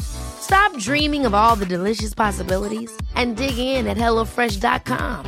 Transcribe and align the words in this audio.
Stop 0.00 0.76
dreaming 0.78 1.26
of 1.26 1.34
all 1.34 1.56
the 1.56 1.66
delicious 1.66 2.14
possibilities 2.14 2.90
and 3.14 3.36
dig 3.36 3.58
in 3.58 3.86
at 3.86 3.96
HelloFresh.com. 3.96 5.26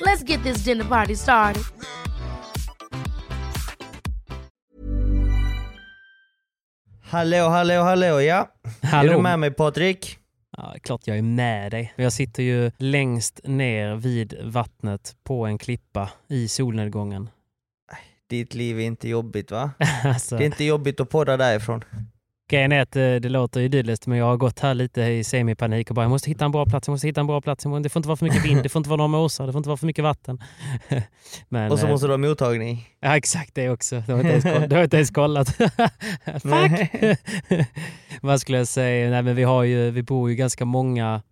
Let's 0.00 0.22
get 0.22 0.42
this 0.42 0.64
dinner 0.64 0.84
party 0.84 1.14
started. 1.14 1.62
Hallå, 7.02 7.48
hallå, 7.48 7.82
hallå 7.82 8.20
ja. 8.20 8.48
Hallå. 8.82 9.10
Är 9.10 9.16
du 9.16 9.22
med 9.22 9.38
mig 9.38 9.50
Patrik? 9.50 10.18
Ja, 10.56 10.74
klart 10.82 11.06
jag 11.06 11.18
är 11.18 11.22
med 11.22 11.70
dig. 11.70 11.92
Jag 11.96 12.12
sitter 12.12 12.42
ju 12.42 12.70
längst 12.78 13.40
ner 13.44 13.94
vid 13.94 14.34
vattnet 14.42 15.16
på 15.24 15.46
en 15.46 15.58
klippa 15.58 16.10
i 16.28 16.48
solnedgången. 16.48 17.30
Ditt 18.30 18.54
liv 18.54 18.80
är 18.80 18.84
inte 18.84 19.08
jobbigt 19.08 19.50
va? 19.50 19.70
alltså, 20.04 20.36
Det 20.36 20.42
är 20.42 20.46
inte 20.46 20.64
jobbigt 20.64 21.00
att 21.00 21.10
podda 21.10 21.36
därifrån. 21.36 21.84
Grejen 22.48 22.72
är 22.72 22.80
att 22.80 22.96
eh, 22.96 23.14
det 23.14 23.28
låter 23.28 23.60
idylliskt 23.60 24.06
men 24.06 24.18
jag 24.18 24.26
har 24.26 24.36
gått 24.36 24.60
här 24.60 24.74
lite 24.74 25.02
i 25.02 25.24
semipanik 25.24 25.90
och 25.90 25.94
bara 25.94 26.02
jag 26.02 26.10
måste 26.10 26.30
hitta 26.30 26.44
en 26.44 26.52
bra 26.52 26.66
plats, 26.66 26.88
jag 26.88 26.92
måste 26.92 27.06
hitta 27.06 27.20
en 27.20 27.26
bra 27.26 27.40
plats. 27.40 27.64
Det 27.64 27.70
får 27.88 27.98
inte 27.98 28.08
vara 28.08 28.16
för 28.16 28.24
mycket 28.26 28.44
vind, 28.44 28.62
det 28.62 28.68
får 28.68 28.80
inte 28.80 28.90
vara 28.90 28.96
några 28.96 29.08
måsar, 29.08 29.46
det 29.46 29.52
får 29.52 29.58
inte 29.58 29.68
vara 29.68 29.76
för 29.76 29.86
mycket 29.86 30.04
vatten. 30.04 30.42
men, 31.48 31.72
Och 31.72 31.78
så 31.78 31.86
eh, 31.86 31.92
måste 31.92 32.06
du 32.06 32.12
ha 32.12 32.18
mottagning. 32.18 32.88
Ja 33.00 33.16
exakt 33.16 33.54
det 33.54 33.70
också. 33.70 34.02
Det 34.06 34.12
har 34.12 34.22
jag 34.22 34.36
inte 34.36 34.48
ens, 34.48 34.84
inte 34.84 34.96
ens 34.96 35.10
kollat. 35.10 35.48
Fuck! 36.42 36.90
Vad 38.22 38.40
skulle 38.40 38.58
jag 38.58 38.68
säga? 38.68 39.10
Nej, 39.10 39.22
men 39.22 39.36
vi, 39.36 39.42
har 39.42 39.62
ju, 39.62 39.90
vi 39.90 40.02
bor 40.02 40.30
ju 40.30 40.36
ganska 40.36 40.64
många 40.64 41.22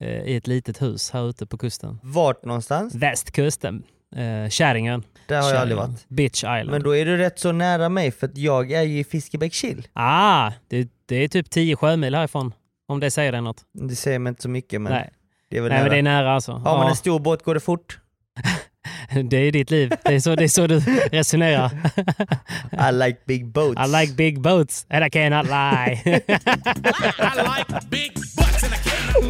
eh, 0.00 0.22
i 0.22 0.36
ett 0.36 0.46
litet 0.46 0.82
hus 0.82 1.10
här 1.10 1.28
ute 1.28 1.46
på 1.46 1.58
kusten. 1.58 1.98
Vart 2.02 2.44
någonstans? 2.44 2.94
Västkusten. 2.94 3.82
Eh, 4.16 4.48
Käringön. 4.48 5.02
Där 5.28 5.42
har 5.42 5.48
jag 5.50 5.58
aldrig 5.60 5.76
varit. 5.78 6.08
Bitch 6.08 6.38
Island. 6.38 6.70
Men 6.70 6.82
då 6.82 6.96
är 6.96 7.04
du 7.04 7.16
rätt 7.16 7.38
så 7.38 7.52
nära 7.52 7.88
mig 7.88 8.10
för 8.10 8.26
att 8.26 8.36
jag 8.36 8.72
är 8.72 8.82
ju 8.82 8.98
i 8.98 9.04
Fiskebäckskil. 9.04 9.88
Ah, 9.92 10.52
det, 10.68 10.88
det 11.06 11.16
är 11.16 11.28
typ 11.28 11.50
10 11.50 11.76
sjömil 11.76 12.14
härifrån. 12.14 12.54
Om 12.88 13.00
det 13.00 13.10
säger 13.10 13.32
dig 13.32 13.40
något. 13.40 13.62
Det 13.72 13.96
säger 13.96 14.18
mig 14.18 14.30
inte 14.30 14.42
så 14.42 14.48
mycket 14.48 14.80
men 14.80 14.92
Nej, 14.92 15.10
det 15.50 15.56
är 15.56 15.60
väl 15.62 15.68
Nej 15.70 15.78
nära. 15.78 15.88
men 15.88 15.92
det 15.92 15.98
är 15.98 16.02
nära 16.22 16.32
alltså. 16.34 16.52
Har 16.52 16.60
man 16.76 16.82
Ja, 16.86 16.90
en 16.90 16.96
stor 16.96 17.18
båt 17.20 17.42
går 17.42 17.54
det 17.54 17.60
fort. 17.60 17.98
det 19.30 19.36
är 19.36 19.52
ditt 19.52 19.70
liv. 19.70 19.92
Det 20.04 20.14
är 20.14 20.20
så, 20.20 20.34
det 20.34 20.44
är 20.44 20.48
så 20.48 20.66
du 20.66 20.80
resonerar. 21.12 21.70
I 22.90 22.92
like 22.92 23.18
big 23.26 23.46
boats. 23.46 23.80
I 23.88 24.00
like 24.00 24.12
big 24.12 24.40
boats 24.40 24.86
and 24.90 25.04
I 25.04 25.10
cannot 25.10 25.46
lie. 25.46 26.22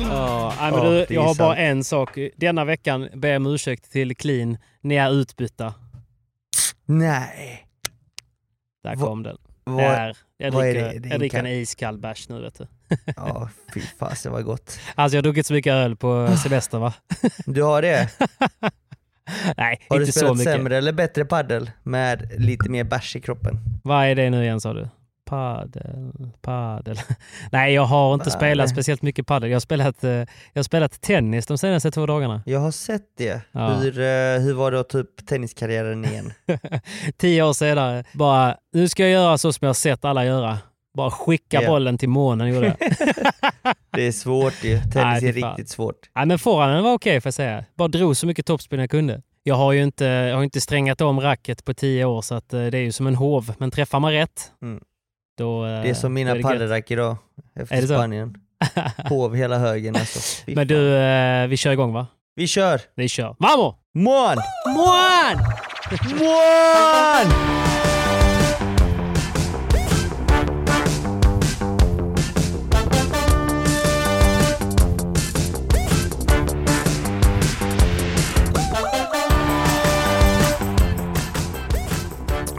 Ja, 0.08 0.52
nej, 0.60 0.72
men 0.72 0.82
Ja, 0.84 0.90
du, 1.08 1.14
jag 1.14 1.22
har 1.22 1.34
bara 1.34 1.56
en 1.56 1.84
sak. 1.84 2.18
Denna 2.36 2.64
veckan 2.64 3.08
ber 3.14 3.28
jag 3.28 3.36
om 3.36 3.46
ursäkt 3.54 3.92
till 3.92 4.16
Clean. 4.16 4.56
Ni 4.86 4.94
är 4.94 5.10
utbytta. 5.10 5.74
Nej. 6.84 7.66
Där 8.82 8.96
Va- 8.96 9.06
kom 9.06 9.22
den. 9.22 9.36
Vad... 9.64 9.78
Där. 9.78 10.16
Jag 10.36 10.46
är 10.46 10.50
dricker, 10.72 10.92
det? 10.92 10.98
Det 10.98 11.08
är 11.08 11.10
jag 11.10 11.20
dricker 11.20 11.38
en 11.38 11.46
ka- 11.46 11.50
iskall 11.50 11.98
bärs 11.98 12.28
nu 12.28 12.40
vet 12.42 12.58
du. 12.58 12.66
Ja, 13.16 13.48
fy 13.74 13.80
fasen 13.80 14.32
vad 14.32 14.44
gott. 14.44 14.78
Alltså 14.94 15.16
jag 15.16 15.18
har 15.18 15.22
druckit 15.22 15.46
så 15.46 15.52
mycket 15.54 15.70
öl 15.72 15.96
på 15.96 16.36
semester 16.42 16.78
va? 16.78 16.94
Du 17.46 17.62
har 17.62 17.82
det? 17.82 18.08
Nej, 19.56 19.86
Har 19.88 19.96
du 19.98 20.02
inte 20.02 20.12
så 20.12 20.18
spelat 20.18 20.36
mycket. 20.36 20.52
sämre 20.52 20.76
eller 20.76 20.92
bättre 20.92 21.24
paddel 21.24 21.70
med 21.82 22.32
lite 22.40 22.70
mer 22.70 22.84
bärs 22.84 23.16
i 23.16 23.20
kroppen? 23.20 23.58
Vad 23.84 24.06
är 24.06 24.14
det 24.14 24.30
nu 24.30 24.42
igen 24.42 24.60
sa 24.60 24.72
du? 24.72 24.88
Padel, 25.30 26.12
padel. 26.42 26.96
Nej, 27.52 27.74
jag 27.74 27.82
har 27.84 28.14
inte 28.14 28.24
Padel. 28.24 28.38
spelat 28.38 28.70
speciellt 28.70 29.02
mycket 29.02 29.26
padel. 29.26 29.50
Jag 29.50 29.54
har 29.56 29.60
spelat, 29.60 30.04
eh, 30.04 30.10
jag 30.10 30.26
har 30.54 30.62
spelat 30.62 31.00
tennis 31.00 31.46
de 31.46 31.58
senaste 31.58 31.90
två 31.90 32.06
dagarna. 32.06 32.42
Jag 32.46 32.60
har 32.60 32.70
sett 32.70 33.02
det. 33.18 33.40
Ja. 33.52 33.68
Hur, 33.74 33.98
eh, 33.98 34.40
hur 34.40 34.52
var 34.52 34.82
ta 34.82 34.98
upp 34.98 35.26
tenniskarriären 35.26 36.04
igen? 36.04 36.32
Tio 37.16 37.42
år 37.42 37.52
senare, 37.52 38.04
bara 38.12 38.56
nu 38.72 38.88
ska 38.88 39.02
jag 39.02 39.12
göra 39.12 39.38
så 39.38 39.52
som 39.52 39.58
jag 39.64 39.68
har 39.68 39.74
sett 39.74 40.04
alla 40.04 40.24
göra. 40.24 40.58
Bara 40.96 41.10
skicka 41.10 41.62
Ja. 41.62 41.68
bollen 41.68 41.98
till 41.98 42.08
månen 42.08 42.48
gjorde 42.48 42.66
jag. 42.66 42.76
Det 43.92 44.02
är 44.06 44.12
svårt 44.12 44.64
ju. 44.64 44.78
Tennis 44.78 44.94
Nej, 45.22 45.28
är 45.28 45.32
riktigt 45.32 45.68
svårt. 45.68 45.96
Nej, 46.14 46.26
men 46.26 46.38
forehanden 46.38 46.84
var 46.84 46.92
okej 46.94 47.20
får 47.20 47.28
jag 47.28 47.34
säga. 47.34 47.64
Bara 47.76 47.88
drog 47.88 48.16
så 48.16 48.26
mycket 48.26 48.46
toppspin 48.46 48.80
jag 48.80 48.90
kunde. 48.90 49.22
Jag 49.42 49.54
har 49.54 49.72
ju 49.72 49.82
inte, 49.82 50.04
jag 50.04 50.36
har 50.36 50.42
inte 50.44 50.60
strängat 50.60 51.00
om 51.00 51.20
racket 51.20 51.64
på 51.64 51.74
tio 51.74 52.04
år 52.04 52.22
så 52.22 52.34
att 52.34 52.52
eh, 52.54 52.64
det 52.66 52.78
är 52.78 52.82
ju 52.82 52.92
som 52.92 53.06
en 53.06 53.14
hov. 53.14 53.52
Men 53.58 53.70
träffar 53.70 54.00
man 54.00 54.12
rätt, 54.12 54.52
Mm. 54.62 54.80
Då 55.36 55.66
eh, 55.66 55.82
Det 55.82 55.90
är 55.90 55.94
som 55.94 56.10
då 56.10 56.14
mina 56.14 56.34
paddelrack 56.42 56.90
idag 56.90 57.16
efter? 57.54 57.86
Spanien. 57.86 58.34
Hov 59.08 59.34
hela 59.34 59.58
högen 59.58 59.96
alltså. 59.96 60.44
Fy 60.46 60.54
Men 60.54 60.66
du, 60.66 60.96
eh, 60.96 61.46
vi 61.46 61.56
kör 61.56 61.72
igång 61.72 61.92
va? 61.92 62.06
Vi 62.36 62.46
kör! 62.46 62.80
Vi 62.94 63.08
kör. 63.08 63.36
Vamos! 63.38 63.74
Mån! 63.94 64.36
Mån! 64.66 65.36
Mån! 66.18 67.32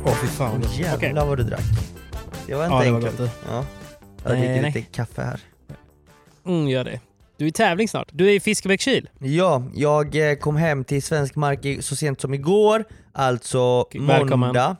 Åh 0.05 0.13
fy 0.21 0.27
fan. 0.27 0.63
Jävlar 0.77 0.95
Okej. 0.97 1.13
vad 1.13 1.37
du 1.37 1.43
drack. 1.43 1.61
Det 2.47 2.55
var 2.55 2.63
inte 2.65 2.75
Ja, 2.75 2.83
det 2.83 2.91
var 2.91 2.97
enkelt. 2.97 3.17
gott, 3.17 3.29
ja. 3.49 3.65
Jag 4.23 4.31
Nej, 4.33 4.39
dricker 4.47 4.61
nej. 4.61 4.71
lite 4.71 4.81
kaffe 4.91 5.21
här. 5.21 5.39
Mm, 6.45 6.67
gör 6.67 6.83
det. 6.83 6.99
Du 7.37 7.45
är 7.45 7.49
i 7.49 7.51
tävling 7.51 7.87
snart. 7.87 8.07
Du 8.11 8.27
är 8.29 8.33
i 8.33 8.39
Fiskebäckskil. 8.39 9.09
Ja, 9.19 9.63
jag 9.73 10.29
eh, 10.31 10.35
kom 10.35 10.55
hem 10.55 10.83
till 10.83 11.03
svensk 11.03 11.35
mark 11.35 11.83
så 11.83 11.95
sent 11.95 12.21
som 12.21 12.33
igår, 12.33 12.83
alltså 13.13 13.85
Välkommen. 13.99 14.39
måndag. 14.39 14.75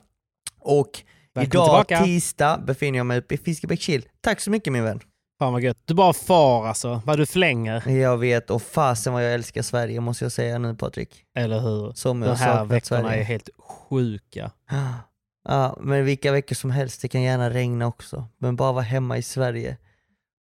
Och 0.59 1.03
Välkommen 1.33 1.65
idag, 1.67 1.87
tillbaka. 1.87 2.05
tisdag, 2.05 2.57
befinner 2.67 2.97
jag 2.99 3.05
mig 3.05 3.17
uppe 3.19 3.35
i 3.35 3.37
Fiskebäckskil. 3.37 4.05
Tack 4.21 4.39
så 4.41 4.51
mycket 4.51 4.73
min 4.73 4.83
vän. 4.83 4.99
Fan 5.39 5.53
vad 5.53 5.61
gött. 5.61 5.77
Du 5.85 5.93
bara 5.93 6.13
far 6.13 6.67
alltså. 6.67 7.01
Vad 7.05 7.17
du 7.17 7.25
flänger. 7.25 7.89
Jag 7.89 8.17
vet, 8.17 8.49
och 8.49 8.61
fasen 8.61 9.13
vad 9.13 9.25
jag 9.25 9.33
älskar 9.33 9.61
Sverige 9.61 9.99
måste 9.99 10.25
jag 10.25 10.31
säga 10.31 10.57
nu 10.57 10.75
Patrik. 10.75 11.23
Eller 11.37 11.59
hur? 11.59 11.91
Som 11.91 12.21
jag 12.21 12.31
De 12.31 12.35
här 12.39 12.65
veckorna 12.65 13.01
Sverige. 13.01 13.19
är 13.21 13.23
helt 13.23 13.49
sjuka. 13.89 14.51
Ja, 15.47 15.77
men 15.81 16.05
vilka 16.05 16.31
veckor 16.31 16.55
som 16.55 16.71
helst, 16.71 17.01
det 17.01 17.07
kan 17.07 17.21
gärna 17.21 17.49
regna 17.49 17.87
också. 17.87 18.27
Men 18.37 18.55
bara 18.55 18.71
vara 18.71 18.83
hemma 18.83 19.17
i 19.17 19.21
Sverige. 19.21 19.77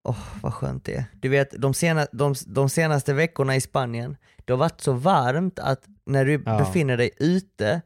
Åh, 0.08 0.18
vad 0.42 0.54
skönt 0.54 0.84
det 0.84 0.94
är. 0.94 1.04
Du 1.20 1.28
vet, 1.28 1.50
de, 1.58 1.74
sena, 1.74 2.06
de, 2.12 2.34
de 2.46 2.68
senaste 2.68 3.12
veckorna 3.12 3.56
i 3.56 3.60
Spanien, 3.60 4.16
det 4.44 4.52
har 4.52 4.58
varit 4.58 4.80
så 4.80 4.92
varmt 4.92 5.58
att 5.58 5.84
när 6.06 6.24
du 6.24 6.42
Ja. 6.46 6.58
befinner 6.58 6.96
dig 6.96 7.10
ute 7.16 7.80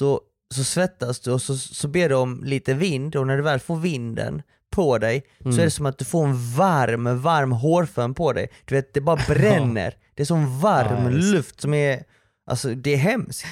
så, 0.00 0.20
så 0.54 0.64
svettas 0.64 1.20
du 1.20 1.32
och 1.32 1.42
så, 1.42 1.56
så 1.56 1.88
ber 1.88 2.08
du 2.08 2.14
om 2.14 2.44
lite 2.44 2.74
vind 2.74 3.16
och 3.16 3.26
när 3.26 3.36
du 3.36 3.42
väl 3.42 3.60
får 3.60 3.76
vinden 3.76 4.42
på 4.70 4.98
dig 4.98 5.22
så 5.42 5.48
Mm. 5.48 5.58
är 5.60 5.64
det 5.64 5.70
som 5.70 5.86
att 5.86 5.98
du 5.98 6.04
får 6.04 6.24
en 6.26 6.54
varm, 6.56 7.20
varm 7.22 7.52
hårfön 7.52 8.14
på 8.14 8.32
dig. 8.32 8.48
Du 8.64 8.74
vet, 8.74 8.94
det 8.94 9.00
bara 9.00 9.16
bränner. 9.28 9.94
Det 10.14 10.22
är 10.22 10.26
som 10.26 10.60
varm 10.60 11.02
Ja, 11.04 11.08
luft 11.10 11.60
som 11.60 11.74
är, 11.74 12.04
alltså 12.50 12.74
det 12.74 12.90
är 12.94 12.96
hemskt. 12.98 13.46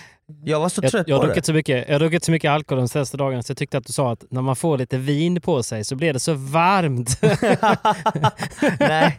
Jag 0.44 0.60
var 0.60 0.68
så 0.68 0.80
Jag, 0.84 0.90
trött 0.90 1.08
jag, 1.08 1.16
har 1.16 1.20
på 1.22 1.26
det. 1.26 1.32
druckit 1.32 1.44
så 1.46 1.52
mycket, 1.52 1.84
jag 1.88 1.94
har 1.94 1.98
druckit 2.00 2.24
så 2.24 2.30
mycket 2.30 2.50
alkohol 2.50 2.78
de 2.82 2.88
senaste 2.88 3.16
dagarna 3.16 3.42
så 3.42 3.50
jag 3.50 3.56
tyckte 3.56 3.78
att 3.78 3.86
du 3.86 3.92
sa 3.92 4.12
att 4.12 4.24
när 4.30 4.42
man 4.42 4.56
får 4.56 4.78
lite 4.78 4.98
vin 4.98 5.40
på 5.40 5.62
sig 5.62 5.84
så 5.84 5.96
blir 5.96 6.12
det 6.12 6.20
så 6.20 6.34
varmt. 6.34 7.18
Nej, 8.80 9.18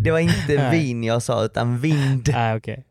det 0.00 0.10
var 0.10 0.18
inte 0.18 0.54
Nej. 0.56 0.70
vin 0.78 1.04
jag 1.04 1.22
sa 1.22 1.44
utan 1.44 1.78
vind. 1.78 2.28
Nej, 2.32 2.56
okej. 2.56 2.84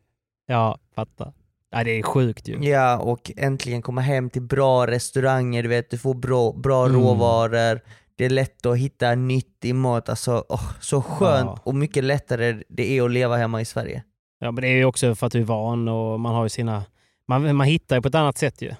Ja, 0.46 0.78
fattar. 0.94 1.32
Nej, 1.74 1.84
det 1.84 1.90
är 1.98 2.02
sjukt 2.02 2.48
ju. 2.48 2.58
Ja, 2.68 2.98
och 2.98 3.30
äntligen 3.36 3.82
komma 3.82 4.00
hem 4.00 4.30
till 4.30 4.42
bra 4.42 4.86
restauranger, 4.86 5.62
du 5.62 5.68
vet, 5.68 5.90
du 5.90 5.98
får 5.98 6.14
bra, 6.14 6.52
bra 6.52 6.86
Mm. 6.86 7.00
råvaror, 7.00 7.80
det 8.16 8.24
är 8.24 8.30
lätt 8.30 8.66
att 8.66 8.78
hitta 8.78 9.14
nyttig 9.14 9.74
mat, 9.74 10.08
alltså 10.08 10.44
åh, 10.48 10.70
så 10.80 11.02
skönt 11.02 11.46
Ja. 11.54 11.60
och 11.64 11.74
mycket 11.74 12.04
lättare 12.04 12.62
det 12.68 12.98
är 12.98 13.02
att 13.02 13.10
leva 13.10 13.36
hemma 13.36 13.60
i 13.60 13.64
Sverige. 13.64 14.02
Ja, 14.40 14.50
men 14.50 14.62
det 14.62 14.68
är 14.68 14.76
ju 14.76 14.84
också 14.84 15.14
för 15.14 15.26
att 15.26 15.32
du 15.32 15.40
är 15.40 15.44
van 15.44 15.88
och 15.88 16.20
man 16.20 16.34
har 16.34 16.42
ju 16.42 16.48
sina... 16.48 16.82
Man, 17.28 17.56
man 17.56 17.66
hittar 17.66 17.96
ju 17.96 18.02
på 18.02 18.08
ett 18.08 18.14
annat 18.14 18.38
sätt 18.38 18.62
ju. 18.62 18.74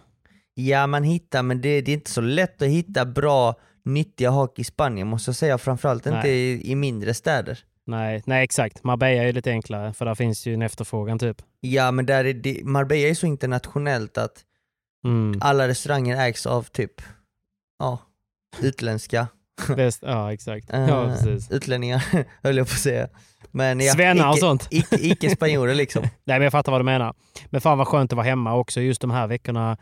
Ja, 0.54 0.86
man 0.86 1.02
hittar, 1.02 1.42
men 1.42 1.60
det, 1.60 1.80
det 1.80 1.90
är 1.90 1.94
inte 1.94 2.10
så 2.10 2.20
lätt 2.20 2.62
att 2.62 2.68
hitta 2.68 3.04
bra, 3.04 3.54
nyttiga 3.84 4.30
hak 4.30 4.58
i 4.58 4.64
Spanien 4.64 5.06
måste 5.08 5.28
jag 5.28 5.36
säga, 5.36 5.58
framförallt 5.58 6.06
inte 6.06 6.18
Nej. 6.18 6.30
i, 6.52 6.70
i 6.72 6.74
mindre 6.74 7.14
städer. 7.14 7.58
Nej, 7.86 8.22
nej 8.26 8.44
exakt. 8.44 8.84
Marbella 8.84 9.22
är 9.22 9.32
lite 9.32 9.50
enklare 9.50 9.92
för 9.92 10.04
där 10.04 10.14
finns 10.14 10.46
ju 10.46 10.54
en 10.54 10.62
efterfrågan 10.62 11.18
typ. 11.18 11.42
Ja, 11.60 11.90
men 11.90 12.06
där 12.06 12.24
är 12.24 12.34
det, 12.34 12.60
Marbella 12.64 13.08
är 13.08 13.14
så 13.14 13.26
internationellt 13.26 14.18
att 14.18 14.44
Mm. 15.04 15.38
alla 15.42 15.68
restauranger 15.68 16.16
ägs 16.16 16.46
av 16.46 16.62
typ, 16.62 17.02
ja, 17.78 17.98
utländska 18.60 19.26
Bäst, 19.76 19.98
ja, 20.02 20.32
exakt. 20.32 20.70
eh, 20.70 20.80
ja, 20.88 21.04
precis. 21.06 21.50
utlänningar, 21.50 22.04
höll 22.42 22.56
jag 22.56 22.66
på 22.66 22.72
att 22.72 22.78
säga. 22.78 23.08
Men 23.52 23.80
ja, 23.80 23.92
Svennar 23.92 24.28
och 24.28 24.38
sånt. 24.38 24.68
Icke, 24.70 24.96
icke 25.00 25.30
spanjorer 25.36 25.74
liksom. 25.74 26.02
Nej, 26.02 26.10
men 26.24 26.42
jag 26.42 26.52
fattar 26.52 26.72
vad 26.72 26.80
du 26.80 26.84
menar. 26.84 27.14
Men 27.46 27.60
fan 27.60 27.78
vad 27.78 27.86
skönt 27.88 28.12
att 28.12 28.16
vara 28.16 28.26
hemma 28.26 28.54
också. 28.54 28.80
Just 28.80 29.00
de 29.00 29.10
här 29.10 29.26
veckorna 29.26 29.76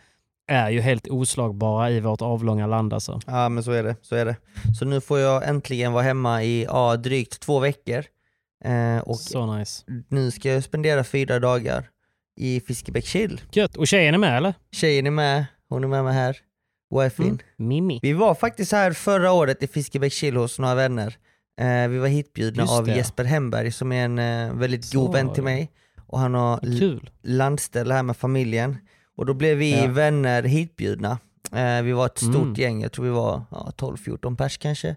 är 0.49 0.71
ju 0.71 0.81
helt 0.81 1.09
oslagbara 1.09 1.91
i 1.91 2.01
vårt 2.01 2.23
avlånga 2.23 2.67
land 2.67 2.93
alltså. 2.95 3.21
Ja 3.27 3.49
men 3.49 3.63
så 3.63 3.73
är 3.73 3.83
det, 3.83 3.97
så 4.03 4.17
är 4.17 4.25
det. 4.25 4.37
Så 4.79 4.85
nu 4.85 5.01
får 5.01 5.19
jag 5.19 5.49
äntligen 5.49 5.93
vara 5.93 6.03
hemma 6.03 6.43
i 6.43 6.65
ja, 6.65 6.97
drygt 6.97 7.41
två 7.41 7.59
veckor. 7.59 8.05
Eh, 8.65 8.99
och 8.99 9.17
Så 9.17 9.57
nice. 9.57 9.85
nu 10.09 10.31
ska 10.31 10.49
jag 10.49 10.65
spendera 10.65 11.05
fyra 11.05 11.39
dagar 11.39 11.89
i 12.37 12.61
Fiskebäckskil. 12.61 13.41
Gött. 13.53 13.77
Och 13.77 13.87
tjejen 13.87 14.15
är 14.15 14.19
med 14.19 14.37
eller? 14.37 14.55
Tjejen 14.73 15.07
är 15.07 15.11
med, 15.11 15.45
hon 15.69 15.85
är 15.85 15.89
med 15.89 16.05
mig 16.05 16.15
här. 16.15 16.37
Wifin. 17.01 17.27
Mm. 17.27 17.39
Mimmi. 17.57 17.99
Vi 18.03 18.13
var 18.13 18.35
faktiskt 18.35 18.73
här 18.73 18.93
förra 18.93 19.33
året 19.33 19.63
i 19.63 19.67
Fiskebäckskil 19.67 20.37
hos 20.37 20.59
några 20.59 20.75
vänner. 20.75 21.17
Eh, 21.61 21.89
vi 21.89 21.99
var 21.99 22.09
hitbjudna 22.09 22.63
Just 22.63 22.73
av 22.73 22.85
det. 22.87 22.95
Jesper 22.97 23.25
Hemberg 23.25 23.73
som 23.73 23.93
är 23.93 24.05
en 24.05 24.19
eh, 24.19 24.53
väldigt 24.55 24.85
Så 24.85 25.01
god 25.01 25.13
vän 25.13 25.33
till 25.33 25.43
mig. 25.43 25.71
Och 26.07 26.19
han 26.19 26.35
har 26.35 26.59
Kul. 26.59 27.11
landställe 27.23 27.95
här 27.95 28.03
med 28.03 28.17
familjen. 28.17 28.79
Och 29.17 29.27
då 29.27 29.35
blev 29.35 29.57
vi 29.57 29.71
Ja. 29.81 29.87
vänner 29.87 30.43
hitbjudna. 30.43 31.19
Eh, 31.53 31.83
vi 31.83 31.93
var 31.93 32.07
ett 32.07 32.19
stort 32.19 32.35
Mm. 32.35 32.55
gäng, 32.55 32.83
jag 32.83 32.93
tror 32.93 33.05
vi 33.05 33.11
var 33.11 33.43
ja, 33.51 33.73
12-14 33.77 34.37
pers 34.37 34.59
kanske. 34.59 34.97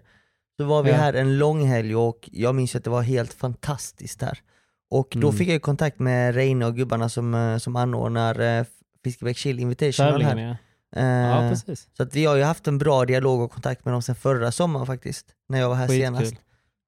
Så 0.56 0.64
var 0.64 0.82
vi 0.82 0.90
Ja. 0.90 0.96
här 0.96 1.14
en 1.14 1.38
lång 1.38 1.66
helg 1.66 1.96
och 1.96 2.28
jag 2.32 2.54
minns 2.54 2.76
att 2.76 2.84
det 2.84 2.90
var 2.90 3.02
helt 3.02 3.32
fantastiskt 3.32 4.22
här. 4.22 4.38
Och 4.90 5.08
då 5.10 5.28
Mm. 5.28 5.38
fick 5.38 5.48
jag 5.48 5.62
kontakt 5.62 5.98
med 5.98 6.34
Reine 6.34 6.66
och 6.66 6.76
gubbarna 6.76 7.08
som, 7.08 7.58
som 7.62 7.76
anordnar 7.76 8.40
eh, 8.40 8.64
Fiskebäck 9.04 9.36
Chill 9.36 9.58
Invitational 9.60 10.22
här. 10.22 10.36
ja. 10.36 10.56
Eh, 11.00 11.06
Ja, 11.50 11.56
så 11.96 12.02
att 12.02 12.14
vi 12.16 12.24
har 12.24 12.36
ju 12.36 12.42
haft 12.42 12.66
en 12.68 12.78
bra 12.78 13.04
dialog 13.04 13.40
och 13.40 13.52
kontakt 13.52 13.84
med 13.84 13.94
dem 13.94 14.02
sedan 14.02 14.14
förra 14.14 14.52
sommaren 14.52 14.86
faktiskt, 14.86 15.26
när 15.48 15.58
jag 15.60 15.68
var 15.68 15.76
här 15.76 15.88
senast. 15.88 16.34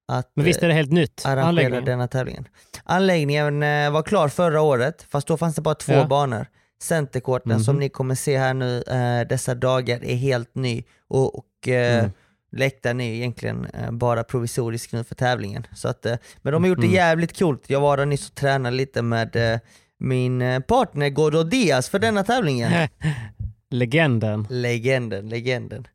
Att, 0.07 0.31
Men 0.35 0.45
visst 0.45 0.63
är 0.63 0.67
det 0.67 0.73
helt 0.73 0.91
nytt? 0.91 1.25
eh, 1.25 1.31
arrangera 1.31 1.47
Anläggningen? 1.47 1.85
denna 1.85 2.07
tävlingen. 2.07 2.47
Anläggningen 2.83 3.63
eh, 3.63 3.91
var 3.91 4.03
klar 4.03 4.27
förra 4.27 4.61
året, 4.61 5.05
fast 5.09 5.27
då 5.27 5.37
fanns 5.37 5.55
det 5.55 5.61
bara 5.61 5.75
två 5.75 5.93
Ja. 5.93 6.07
banor. 6.07 6.45
Centercourten 6.81 7.51
Mhm. 7.51 7.59
som 7.63 7.79
ni 7.79 7.89
kommer 7.89 8.15
se 8.15 8.37
här 8.37 8.53
nu 8.53 8.81
eh, 8.87 9.27
dessa 9.27 9.55
dagar 9.55 10.03
är 10.03 10.15
helt 10.15 10.55
ny 10.55 10.83
och, 11.07 11.35
och 11.37 11.43
Mm. 11.67 12.11
läktaren 12.51 13.01
är 13.01 13.13
egentligen 13.13 13.67
bara 13.91 14.23
provisorisk 14.23 14.91
nu 14.91 15.03
för 15.03 15.15
tävlingen. 15.15 15.67
Så 15.75 15.87
att, 15.87 16.05
men 16.41 16.53
de 16.53 16.63
har 16.63 16.69
gjort 16.69 16.77
det 16.81 16.85
Mm. 16.85 16.95
jävligt 16.95 17.39
coolt. 17.39 17.63
Jag 17.67 17.81
var 17.81 17.97
där 17.97 18.05
nyss 18.05 18.29
och 18.29 18.35
tränade 18.35 18.75
lite 18.75 19.01
med 19.01 19.59
min 19.99 20.63
partner 20.67 21.09
Gordo 21.09 21.43
Diaz 21.43 21.89
för 21.89 21.99
denna 21.99 22.23
tävlingen. 22.23 22.87
Legenden. 23.69 24.47
Legenden, 24.49 25.29
legenden. 25.29 25.87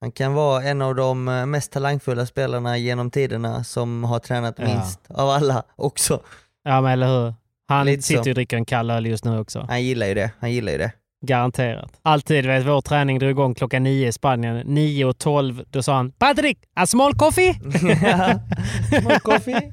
Han 0.00 0.12
kan 0.12 0.34
vara 0.34 0.62
en 0.62 0.82
av 0.82 0.94
de 0.94 1.28
eh, 1.28 1.46
mest 1.46 1.72
talangfulla 1.72 2.26
spelarna 2.26 2.78
genom 2.78 3.10
tiderna 3.10 3.64
som 3.64 4.04
har 4.04 4.18
tränat 4.18 4.54
Ja. 4.58 4.64
minst 4.64 5.00
av 5.08 5.28
alla 5.30 5.62
också. 5.76 6.20
Ja, 6.64 6.80
men 6.80 6.92
eller 6.92 7.06
hur? 7.06 7.34
Han 7.68 7.86
Lite 7.86 8.02
sitter 8.02 8.24
ju 8.24 8.30
och 8.30 8.34
dricker 8.34 8.56
en 8.56 8.64
kall 8.64 8.90
öl 8.90 9.06
just 9.06 9.24
nu 9.24 9.38
också. 9.38 9.66
Han 9.68 9.82
gillar 9.82 10.06
ju 10.06 10.14
det, 10.14 10.30
han 10.40 10.52
gillar 10.52 10.72
ju 10.72 10.78
det. 10.78 10.92
Garanterat. 11.26 11.92
Alltid, 12.02 12.46
vet, 12.46 12.66
vår 12.66 12.80
träning 12.80 13.18
drog 13.18 13.30
igång 13.30 13.54
klockan 13.54 13.82
nio 13.82 14.08
i 14.08 14.12
Spanien. 14.12 14.56
Nio 14.66 15.04
och 15.04 15.18
tolv, 15.18 15.62
då 15.70 15.82
sa 15.82 15.94
han 15.96 16.10
Patrik, 16.12 16.58
a 16.76 16.86
small 16.86 17.14
coffee? 17.14 17.54
Small 19.00 19.20
coffee. 19.20 19.72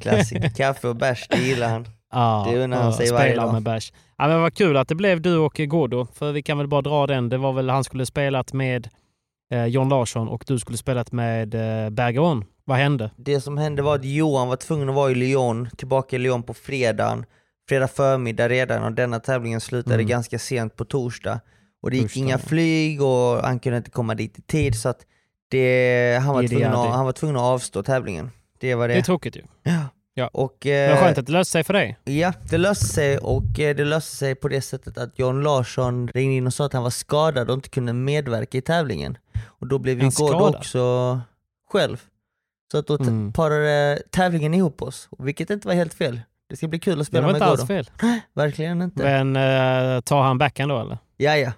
Klassik, 0.00 0.56
kaffe 0.56 0.88
och 0.88 0.96
bärs, 0.96 1.26
det 1.30 1.36
gillar 1.38 1.68
han. 1.68 1.86
Ja, 2.12 2.46
Det 2.50 2.58
unnar 2.58 2.82
han 2.82 2.92
sig 2.92 3.12
varje 3.12 3.36
dag. 3.36 3.52
med 3.52 3.62
bärs. 3.62 3.92
Ja, 4.18 4.28
men 4.28 4.40
vad 4.40 4.54
kul 4.54 4.76
att 4.76 4.88
det 4.88 4.94
blev 4.94 5.20
du 5.20 5.36
och 5.36 5.54
Gordo, 5.58 6.06
för 6.14 6.32
vi 6.32 6.42
kan 6.42 6.58
väl 6.58 6.66
bara 6.68 6.82
dra 6.82 7.06
den. 7.06 7.28
Det 7.28 7.38
var 7.38 7.52
väl 7.52 7.70
han 7.70 7.84
skulle 7.84 8.06
spelat 8.06 8.52
med 8.52 8.88
eh, 9.50 9.66
John 9.66 9.88
Larsson 9.88 10.28
och 10.28 10.44
du 10.46 10.58
skulle 10.58 10.78
spelat 10.78 11.12
med 11.12 11.54
eh, 11.54 11.90
Bergeron. 11.90 12.44
Vad 12.64 12.78
hände? 12.78 13.10
Det 13.16 13.40
som 13.40 13.58
hände 13.58 13.82
var 13.82 13.94
att 13.94 14.04
Johan 14.04 14.48
var 14.48 14.56
tvungen 14.56 14.88
att 14.88 14.94
vara 14.94 15.10
i 15.10 15.14
Lyon, 15.14 15.68
tillbaka 15.76 16.16
i 16.16 16.18
Lyon 16.18 16.42
på 16.42 16.54
fredagen, 16.54 17.24
fredag 17.68 17.88
förmiddag 17.88 18.48
redan 18.48 18.82
och 18.82 18.92
denna 18.92 19.20
tävlingen 19.20 19.60
slutade 19.60 19.94
Mm. 19.94 20.06
ganska 20.06 20.38
sent 20.38 20.76
på 20.76 20.84
torsdag. 20.84 21.40
Och 21.82 21.90
det 21.90 21.96
gick 21.96 22.04
Torsdag, 22.06 22.20
inga 22.20 22.38
flyg 22.38 23.02
och 23.02 23.42
han 23.42 23.58
kunde 23.58 23.78
inte 23.78 23.90
komma 23.90 24.14
dit 24.14 24.38
i 24.38 24.42
tid 24.42 24.74
så 24.74 24.88
att 24.88 25.00
det, 25.50 26.18
han, 26.22 26.34
var 26.34 26.42
Idi 26.42 26.48
tvungen 26.48 26.72
att, 26.72 26.94
han 26.94 27.04
var 27.04 27.12
tvungen 27.12 27.36
att 27.36 27.42
avstå 27.42 27.82
tävlingen. 27.82 28.30
Det 28.60 28.74
var 28.74 28.88
det. 28.88 28.94
Det 28.94 29.00
är 29.00 29.02
tråkigt 29.02 29.36
ju. 29.36 29.42
Ja. 29.62 29.80
Ja. 30.14 30.30
Och, 30.32 30.56
Men 30.64 30.90
eh, 30.92 30.98
skönt 30.98 31.18
att 31.18 31.26
det 31.26 31.32
löste 31.32 31.52
sig 31.52 31.64
för 31.64 31.72
dig. 31.72 31.98
Ja, 32.04 32.32
det 32.50 32.58
löste 32.58 32.84
sig 32.86 33.18
och 33.18 33.60
eh, 33.60 33.76
det 33.76 33.84
löste 33.84 34.16
sig 34.16 34.34
på 34.34 34.48
det 34.48 34.60
sättet 34.60 34.98
att 34.98 35.18
John 35.18 35.42
Larsson 35.42 36.08
ringde 36.08 36.34
in 36.36 36.46
och 36.46 36.54
sa 36.54 36.66
att 36.66 36.72
han 36.72 36.82
var 36.82 36.90
skadad 36.90 37.50
och 37.50 37.54
inte 37.54 37.68
kunde 37.68 37.92
medverka 37.92 38.58
i 38.58 38.60
tävlingen. 38.60 39.18
Och 39.48 39.66
då 39.66 39.78
blev 39.78 40.00
han 40.00 40.10
Gård 40.16 40.54
också 40.54 41.20
själv. 41.70 42.02
Så 42.72 42.78
att 42.78 42.86
då 42.86 42.96
Mm. 43.00 43.32
parade 43.32 44.02
tävlingen 44.10 44.54
ihop 44.54 44.82
oss, 44.82 45.08
vilket 45.18 45.50
inte 45.50 45.68
var 45.68 45.74
helt 45.74 45.94
fel. 45.94 46.20
Det 46.48 46.56
ska 46.56 46.68
bli 46.68 46.78
kul 46.78 46.92
att 46.92 46.98
Det 46.98 47.04
spela 47.04 47.22
var 47.26 47.32
med 47.32 47.36
inte 47.36 47.46
alls 47.46 47.66
fel. 47.66 47.90
Verkligen 48.34 48.82
inte. 48.82 49.02
Men 49.22 49.36
eh, 49.36 50.00
tar 50.00 50.22
han 50.22 50.38
backhand 50.38 50.70
då 50.70 50.80
eller? 50.80 50.98
Ja, 51.16 51.36
ja. 51.36 51.52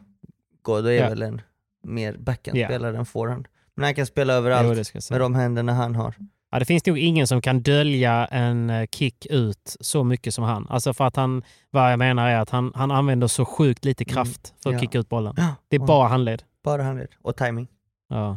Gordo 0.62 0.88
är 0.88 0.92
Ja. 0.92 1.08
väl 1.08 1.22
en 1.22 1.40
mer 1.84 2.16
backhand 2.18 2.58
Ja. 2.58 2.68
än 2.68 3.06
forehand. 3.06 3.48
Men 3.74 3.84
han 3.84 3.94
kan 3.94 4.06
spela 4.06 4.32
Jo, 4.32 4.38
överallt 4.38 4.76
det 4.76 4.84
säga. 4.84 5.00
med 5.10 5.20
de 5.20 5.34
händerna 5.34 5.72
han 5.72 5.94
har. 5.94 6.14
Ja, 6.50 6.58
det 6.58 6.64
finns 6.64 6.86
nog 6.86 6.98
ingen 6.98 7.26
som 7.26 7.40
kan 7.40 7.62
dölja 7.62 8.26
en 8.26 8.70
eh, 8.70 8.86
kick 8.92 9.26
ut 9.30 9.76
så 9.80 10.04
mycket 10.04 10.34
som 10.34 10.44
han. 10.44 10.66
Alltså 10.70 10.94
för 10.94 11.04
att 11.06 11.16
han, 11.16 11.42
vad 11.70 11.92
jag 11.92 11.98
menar 11.98 12.28
är 12.30 12.38
att 12.38 12.50
han, 12.50 12.72
han 12.74 12.90
använder 12.90 13.26
så 13.26 13.44
sjukt 13.44 13.84
lite 13.84 14.04
Mm, 14.04 14.14
kraft 14.14 14.54
för 14.62 14.70
att 14.70 14.74
ja. 14.74 14.80
kicka 14.80 14.98
ut 14.98 15.08
bollen. 15.08 15.34
Det 15.68 15.76
är 15.76 15.80
bara 15.80 16.08
handled. 16.08 16.42
Bara 16.64 16.82
handled 16.82 17.08
och 17.22 17.36
timing. 17.36 17.68
Ja, 18.08 18.36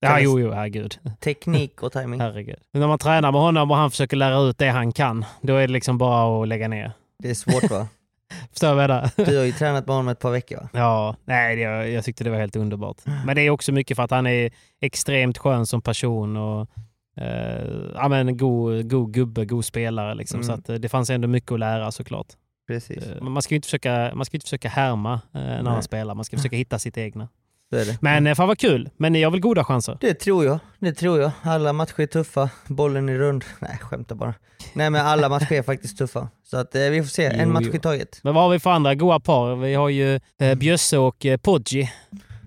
ja 0.00 0.20
jo, 0.20 0.40
jo, 0.40 0.52
herregud. 0.52 0.98
Teknik 1.20 1.82
och 1.82 1.92
timing. 1.92 2.20
herregud. 2.20 2.58
Men 2.72 2.80
när 2.80 2.88
man 2.88 2.98
tränar 2.98 3.32
med 3.32 3.40
honom 3.40 3.70
och 3.70 3.76
han 3.76 3.90
försöker 3.90 4.16
lära 4.16 4.38
ut 4.38 4.58
det 4.58 4.68
han 4.68 4.92
kan, 4.92 5.24
då 5.40 5.56
är 5.56 5.66
det 5.66 5.72
liksom 5.72 5.98
bara 5.98 6.42
att 6.42 6.48
lägga 6.48 6.68
ner. 6.68 6.92
Det 7.18 7.30
är 7.30 7.34
svårt 7.34 7.70
va? 7.70 7.88
Förstår 8.50 8.68
du 8.68 8.74
vad 8.74 8.82
jag 8.82 8.88
menar? 8.88 9.10
Du 9.16 9.38
har 9.38 9.44
ju 9.44 9.52
tränat 9.52 9.86
med 9.86 9.96
honom 9.96 10.08
ett 10.08 10.18
par 10.18 10.30
veckor 10.30 10.56
va? 10.56 10.68
Ja, 10.72 11.16
nej, 11.24 11.56
det, 11.56 11.62
jag 11.88 12.04
tyckte 12.04 12.24
det 12.24 12.30
var 12.30 12.38
helt 12.38 12.56
underbart. 12.56 12.96
Men 13.26 13.36
det 13.36 13.42
är 13.42 13.50
också 13.50 13.72
mycket 13.72 13.96
för 13.96 14.02
att 14.02 14.10
han 14.10 14.26
är 14.26 14.50
extremt 14.80 15.38
skön 15.38 15.66
som 15.66 15.82
person 15.82 16.36
och 16.36 16.68
eh, 17.16 17.64
ja, 17.94 18.08
men 18.08 18.36
god, 18.36 18.90
god 18.90 19.14
gubbe, 19.14 19.44
god 19.44 19.64
spelare. 19.64 20.14
Liksom. 20.14 20.40
Mm. 20.40 20.46
Så 20.46 20.52
att, 20.52 20.68
eh, 20.68 20.74
det 20.74 20.88
fanns 20.88 21.10
ändå 21.10 21.28
mycket 21.28 21.52
att 21.52 21.60
lära 21.60 21.90
såklart. 21.90 22.26
Precis. 22.66 23.06
Eh, 23.06 23.22
man 23.22 23.42
ska 23.42 23.54
ju 23.54 23.56
inte 23.56 23.66
försöka, 23.66 24.12
man 24.14 24.24
ska 24.24 24.36
inte 24.36 24.44
försöka 24.44 24.68
härma 24.68 25.12
eh, 25.12 25.20
när 25.32 25.62
Nej. 25.62 25.72
han 25.72 25.82
spelar. 25.82 26.14
Man 26.14 26.24
ska 26.24 26.36
försöka 26.36 26.56
hitta 26.56 26.78
sitt 26.78 26.98
egna. 26.98 27.28
Är 27.70 27.84
det. 27.84 27.98
Men 28.00 28.26
eh, 28.26 28.34
fan 28.34 28.48
vad 28.48 28.58
kul. 28.58 28.90
Men 28.96 29.12
ni 29.12 29.22
har 29.22 29.30
väl 29.30 29.40
goda 29.40 29.64
chanser? 29.64 29.98
Det 30.00 30.14
tror 30.14 30.44
jag, 30.44 30.58
det 30.78 30.92
tror 30.92 31.20
jag. 31.20 31.30
Alla 31.42 31.72
matcher 31.72 32.00
är 32.00 32.06
tuffa, 32.06 32.50
bollen 32.66 33.08
är 33.08 33.14
rund. 33.18 33.44
Nej, 33.60 33.78
skämtar 33.80 34.14
bara. 34.16 34.34
Nej 34.72 34.90
men 34.90 35.06
alla 35.06 35.28
matcher 35.28 35.52
är 35.52 35.62
faktiskt 35.62 35.98
tuffa. 35.98 36.28
Så 36.50 36.56
att 36.56 36.74
eh, 36.74 36.82
vi 36.82 37.02
får 37.02 37.08
se, 37.08 37.24
en 37.24 37.40
Jo, 37.48 37.52
match 37.52 37.64
jo. 37.66 37.74
i 37.74 37.78
taget. 37.78 38.20
Men 38.22 38.34
vad 38.34 38.42
har 38.44 38.50
vi 38.50 38.58
för 38.58 38.70
andra 38.70 38.94
goa 38.94 39.20
par? 39.20 39.56
Vi 39.56 39.74
har 39.74 39.88
ju 39.88 40.20
eh, 40.40 40.54
Bjösse 40.54 40.98
och 40.98 41.26
eh, 41.26 41.36
Poggi. 41.36 41.92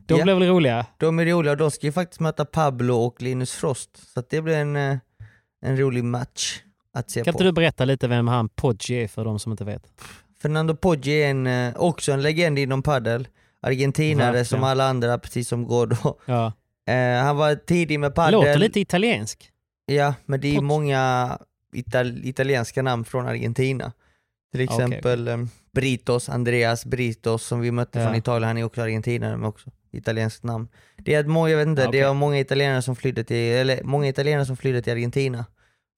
De 0.05 0.17
Ja. 0.17 0.23
blev 0.23 0.37
väl 0.39 0.47
roliga? 0.47 0.85
De 0.97 1.19
är 1.19 1.25
roliga, 1.25 1.55
de 1.55 1.71
ska 1.71 1.85
ju 1.87 1.91
faktiskt 1.91 2.19
möta 2.19 2.45
Pablo 2.45 2.95
och 2.95 3.21
Linus 3.21 3.51
Frost. 3.51 3.89
Så 4.13 4.19
att 4.19 4.29
det 4.29 4.41
blir 4.41 4.55
en, 4.55 4.75
eh, 4.75 4.97
en 5.65 5.77
rolig 5.77 6.03
match 6.03 6.59
att 6.93 7.11
se 7.11 7.23
Kan 7.23 7.33
på. 7.33 7.37
inte 7.37 7.43
du 7.43 7.51
berätta 7.51 7.85
lite 7.85 8.07
vem 8.07 8.27
han 8.27 8.49
Poggi 8.49 9.03
är 9.03 9.07
för 9.07 9.25
de 9.25 9.39
som 9.39 9.51
inte 9.51 9.63
vet? 9.63 9.83
Fernando 10.41 10.75
Poggi 10.75 11.23
är 11.23 11.29
en, 11.31 11.47
eh, 11.47 11.73
också 11.75 12.11
en 12.11 12.21
legend 12.21 12.59
inom 12.59 12.83
padel. 12.83 13.27
Argentinare 13.61 14.25
Verkligen. 14.25 14.45
som 14.45 14.63
alla 14.63 14.85
andra, 14.89 15.17
precis 15.17 15.47
som 15.47 15.67
Gordo. 15.67 16.17
Ja. 16.25 16.53
Eh, 16.87 17.23
han 17.23 17.37
var 17.37 17.55
tidig 17.55 17.99
med 17.99 18.15
padel. 18.15 18.31
Låter 18.33 18.57
lite 18.57 18.79
italiensk. 18.79 19.51
Ja, 19.85 20.13
men 20.25 20.41
det 20.41 20.47
är 20.47 20.55
Poggi. 20.55 20.65
många 20.65 21.37
ital- 21.75 22.25
italienska 22.25 22.81
namn 22.81 23.05
från 23.05 23.27
Argentina. 23.27 23.91
Till 24.51 24.61
exempel 24.61 25.21
okay. 25.29 25.45
Britos, 25.71 26.29
Andreas 26.29 26.85
Britos 26.85 27.43
som 27.45 27.59
vi 27.59 27.71
mötte 27.71 27.99
Ja. 27.99 28.05
från 28.07 28.15
Italien, 28.15 28.47
han 28.47 28.57
är 28.57 28.63
också 28.63 28.81
argentinare 28.81 29.37
men 29.37 29.45
också 29.49 29.69
italienskt 29.91 30.43
namn. 30.43 30.67
Det 30.97 31.13
är 31.13 31.19
att 31.19 31.27
många, 31.27 31.49
jag 31.49 31.57
vet 31.57 31.67
inte, 31.67 31.81
Ja, 31.81 31.91
det 31.91 32.03
var 32.05 32.13
många 32.13 32.39
italienare 32.39 32.81
som 32.81 32.95
flydde 32.95 33.23
till, 33.23 33.37
eller 33.51 33.83
många 33.83 34.07
italienare 34.07 34.45
som 34.45 34.57
flydde 34.57 34.81
till 34.81 34.93
Argentina 34.93 35.45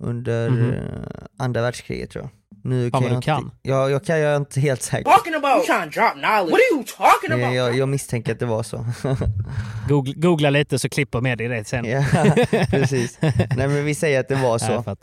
under 0.03 0.47
eh, 0.73 1.25
andra 1.39 1.61
världskriget 1.61 2.09
tror 2.09 2.23
jag. 2.23 2.29
Nu 2.65 2.89
vad 2.89 3.03
du 3.03 3.07
jag 3.07 3.23
kan. 3.23 3.43
Inte, 3.43 3.55
ja, 3.61 3.89
jag 3.89 4.03
kan, 4.05 4.19
jag 4.19 4.31
är 4.31 4.37
inte 4.37 4.59
helt 4.59 4.81
säker. 4.81 5.03
talking 5.11 5.33
about? 5.35 5.55
You 5.57 5.65
trying 5.65 5.91
to 5.91 5.99
drop 5.99 6.11
knowledge? 6.13 6.51
What 6.51 6.59
are 6.59 6.75
you 6.75 6.83
talking 6.83 7.31
about? 7.43 7.55
jag, 7.55 7.77
jag 7.77 7.89
misstänker 7.89 8.31
att 8.31 8.39
det 8.39 8.45
var 8.45 8.63
så. 8.63 8.85
Googla, 9.89 10.13
googla 10.15 10.49
lite 10.49 10.79
så 10.79 10.89
klipper 10.89 11.21
med 11.21 11.37
dig 11.37 11.47
det 11.47 11.65
sen. 11.67 11.85
ja, 11.85 12.03
precis. 12.69 13.17
Nej 13.21 13.67
men 13.67 13.85
vi 13.85 13.95
säger 13.95 14.19
att 14.19 14.27
det 14.27 14.35
var 14.35 14.51
Ja, 14.51 14.59
så. 14.59 14.95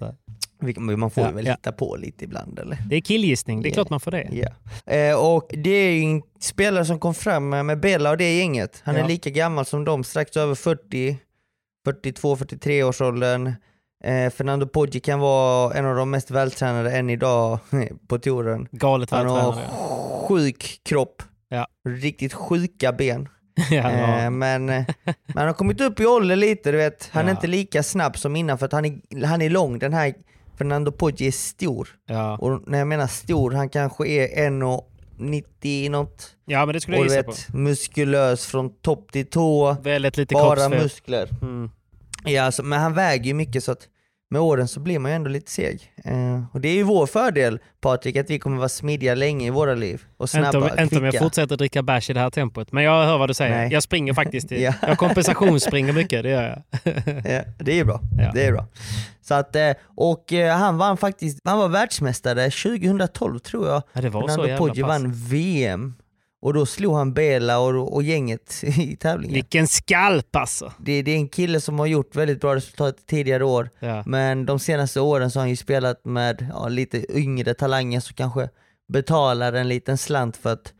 Man 0.96 1.10
får 1.10 1.24
Ja, 1.24 1.30
väl 1.30 1.46
ja. 1.46 1.52
hitta 1.52 1.72
på 1.72 1.96
lite 1.96 2.24
ibland 2.24 2.58
eller? 2.58 2.78
Det 2.88 2.96
är 2.96 3.00
killgissning, 3.00 3.62
det 3.62 3.68
är 3.68 3.70
Ja. 3.70 3.74
klart 3.74 3.90
man 3.90 4.00
får 4.00 4.10
det. 4.10 4.28
Ja. 4.32 4.92
Eh, 4.94 5.14
och 5.34 5.50
det 5.64 5.70
är 5.70 5.92
ju 5.92 6.02
en 6.02 6.22
spelare 6.40 6.84
som 6.84 6.98
kom 7.00 7.14
fram 7.14 7.48
med 7.48 7.66
med 7.66 7.80
Bella 7.80 8.10
och 8.10 8.16
det 8.16 8.36
gänget. 8.38 8.80
Han 8.84 8.94
Ja. 8.94 9.04
är 9.04 9.08
lika 9.08 9.30
gammal 9.30 9.66
som 9.66 9.84
dem, 9.84 10.04
strax 10.04 10.36
över 10.36 10.54
40, 10.54 11.18
42-43 11.86 12.82
års 12.82 13.00
åldern. 13.00 13.52
Eh, 14.04 14.30
Fernando 14.30 14.66
Poggi 14.66 15.00
kan 15.00 15.20
vara 15.20 15.74
en 15.74 15.86
av 15.86 15.96
de 15.96 16.10
mest 16.10 16.30
vältränade 16.30 16.90
än 16.92 17.10
idag 17.10 17.58
på 18.08 18.18
touren. 18.18 18.68
Galet 18.72 19.10
Han 19.10 19.26
har 19.26 19.36
vältränad. 19.52 19.70
sjuk 20.28 20.80
kropp, 20.84 21.22
Ja. 21.48 21.66
riktigt 21.88 22.32
sjuka 22.34 22.92
ben. 22.92 23.28
ja. 23.70 23.90
Eh, 23.90 24.30
men, 24.30 24.68
eh, 24.68 24.84
men 25.04 25.14
han 25.36 25.46
har 25.46 25.54
kommit 25.54 25.80
upp 25.80 26.00
i 26.00 26.06
ålder 26.06 26.36
lite, 26.36 26.70
du 26.72 26.76
vet. 26.78 27.08
Han 27.12 27.24
är 27.24 27.28
Ja. 27.28 27.30
inte 27.30 27.46
lika 27.46 27.82
snabb 27.82 28.18
som 28.18 28.36
innan 28.36 28.58
för 28.58 28.66
att 28.66 28.72
han 28.72 28.84
är, 28.84 29.24
han 29.26 29.42
är 29.42 29.50
lång. 29.50 29.78
Den 29.78 29.92
här 29.92 30.14
Fernando 30.58 30.92
Poggi 30.92 31.26
är 31.26 31.30
stor. 31.32 31.88
ja. 32.06 32.36
Och 32.36 32.62
när 32.68 32.78
jag 32.78 32.88
menar 32.88 33.06
stor, 33.06 33.50
han 33.50 33.68
kanske 33.68 34.08
är 34.08 34.48
1,90 34.48 35.90
något. 35.90 36.36
ja, 36.44 36.66
men 36.66 36.72
det 36.72 36.80
skulle 36.80 36.96
Och 36.98 37.04
jag 37.04 37.10
gissa 37.10 37.22
på. 37.22 37.30
vet, 37.30 37.54
muskulös 37.54 38.46
från 38.46 38.70
topp 38.80 39.12
till 39.12 39.26
tå. 39.26 39.76
Väldigt 39.82 40.16
lite 40.16 40.34
Bara 40.34 40.56
kroppsfett. 40.56 40.82
muskler. 40.82 41.28
Mm. 41.42 41.70
Ja, 42.24 42.42
alltså, 42.42 42.62
men 42.62 42.80
han 42.80 42.94
väger 42.94 43.24
ju 43.24 43.34
mycket 43.34 43.64
så 43.64 43.72
att 43.72 43.88
med 44.30 44.40
åren 44.42 44.68
så 44.68 44.80
blir 44.80 44.98
man 44.98 45.10
ju 45.10 45.14
ändå 45.14 45.30
lite 45.30 45.50
seg. 45.50 45.92
Eh, 46.04 46.42
och 46.52 46.60
det 46.60 46.68
är 46.68 46.74
ju 46.74 46.82
vår 46.82 47.06
fördel 47.06 47.58
Patrik, 47.80 48.16
att 48.16 48.30
vi 48.30 48.38
kommer 48.38 48.56
vara 48.56 48.68
smidiga 48.68 49.14
länge 49.14 49.46
i 49.46 49.50
våra 49.50 49.74
liv. 49.74 50.02
Och 50.16 50.30
snabba, 50.30 50.46
Inte, 50.46 50.58
om, 50.58 50.78
inte 50.78 50.98
om 50.98 51.04
jag 51.04 51.18
fortsätter 51.18 51.56
dricka 51.56 51.82
bärs 51.82 52.10
i 52.10 52.12
det 52.12 52.20
här 52.20 52.30
tempot. 52.30 52.72
Men 52.72 52.84
jag 52.84 53.04
hör 53.06 53.18
vad 53.18 53.30
du 53.30 53.34
säger. 53.34 53.56
Nej. 53.56 53.72
Jag 53.72 53.82
springer 53.82 54.14
faktiskt. 54.14 54.52
I, 54.52 54.62
Ja. 54.64 54.74
Jag 54.82 54.98
kompensationsspringer 54.98 55.92
mycket, 55.92 56.22
det 56.22 56.30
gör 56.30 56.42
jag. 56.42 56.62
Ja, 57.06 57.42
det 57.58 57.72
är 57.72 57.76
ju 57.76 57.84
bra. 57.84 58.00
Ja. 58.18 58.30
Det 58.34 58.46
är 58.46 58.52
bra. 58.52 58.66
Så 59.22 59.34
att, 59.34 59.56
eh, 59.56 59.70
och 59.96 60.32
eh, 60.32 60.56
han 60.56 60.78
vann 60.78 60.96
faktiskt, 60.96 61.40
han 61.44 61.58
var 61.58 61.68
världsmästare 61.68 62.50
2012 62.50 63.38
tror 63.38 63.68
jag. 63.68 63.82
Ja, 63.92 64.00
det 64.00 64.08
var 64.08 64.28
så 64.28 64.40
jävla 64.46 64.56
Poggi 64.58 64.82
pass. 64.82 64.88
vann 64.88 65.12
VM. 65.12 65.94
Och 66.42 66.54
då 66.54 66.66
slog 66.66 66.94
han 66.94 67.14
Bela 67.14 67.58
och, 67.58 67.94
och 67.94 68.02
gänget 68.02 68.62
i 68.62 68.96
tävlingen. 68.96 69.34
Vilken 69.34 69.68
skalp 69.68 70.36
alltså! 70.36 70.72
Det, 70.78 71.02
det 71.02 71.10
är 71.10 71.16
en 71.16 71.28
kille 71.28 71.60
som 71.60 71.78
har 71.78 71.86
gjort 71.86 72.16
väldigt 72.16 72.40
bra 72.40 72.54
resultat 72.54 72.96
tidigare 73.06 73.44
år. 73.44 73.70
Ja. 73.78 74.02
Men 74.06 74.46
de 74.46 74.58
senaste 74.58 75.00
åren 75.00 75.30
så 75.30 75.38
har 75.38 75.42
han 75.42 75.50
ju 75.50 75.56
spelat 75.56 76.04
med 76.04 76.46
ja, 76.52 76.68
lite 76.68 77.18
yngre 77.18 77.54
talanger 77.54 78.00
som 78.00 78.14
kanske 78.14 78.48
betalar 78.88 79.52
en 79.52 79.68
liten 79.68 79.98
slant 79.98 80.36
för 80.36 80.52
att 80.52 80.72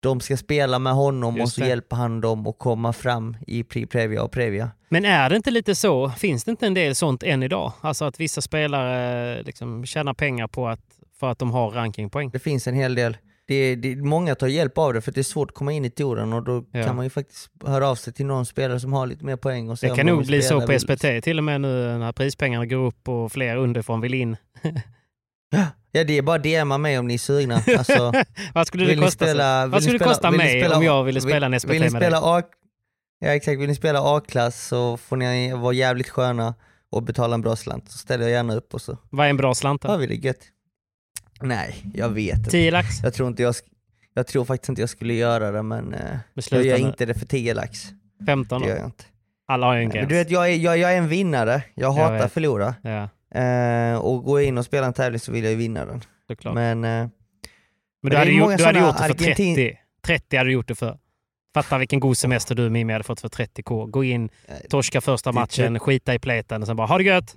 de 0.00 0.20
ska 0.20 0.36
spela 0.36 0.78
med 0.78 0.92
honom 0.92 1.40
och 1.40 1.48
så 1.48 1.60
hjälper 1.60 1.96
han 1.96 2.20
dem 2.20 2.46
att 2.46 2.58
komma 2.58 2.92
fram 2.92 3.36
i 3.46 3.64
Previa 3.64 4.22
och 4.22 4.32
Previa. 4.32 4.70
Men 4.88 5.04
är 5.04 5.30
det 5.30 5.36
inte 5.36 5.50
lite 5.50 5.74
så? 5.74 6.10
Finns 6.10 6.44
det 6.44 6.50
inte 6.50 6.66
en 6.66 6.74
del 6.74 6.94
sånt 6.94 7.22
än 7.22 7.42
idag? 7.42 7.72
Alltså 7.80 8.04
att 8.04 8.20
vissa 8.20 8.40
spelare 8.40 9.42
liksom 9.42 9.86
tjänar 9.86 10.14
pengar 10.14 10.46
på 10.46 10.68
att, 10.68 10.80
för 11.20 11.30
att 11.30 11.38
de 11.38 11.50
har 11.50 11.70
rankingpoäng. 11.70 12.30
Det 12.30 12.38
finns 12.38 12.66
en 12.66 12.74
hel 12.74 12.94
del. 12.94 13.16
Det, 13.48 13.74
det, 13.76 13.96
många 13.96 14.34
tar 14.34 14.46
hjälp 14.46 14.78
av 14.78 14.92
det 14.94 15.00
för 15.00 15.12
det 15.12 15.20
är 15.20 15.22
svårt 15.22 15.50
att 15.50 15.54
komma 15.54 15.72
in 15.72 15.84
i 15.84 15.90
touren 15.90 16.32
och 16.32 16.42
då 16.42 16.64
Ja. 16.72 16.84
kan 16.84 16.96
man 16.96 17.04
ju 17.04 17.10
faktiskt 17.10 17.50
höra 17.66 17.88
av 17.88 17.94
sig 17.94 18.12
till 18.12 18.26
någon 18.26 18.46
spelare 18.46 18.80
som 18.80 18.92
har 18.92 19.06
lite 19.06 19.24
mer 19.24 19.36
poäng 19.36 19.70
och 19.70 19.78
se 19.78 19.88
Det 19.88 19.96
kan 19.96 20.06
nog 20.06 20.18
vill 20.18 20.26
bli 20.26 20.42
så 20.42 20.60
på 20.60 20.72
eller- 20.72 20.78
SPT 20.78 21.24
till 21.24 21.38
och 21.38 21.44
med 21.44 21.60
nu 21.60 21.98
när 21.98 22.12
prispengarna 22.12 22.66
går 22.66 22.76
upp 22.86 23.08
och 23.08 23.32
fler 23.32 23.56
underifrån 23.56 24.00
vill 24.00 24.14
in. 24.14 24.36
Ja 25.92 26.04
det 26.04 26.18
är 26.18 26.22
bara 26.22 26.38
DMa 26.38 26.78
mig 26.78 26.98
om 26.98 27.06
ni 27.06 27.14
är 27.14 27.18
sugna. 27.18 27.54
Alltså, 27.78 28.12
Vad 28.54 28.66
skulle 28.66 28.84
det 28.84 28.90
Vill 28.90 29.00
kosta? 29.00 29.24
spela- 29.24 29.62
vill 29.66 29.72
Vad 29.72 29.82
skulle 29.82 29.98
spela- 29.98 30.10
kosta 30.12 30.30
vill 30.30 30.38
mig 30.38 30.60
spela- 30.60 30.76
om 30.76 30.82
jag 30.84 31.04
ville 31.04 31.20
spela 31.20 31.46
en 31.46 31.52
vill, 31.52 31.60
SPT 31.60 31.70
vill 31.70 31.82
ni 31.82 31.90
med 31.90 32.02
dig? 32.02 32.08
spela 32.10 32.20
A, 32.38 32.42
Ja 33.18 33.28
exakt, 33.28 33.60
vill 33.60 33.68
ni 33.68 33.74
spela 33.74 34.16
A-klass 34.16 34.66
så 34.66 34.96
får 34.96 35.16
ni 35.16 35.52
vara 35.52 35.72
jävligt 35.72 36.08
sköna 36.08 36.54
och 36.90 37.02
betala 37.02 37.34
en 37.34 37.40
bra 37.42 37.56
slant. 37.56 37.90
Så 37.90 37.98
ställer 37.98 38.24
jag 38.24 38.32
gärna 38.32 38.54
upp 38.54 38.74
och 38.74 38.80
så 38.82 38.98
Vad 39.10 39.26
är 39.26 39.30
en 39.30 39.36
bra 39.36 39.54
slant 39.54 39.82
då? 39.82 39.96
vi 39.96 40.06
det 40.06 40.14
gött. 40.14 40.38
Nej, 41.40 41.74
jag 41.94 42.08
vet 42.08 42.38
inte. 42.38 42.50
10 42.50 42.70
lax? 42.70 42.88
Jag 43.02 43.14
tror, 43.14 43.28
inte 43.28 43.42
jag, 43.42 43.54
jag 44.14 44.26
tror 44.26 44.44
faktiskt 44.44 44.68
inte 44.68 44.82
jag 44.82 44.88
skulle 44.90 45.14
göra 45.14 45.50
det 45.50 45.62
men 45.62 45.94
eh, 45.94 46.18
jag 46.50 46.64
gör 46.64 46.76
inte 46.78 47.06
det 47.06 47.14
för 47.14 47.26
10 47.26 47.54
lax. 47.54 47.86
15 48.26 48.62
Det 48.62 48.68
gör 48.68 48.74
då? 48.74 48.80
jag 48.80 48.88
inte. 48.88 49.04
Alla 49.48 49.66
har 49.66 49.74
ju 49.74 49.80
en 49.80 49.88
gräns. 49.88 50.02
men 50.02 50.08
du 50.08 50.14
vet, 50.14 50.30
jag 50.30 50.50
är, 50.52 50.56
jag, 50.56 50.78
jag 50.78 50.92
är 50.92 50.98
en 50.98 51.08
vinnare. 51.08 51.62
Jag 51.74 51.92
hatar 51.92 52.16
att 52.18 52.32
förlora. 52.32 52.74
Ja, 52.82 53.08
Eh, 53.34 53.96
och 53.98 54.24
går 54.24 54.40
jag 54.40 54.48
in 54.48 54.58
och 54.58 54.64
spelar 54.64 54.86
en 54.86 54.92
tävling 54.92 55.20
så 55.20 55.32
vill 55.32 55.44
jag 55.44 55.50
ju 55.50 55.56
vinna 55.58 55.84
den. 55.84 56.00
såklart. 56.28 56.54
Men, 56.54 56.80
Men 56.80 57.02
eh, 57.04 57.08
du 58.02 58.08
det 58.08 58.14
är 58.16 58.18
hade, 58.18 58.30
gjort, 58.30 58.56
du 58.58 58.64
hade 58.64 58.78
gjort 58.78 58.96
det 58.98 59.02
för 59.02 59.14
Argentin- 59.14 59.54
30. 59.54 59.78
30 60.06 60.36
hade 60.36 60.48
du 60.50 60.52
gjort 60.52 60.68
det 60.68 60.74
för. 60.74 60.98
Fatta 61.56 61.78
vilken 61.78 62.00
god 62.00 62.18
semester 62.18 62.54
du 62.54 62.70
Mimmi 62.70 62.92
hade 62.92 63.04
fått 63.04 63.20
för 63.20 63.28
30k. 63.28 63.90
Gå 63.90 64.04
in, 64.04 64.28
torska 64.70 65.00
första 65.00 65.32
matchen, 65.32 65.78
skita 65.78 66.14
i 66.14 66.18
pleten 66.18 66.62
och 66.62 66.66
sen 66.66 66.76
bara 66.76 66.86
ha 66.86 66.98
det 66.98 67.04
gött! 67.04 67.34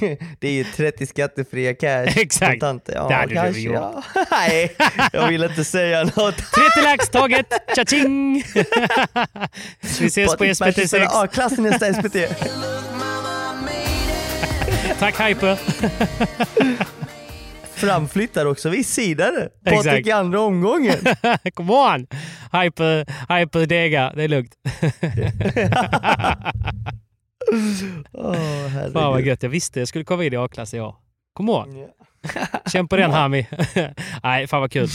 det 0.38 0.48
är 0.48 0.52
ju 0.52 0.64
30 0.64 1.06
skattefria 1.06 1.74
cash. 1.74 2.06
Exakt. 2.16 2.62
Ja, 2.62 3.08
Det 3.08 3.14
hade 3.14 3.50
du 3.52 3.60
gjort. 3.60 3.74
ja. 3.74 4.02
Nej, 4.30 4.76
jag 5.12 5.28
vill 5.28 5.44
inte 5.44 5.64
säga 5.64 6.04
något. 6.04 6.36
30 6.36 6.42
lax 6.84 7.08
taget! 7.08 7.46
Tja-ching! 7.76 8.42
Vi 10.00 10.06
ses 10.06 10.30
på 10.32 10.36
Patrik 10.38 10.58
Persson 10.58 10.68
SPT6. 10.68 10.86
spelar 10.86 11.24
A-klass 11.24 11.58
i 11.58 11.60
nästa 11.60 11.94
SPT. 11.94 12.16
Tack 14.98 15.20
Hyper! 15.20 15.58
Framflyttar 17.78 18.46
också 18.46 18.68
vi 18.68 18.84
sidare. 18.84 19.48
Patrik 19.64 20.06
i 20.06 20.10
andra 20.10 20.40
omgången. 20.40 20.96
Come 21.54 21.72
on! 21.72 22.06
Hyper, 22.62 23.06
hyper 23.38 23.66
dega, 23.66 24.12
det 24.16 24.24
är 24.24 24.28
lugnt. 24.28 24.54
Herregud. 28.62 28.92
Fan 28.92 29.12
vad 29.12 29.22
gött, 29.22 29.42
jag 29.42 29.50
visste 29.50 29.78
jag 29.78 29.88
skulle 29.88 30.04
komma 30.04 30.24
in 30.24 30.32
i 30.32 30.36
A-klass 30.36 30.74
i 30.74 30.80
år. 30.80 30.94
Come 31.34 31.52
on! 31.52 31.78
Ja. 31.78 31.86
Känn 32.66 32.88
på 32.88 32.96
den 32.96 33.10
Hami. 33.10 33.46
Nej, 34.22 34.46
fan 34.46 34.60
vad 34.60 34.72
kul. 34.72 34.88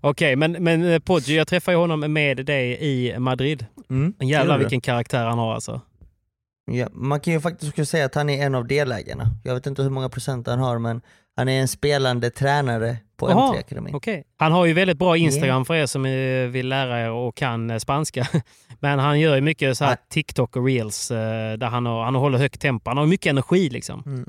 Okej, 0.00 0.36
men, 0.36 0.52
men 0.52 0.84
eh, 0.92 0.98
Poggi, 0.98 1.36
jag 1.36 1.48
träffade 1.48 1.76
honom 1.76 2.12
med 2.12 2.46
dig 2.46 2.78
i 2.80 3.18
Madrid. 3.18 3.66
Mm, 3.90 4.14
jävlar 4.20 4.58
vilken 4.58 4.80
karaktär 4.80 5.24
han 5.24 5.38
har 5.38 5.54
alltså. 5.54 5.80
Ja, 6.64 6.88
man 6.92 7.20
kan 7.20 7.32
ju 7.32 7.40
faktiskt 7.40 7.90
säga 7.90 8.04
att 8.04 8.14
han 8.14 8.30
är 8.30 8.46
en 8.46 8.54
av 8.54 8.66
delägarna. 8.66 9.26
Jag 9.44 9.54
vet 9.54 9.66
inte 9.66 9.82
hur 9.82 9.90
många 9.90 10.08
procent 10.08 10.46
han 10.46 10.58
har 10.58 10.78
men 10.78 11.00
han 11.36 11.48
är 11.48 11.60
en 11.60 11.68
spelande 11.68 12.30
tränare 12.30 12.96
på 13.16 13.30
Jaha, 13.30 13.54
M3 13.54 13.58
Akademin. 13.58 13.94
Okej. 13.94 14.24
Han 14.36 14.52
har 14.52 14.66
ju 14.66 14.72
väldigt 14.72 14.98
bra 14.98 15.16
Instagram 15.16 15.64
för 15.64 15.74
er 15.74 15.86
som 15.86 16.02
vill 16.52 16.68
lära 16.68 17.00
er 17.00 17.10
och 17.10 17.36
kan 17.36 17.70
eh, 17.70 17.78
spanska. 17.78 18.28
Men 18.80 18.98
han 18.98 19.20
gör 19.20 19.34
ju 19.34 19.40
mycket 19.40 19.78
så 19.78 19.84
här. 19.84 19.96
TikTok 20.10 20.56
och 20.56 20.66
reels 20.66 21.10
eh, 21.10 21.58
där 21.58 21.66
han, 21.66 21.86
har, 21.86 22.04
han 22.04 22.14
håller 22.14 22.38
högt 22.38 22.60
tempo. 22.60 22.90
Han 22.90 22.96
har 22.98 23.06
mycket 23.06 23.30
energi 23.30 23.68
liksom. 23.70 24.24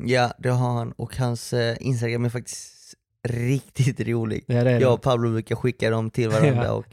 Ja, 0.00 0.30
det 0.38 0.48
har 0.48 0.72
han 0.72 0.92
och 0.92 1.16
hans 1.16 1.52
eh, 1.52 1.76
Instagram 1.80 2.24
är 2.24 2.28
faktiskt 2.28 2.94
riktigt 3.28 4.00
rolig. 4.08 4.44
Ja, 4.46 4.54
det 4.54 4.62
det. 4.64 4.80
Jag 4.80 4.92
och 4.94 5.02
Pablo 5.02 5.30
brukar 5.30 5.56
skicka 5.56 5.90
dem 5.90 6.10
till 6.10 6.28
varandra 6.28 6.64
Ja. 6.64 6.72
och 6.72 6.86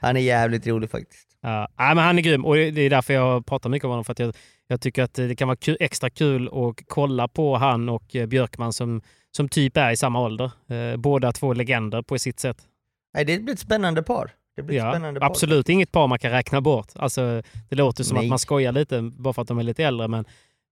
han 0.00 0.16
är 0.16 0.20
jävligt 0.20 0.66
rolig 0.66 0.90
faktiskt. 0.90 1.28
Ja, 1.42 1.68
men 1.76 1.98
han 1.98 2.18
är 2.18 2.22
grym 2.22 2.44
och 2.44 2.54
det 2.54 2.80
är 2.80 2.90
därför 2.90 3.14
jag 3.14 3.46
pratar 3.46 3.70
mycket 3.70 3.84
om 3.84 3.90
honom. 3.90 4.04
För 4.04 4.12
att 4.12 4.18
jag, 4.18 4.34
jag 4.68 4.80
tycker 4.80 5.02
att 5.02 5.14
det 5.14 5.36
kan 5.36 5.48
vara 5.48 5.56
ku- 5.56 5.76
extra 5.80 6.10
kul 6.10 6.48
att 6.48 6.74
kolla 6.86 7.28
på 7.28 7.56
han 7.56 7.88
och 7.88 8.16
eh, 8.16 8.26
Björkman 8.26 8.72
som, 8.72 9.02
som 9.36 9.48
typ 9.48 9.76
är 9.76 9.90
i 9.90 9.96
samma 9.96 10.20
ålder. 10.20 10.50
Eh, 10.68 10.96
båda 10.96 11.32
två 11.32 11.52
legender 11.52 12.02
på 12.02 12.18
sitt 12.18 12.40
sätt. 12.40 12.56
Nej, 13.14 13.24
det 13.24 13.38
blir 13.38 13.54
ett 13.54 13.60
spännande 13.60 14.02
par. 14.02 14.30
Det 14.56 14.62
blir 14.62 14.76
Ja, 14.76 14.92
spännande 14.92 15.20
par. 15.20 15.26
absolut 15.26 15.68
inget 15.68 15.92
par 15.92 16.06
man 16.06 16.18
kan 16.18 16.30
räkna 16.30 16.60
bort. 16.60 16.86
Alltså, 16.94 17.42
det 17.68 17.76
låter 17.76 18.04
som 18.04 18.14
Nej. 18.16 18.24
att 18.26 18.28
man 18.30 18.38
skojar 18.38 18.72
lite 18.72 19.02
bara 19.02 19.34
för 19.34 19.42
att 19.42 19.48
de 19.48 19.58
är 19.58 19.62
lite 19.62 19.84
äldre. 19.84 20.08
Men, 20.08 20.24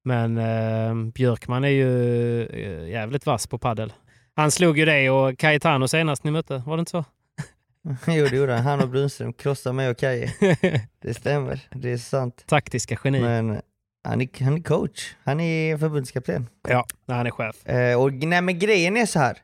men 0.05 0.39
eh, 0.39 1.13
Björkman 1.13 1.65
är 1.65 1.69
ju 1.69 2.43
eh, 2.47 2.89
jävligt 2.91 3.27
vass 3.27 3.47
på 3.47 3.59
paddel. 3.59 3.93
Han 4.35 4.51
slog 4.51 4.79
ju 4.79 4.85
dig 4.85 5.11
och 5.11 5.39
Cayetano 5.39 5.89
senast 5.89 6.25
ni 6.25 6.31
mötte, 6.31 6.63
var 6.67 6.77
det 6.77 6.81
inte 6.81 6.91
så? 6.91 7.05
jo, 8.07 8.27
det 8.31 8.37
gjorde 8.37 8.53
han. 8.55 8.63
Han 8.65 8.81
och 8.83 8.89
Brunström 8.89 9.33
krossade 9.33 9.73
mig 9.73 9.89
och 9.91 9.99
Kaje. 9.99 10.33
Det 11.03 11.15
stämmer, 11.15 11.61
det 11.75 11.91
är 11.93 11.97
sant. 11.97 12.45
Taktiska 12.47 12.99
geni. 13.05 13.21
Men 13.21 13.61
han 14.05 14.21
är, 14.21 14.45
han 14.45 14.57
är 14.57 14.63
coach, 14.63 15.15
han 15.25 15.41
är 15.41 15.77
förbundskapten. 15.77 16.49
Ja, 16.69 16.87
han 17.07 17.27
är 17.27 17.31
chef. 17.31 17.67
Eh, 17.67 18.01
och 18.01 18.13
nej, 18.13 18.43
men 18.43 18.59
grejen 18.59 18.97
är 18.97 19.07
så 19.07 19.19
här. 19.19 19.39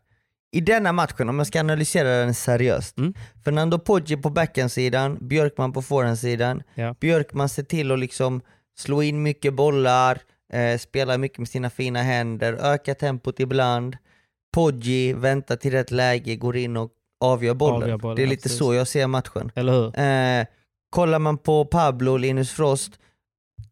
I 0.53 0.61
denna 0.61 0.93
matchen, 0.93 1.29
om 1.29 1.38
jag 1.38 1.47
ska 1.47 1.61
analysera 1.61 2.09
den 2.09 2.35
seriöst. 2.35 2.99
Mm. 2.99 3.15
Fernando 3.45 3.79
Poggi 3.79 4.17
på 4.17 4.31
backhandsidan, 4.31 5.19
Björkman 5.21 5.73
på 5.73 5.83
forehandsidan. 5.83 6.62
Ja. 6.75 6.95
Björkman 7.00 7.49
ser 7.49 7.62
till 7.62 7.93
att 7.93 7.99
liksom 7.99 8.41
slå 8.79 9.03
in 9.03 9.23
mycket 9.23 9.55
bollar, 9.55 10.19
eh, 10.53 10.79
spela 10.79 11.19
mycket 11.19 11.38
med 11.38 11.49
sina 11.49 11.71
fina 11.71 12.03
händer, 12.03 12.53
öka 12.53 12.95
tempot 12.95 13.41
ibland. 13.41 13.97
Poggi 14.55 15.12
väntar 15.12 15.57
till 15.57 15.73
rätt 15.73 15.91
läge, 15.91 16.37
går 16.37 16.57
in 16.57 16.77
och 16.77 16.91
avgör 17.21 17.55
bollen. 17.55 17.83
Avgör 17.83 17.99
bollen, 17.99 18.17
det 18.17 18.23
är 18.23 18.27
lite 18.27 18.43
precis. 18.43 18.59
så 18.59 18.75
jag 18.75 18.88
ser 18.88 19.07
matchen. 19.07 19.53
Eller 19.55 19.73
hur? 19.73 19.99
Eh, 20.00 20.47
kollar 20.91 21.19
man 21.19 21.38
på 21.38 21.65
Pablo 21.65 22.12
och 22.12 22.21
Linus 22.21 22.50
Frost, 22.50 22.99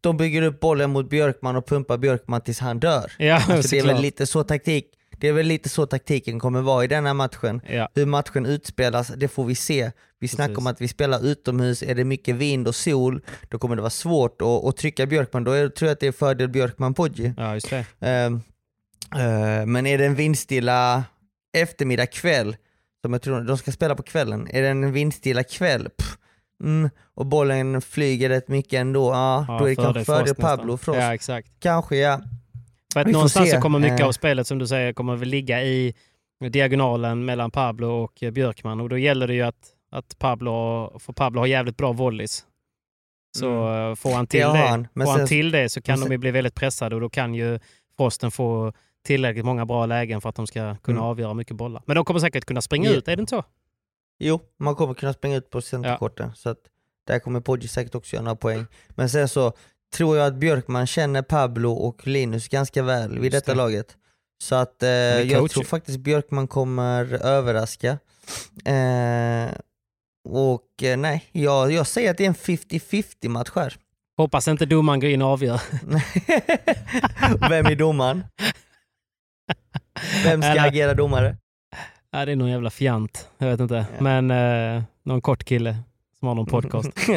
de 0.01 0.17
bygger 0.17 0.41
upp 0.41 0.59
bollen 0.59 0.89
mot 0.89 1.09
Björkman 1.09 1.55
och 1.55 1.67
pumpar 1.67 1.97
Björkman 1.97 2.41
tills 2.41 2.59
han 2.59 2.79
dör. 2.79 3.11
Ja, 3.17 3.35
Alltså 3.49 3.75
det, 3.75 3.79
är 3.79 3.85
väl 3.85 4.01
lite 4.01 4.25
så 4.25 4.43
taktik, 4.43 4.85
det 5.19 5.27
är 5.27 5.33
väl 5.33 5.45
lite 5.45 5.69
så 5.69 5.85
taktiken 5.85 6.39
kommer 6.39 6.61
vara 6.61 6.83
i 6.83 6.87
denna 6.87 7.13
matchen. 7.13 7.61
Ja. 7.69 7.89
Hur 7.95 8.05
matchen 8.05 8.45
utspelas, 8.45 9.07
det 9.07 9.27
får 9.27 9.45
vi 9.45 9.55
se. 9.55 9.91
Vi 10.19 10.27
snackar 10.27 10.47
Precis. 10.47 10.57
om 10.57 10.67
att 10.67 10.81
vi 10.81 10.87
spelar 10.87 11.25
utomhus, 11.25 11.83
är 11.83 11.95
det 11.95 12.03
mycket 12.03 12.35
vind 12.35 12.67
och 12.67 12.75
sol, 12.75 13.21
då 13.49 13.59
kommer 13.59 13.75
det 13.75 13.81
vara 13.81 13.89
svårt 13.89 14.41
att, 14.41 14.65
att 14.65 14.77
trycka 14.77 15.05
Björkman. 15.05 15.43
Då 15.43 15.51
är, 15.51 15.69
tror 15.69 15.87
jag 15.87 15.93
att 15.93 15.99
det 15.99 16.07
är 16.07 16.11
fördel 16.11 16.49
Björkman-Poggi. 16.49 17.33
ja, 17.37 17.53
just 17.53 17.69
det. 17.69 17.85
Ehm, 17.99 18.41
eh, 19.15 19.65
men 19.65 19.87
är 19.87 19.97
det 19.97 20.05
en 20.05 20.15
vindstilla 20.15 21.03
eftermiddag 21.57 22.05
kväll, 22.05 22.55
som 23.01 23.13
jag 23.13 23.21
tror 23.21 23.41
de 23.41 23.57
ska 23.57 23.71
spela 23.71 23.95
på 23.95 24.03
kvällen, 24.03 24.47
är 24.51 24.61
det 24.61 24.67
en 24.67 24.91
vindstilla 24.91 25.43
kväll, 25.43 25.89
pff, 25.97 26.17
mm, 26.63 26.89
och 27.13 27.25
bollen 27.25 27.81
flyger 27.81 28.29
rätt 28.29 28.47
mycket 28.47 28.73
ändå, 28.73 29.11
ja, 29.11 29.45
Ja, 29.47 29.57
då 29.59 29.65
är 29.65 29.69
det 29.69 29.75
kanske 29.75 30.05
fördel. 30.05 30.35
Pablo 30.35 30.77
Frost. 30.77 30.99
Ja, 30.99 31.13
exakt. 31.13 31.47
Kanske 31.59 31.95
ja. 31.97 32.19
För 32.93 32.99
att 33.01 33.07
någonstans 33.07 33.49
se. 33.49 33.55
så 33.55 33.61
kommer 33.61 33.79
mycket 33.79 33.99
Eh. 33.99 34.07
av 34.07 34.11
spelet 34.11 34.47
som 34.47 34.57
du 34.57 34.67
säger 34.67 34.93
kommer 34.93 35.15
väl 35.15 35.29
ligga 35.29 35.63
i 35.63 35.93
diagonalen 36.49 37.25
mellan 37.25 37.51
Pablo 37.51 37.87
och 37.87 38.23
eh, 38.23 38.31
Björkman 38.31 38.79
och 38.81 38.89
då 38.89 38.97
gäller 38.97 39.27
det 39.27 39.33
ju 39.33 39.41
att, 39.41 39.73
att 39.91 40.19
Pablo, 40.19 40.51
för 40.99 41.13
Pablo 41.13 41.39
har 41.41 41.45
jävligt 41.47 41.77
bra 41.77 41.91
volleys. 41.91 42.45
Så 43.37 43.73
eh, 43.73 43.95
får 43.95 44.13
han 44.13 44.27
till 44.27 44.39
Det 44.39 44.45
han, 44.47 44.87
får 44.93 45.05
han 45.09 45.17
sen- 45.17 45.27
till 45.27 45.51
det 45.51 45.69
så 45.69 45.81
kan 45.81 45.99
de 45.99 46.11
ju 46.11 46.17
bli 46.17 46.31
väldigt 46.31 46.55
pressade 46.55 46.95
och 46.95 47.01
då 47.01 47.09
kan 47.09 47.33
ju 47.33 47.59
Frosten 47.97 48.31
få 48.31 48.73
tillräckligt 49.05 49.45
många 49.45 49.65
bra 49.65 49.85
lägen 49.85 50.21
för 50.21 50.29
att 50.29 50.35
de 50.35 50.47
ska 50.47 50.75
kunna 50.75 50.97
Mm. 50.97 51.09
avgöra 51.09 51.33
mycket 51.33 51.55
bollar. 51.55 51.83
Men 51.85 51.95
de 51.95 52.05
kommer 52.05 52.19
säkert 52.19 52.45
kunna 52.45 52.61
springa 52.61 52.89
ut, 52.89 53.07
är 53.07 53.15
det 53.15 53.19
inte 53.19 53.29
så? 53.29 53.43
Jo, 54.19 54.41
man 54.59 54.75
kommer 54.75 54.93
kunna 54.93 55.13
springa 55.13 55.37
ut 55.37 55.49
på 55.49 55.61
centerkorten, 55.61 56.31
så 56.35 56.49
att 56.49 56.57
där 57.07 57.19
kommer 57.19 57.39
Poggi 57.41 57.67
säkert 57.67 57.95
också 57.95 58.15
göra 58.15 58.23
några 58.23 58.35
poäng. 58.35 58.65
Men 58.89 59.09
sen 59.09 59.27
så 59.29 59.53
tror 59.93 60.17
jag 60.17 60.27
att 60.27 60.35
Björkman 60.35 60.87
känner 60.87 61.21
Pablo 61.21 61.71
och 61.71 62.07
Linus 62.07 62.47
ganska 62.47 62.83
väl 62.83 63.19
vid 63.19 63.31
detta 63.31 63.51
det. 63.51 63.57
laget. 63.57 63.97
Så 64.43 64.55
att 64.55 64.83
eh, 64.83 64.89
jag 64.89 65.51
tror 65.51 65.63
faktiskt 65.63 65.99
Björkman 65.99 66.47
kommer 66.47 67.13
överraska. 67.13 67.89
Eh, 68.65 69.51
och 70.29 70.83
eh, 70.83 70.97
nej, 70.97 71.29
jag, 71.31 71.71
jag 71.71 71.87
säger 71.87 72.11
att 72.11 72.17
det 72.17 72.23
är 72.23 72.27
en 72.27 72.35
50-50 72.35 73.29
match 73.29 73.49
här. 73.55 73.75
Hoppas 74.17 74.47
inte 74.47 74.65
domaren 74.65 74.99
går 74.99 75.09
in 75.09 75.21
och 75.21 75.27
avgör. 75.27 75.61
Vem 77.49 77.65
är 77.65 77.75
domaren? 77.75 78.23
Vem 80.23 80.41
ska 80.41 80.51
Eller- 80.51 80.67
agera 80.67 80.93
domare? 80.93 81.37
Ja, 82.11 82.25
det 82.25 82.31
är 82.31 82.35
någon 82.35 82.49
jävla 82.49 82.69
fjant. 82.69 83.29
Jag 83.37 83.47
vet 83.47 83.59
inte. 83.59 83.85
Ja. 83.97 84.03
Men 84.03 84.31
eh, 84.31 84.83
någon 85.03 85.21
kort 85.21 85.43
kille 85.43 85.77
som 86.19 86.27
har 86.27 86.35
någon 86.35 86.45
podcast. 86.45 86.89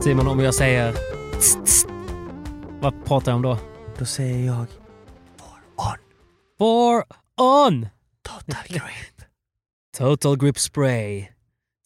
Simon, 0.00 0.26
om 0.28 0.40
jag 0.40 0.54
säger 0.54 0.94
vad 2.80 3.04
pratar 3.04 3.32
jag 3.32 3.36
om 3.36 3.42
då? 3.42 3.58
Då 3.98 4.04
säger 4.04 4.46
jag 4.46 4.66
For 5.38 5.58
on 5.76 5.96
For 6.58 7.04
on! 7.66 7.88
total 8.22 8.64
grip, 8.68 9.22
Total 9.98 10.36
grip 10.36 10.58
spray. 10.58 11.28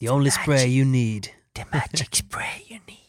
The 0.01 0.11
only 0.11 0.31
spray 0.31 0.67
you 0.67 0.85
need. 0.85 1.27
the 1.55 1.65
magic 1.73 2.15
spray 2.15 2.63
you 2.69 2.79
need. 2.87 3.04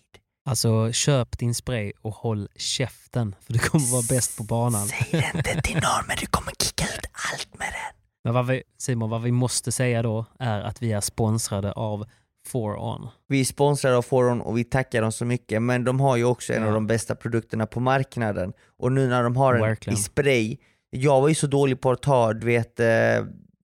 Alltså, 0.48 0.92
köp 0.92 1.38
din 1.38 1.56
spray 1.56 1.92
och 2.02 2.14
håll 2.14 2.48
käften. 2.56 3.36
För 3.42 3.54
du 3.54 3.60
kommer 3.60 3.92
vara 3.92 4.04
bäst 4.10 4.38
på 4.38 4.44
banan. 4.44 4.88
Säg 4.88 5.08
det 5.12 5.32
inte 5.38 5.62
till 5.62 5.76
någon 5.76 6.08
men 6.08 6.18
du 6.20 6.26
kommer 6.26 6.52
kicka 6.60 6.84
ut 6.84 7.06
allt 7.34 7.60
med 7.60 7.68
den. 7.68 8.02
Men 8.24 8.34
vad 8.34 8.48
vi, 8.48 8.64
Simon, 8.78 9.10
vad 9.10 9.22
vi 9.22 9.32
måste 9.32 9.72
säga 9.72 10.02
då 10.02 10.26
är 10.40 10.62
att 10.62 10.82
vi 10.82 10.92
är 10.92 11.02
sponsrade 11.02 11.72
av 11.72 12.06
For 12.48 12.76
On. 12.84 13.08
Vi 13.28 13.42
är 13.42 13.46
sponsrade 13.46 13.98
av 13.98 14.02
Foron 14.02 14.42
och 14.42 14.58
vi 14.58 14.64
tackar 14.64 15.02
dem 15.02 15.12
så 15.12 15.26
mycket 15.26 15.62
men 15.62 15.84
de 15.84 16.00
har 16.00 16.16
ju 16.18 16.24
också 16.24 16.54
en 16.54 16.62
Ja. 16.62 16.68
av 16.68 16.74
de 16.74 16.88
bästa 16.88 17.16
produkterna 17.16 17.66
på 17.66 17.80
marknaden. 17.80 18.54
Och 18.80 18.92
nu 18.92 19.08
när 19.08 19.24
de 19.24 19.36
har 19.38 19.54
den 19.54 19.62
Verkligen. 19.62 20.00
i 20.00 20.02
spray, 20.02 20.58
jag 20.90 21.22
var 21.22 21.30
ju 21.30 21.36
så 21.36 21.48
dålig 21.48 21.82
på 21.82 21.92
att 21.92 22.02
ta 22.02 22.34
du 22.34 22.46
vet 22.46 22.80
eh, 22.80 22.88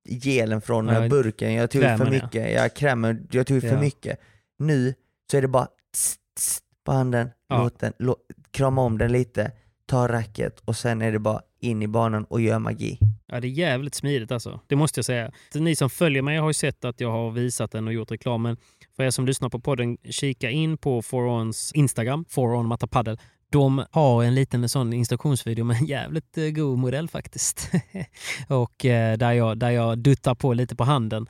gelen 0.09 0.61
från 0.61 0.87
Ja, 0.87 1.03
eh, 1.03 1.09
burken, 1.09 1.53
jag 1.53 1.71
tog 1.71 1.81
för 1.81 1.87
krämen, 1.97 2.13
ja. 2.13 2.23
mycket, 2.23 2.53
ja. 2.53 2.69
krämen, 2.69 3.27
jag 3.31 3.47
tog 3.47 3.61
för 3.61 3.67
Ja. 3.67 3.79
mycket. 3.79 4.19
Nu 4.59 4.93
så 5.31 5.37
är 5.37 5.41
det 5.41 5.47
bara 5.47 5.65
tss, 5.93 6.15
tss, 6.37 6.59
på 6.83 6.91
handen, 6.91 7.29
Ja. 7.47 7.63
låt 7.63 7.79
den, 7.79 7.93
lå, 7.99 8.15
krama 8.51 8.81
om 8.81 8.97
den 8.97 9.11
lite, 9.11 9.51
ta 9.85 10.07
racket 10.07 10.59
och 10.65 10.75
sen 10.75 11.01
är 11.01 11.11
det 11.11 11.19
bara 11.19 11.41
in 11.59 11.81
i 11.81 11.87
banan 11.87 12.23
och 12.23 12.41
gör 12.41 12.59
magi. 12.59 12.99
Ja, 13.27 13.39
det 13.39 13.47
är 13.47 13.49
jävligt 13.49 13.95
smidigt 13.95 14.31
alltså. 14.31 14.59
Det 14.67 14.75
måste 14.75 14.97
jag 14.97 15.05
säga. 15.05 15.31
Ni 15.55 15.75
som 15.75 15.89
följer 15.89 16.21
mig 16.21 16.37
har 16.37 16.49
ju 16.49 16.53
sett 16.53 16.85
att 16.85 16.99
jag 16.99 17.11
har 17.11 17.31
visat 17.31 17.71
den 17.71 17.87
och 17.87 17.93
gjort 17.93 18.11
reklam. 18.11 18.41
Men 18.41 18.57
för 18.95 19.03
er 19.03 19.09
som 19.09 19.25
lyssnar 19.25 19.49
på 19.49 19.59
podden, 19.59 19.97
kika 20.09 20.49
in 20.49 20.77
på 20.77 21.01
Forons 21.01 21.71
Instagram, 21.75 22.25
Foron 22.29 22.65
Matta 22.67 22.87
Paddel. 22.87 23.19
De 23.49 23.85
har 23.91 24.23
en 24.23 24.35
liten 24.35 24.69
sån 24.69 24.93
instruktionsvideo 24.93 25.65
med 25.65 25.77
en 25.77 25.85
jävligt 25.85 26.37
eh, 26.37 26.49
god 26.49 26.77
modell 26.77 27.09
faktiskt. 27.09 27.71
och 28.47 28.85
eh, 28.85 29.17
där, 29.17 29.31
jag, 29.31 29.57
där 29.57 29.69
jag 29.69 29.99
duttar 29.99 30.35
på 30.35 30.53
lite 30.53 30.75
på 30.75 30.83
handen. 30.83 31.27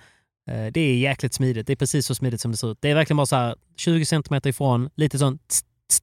Eh, 0.47 0.65
det 0.71 0.79
är 0.79 0.97
jäkligt 0.97 1.33
smidigt. 1.33 1.67
Det 1.67 1.73
är 1.73 1.77
precis 1.77 2.05
så 2.05 2.15
smidigt 2.15 2.41
som 2.41 2.51
det 2.51 2.57
ser 2.57 2.71
ut. 2.71 2.77
Det 2.81 2.89
är 2.89 2.95
verkligen 2.95 3.17
bara 3.17 3.25
så 3.25 3.35
här 3.35 3.55
20 3.77 4.05
centimeter 4.05 4.49
ifrån, 4.49 4.89
lite 4.95 5.19
sån 5.19 5.37
tss, 5.37 5.63
tss. 5.89 6.01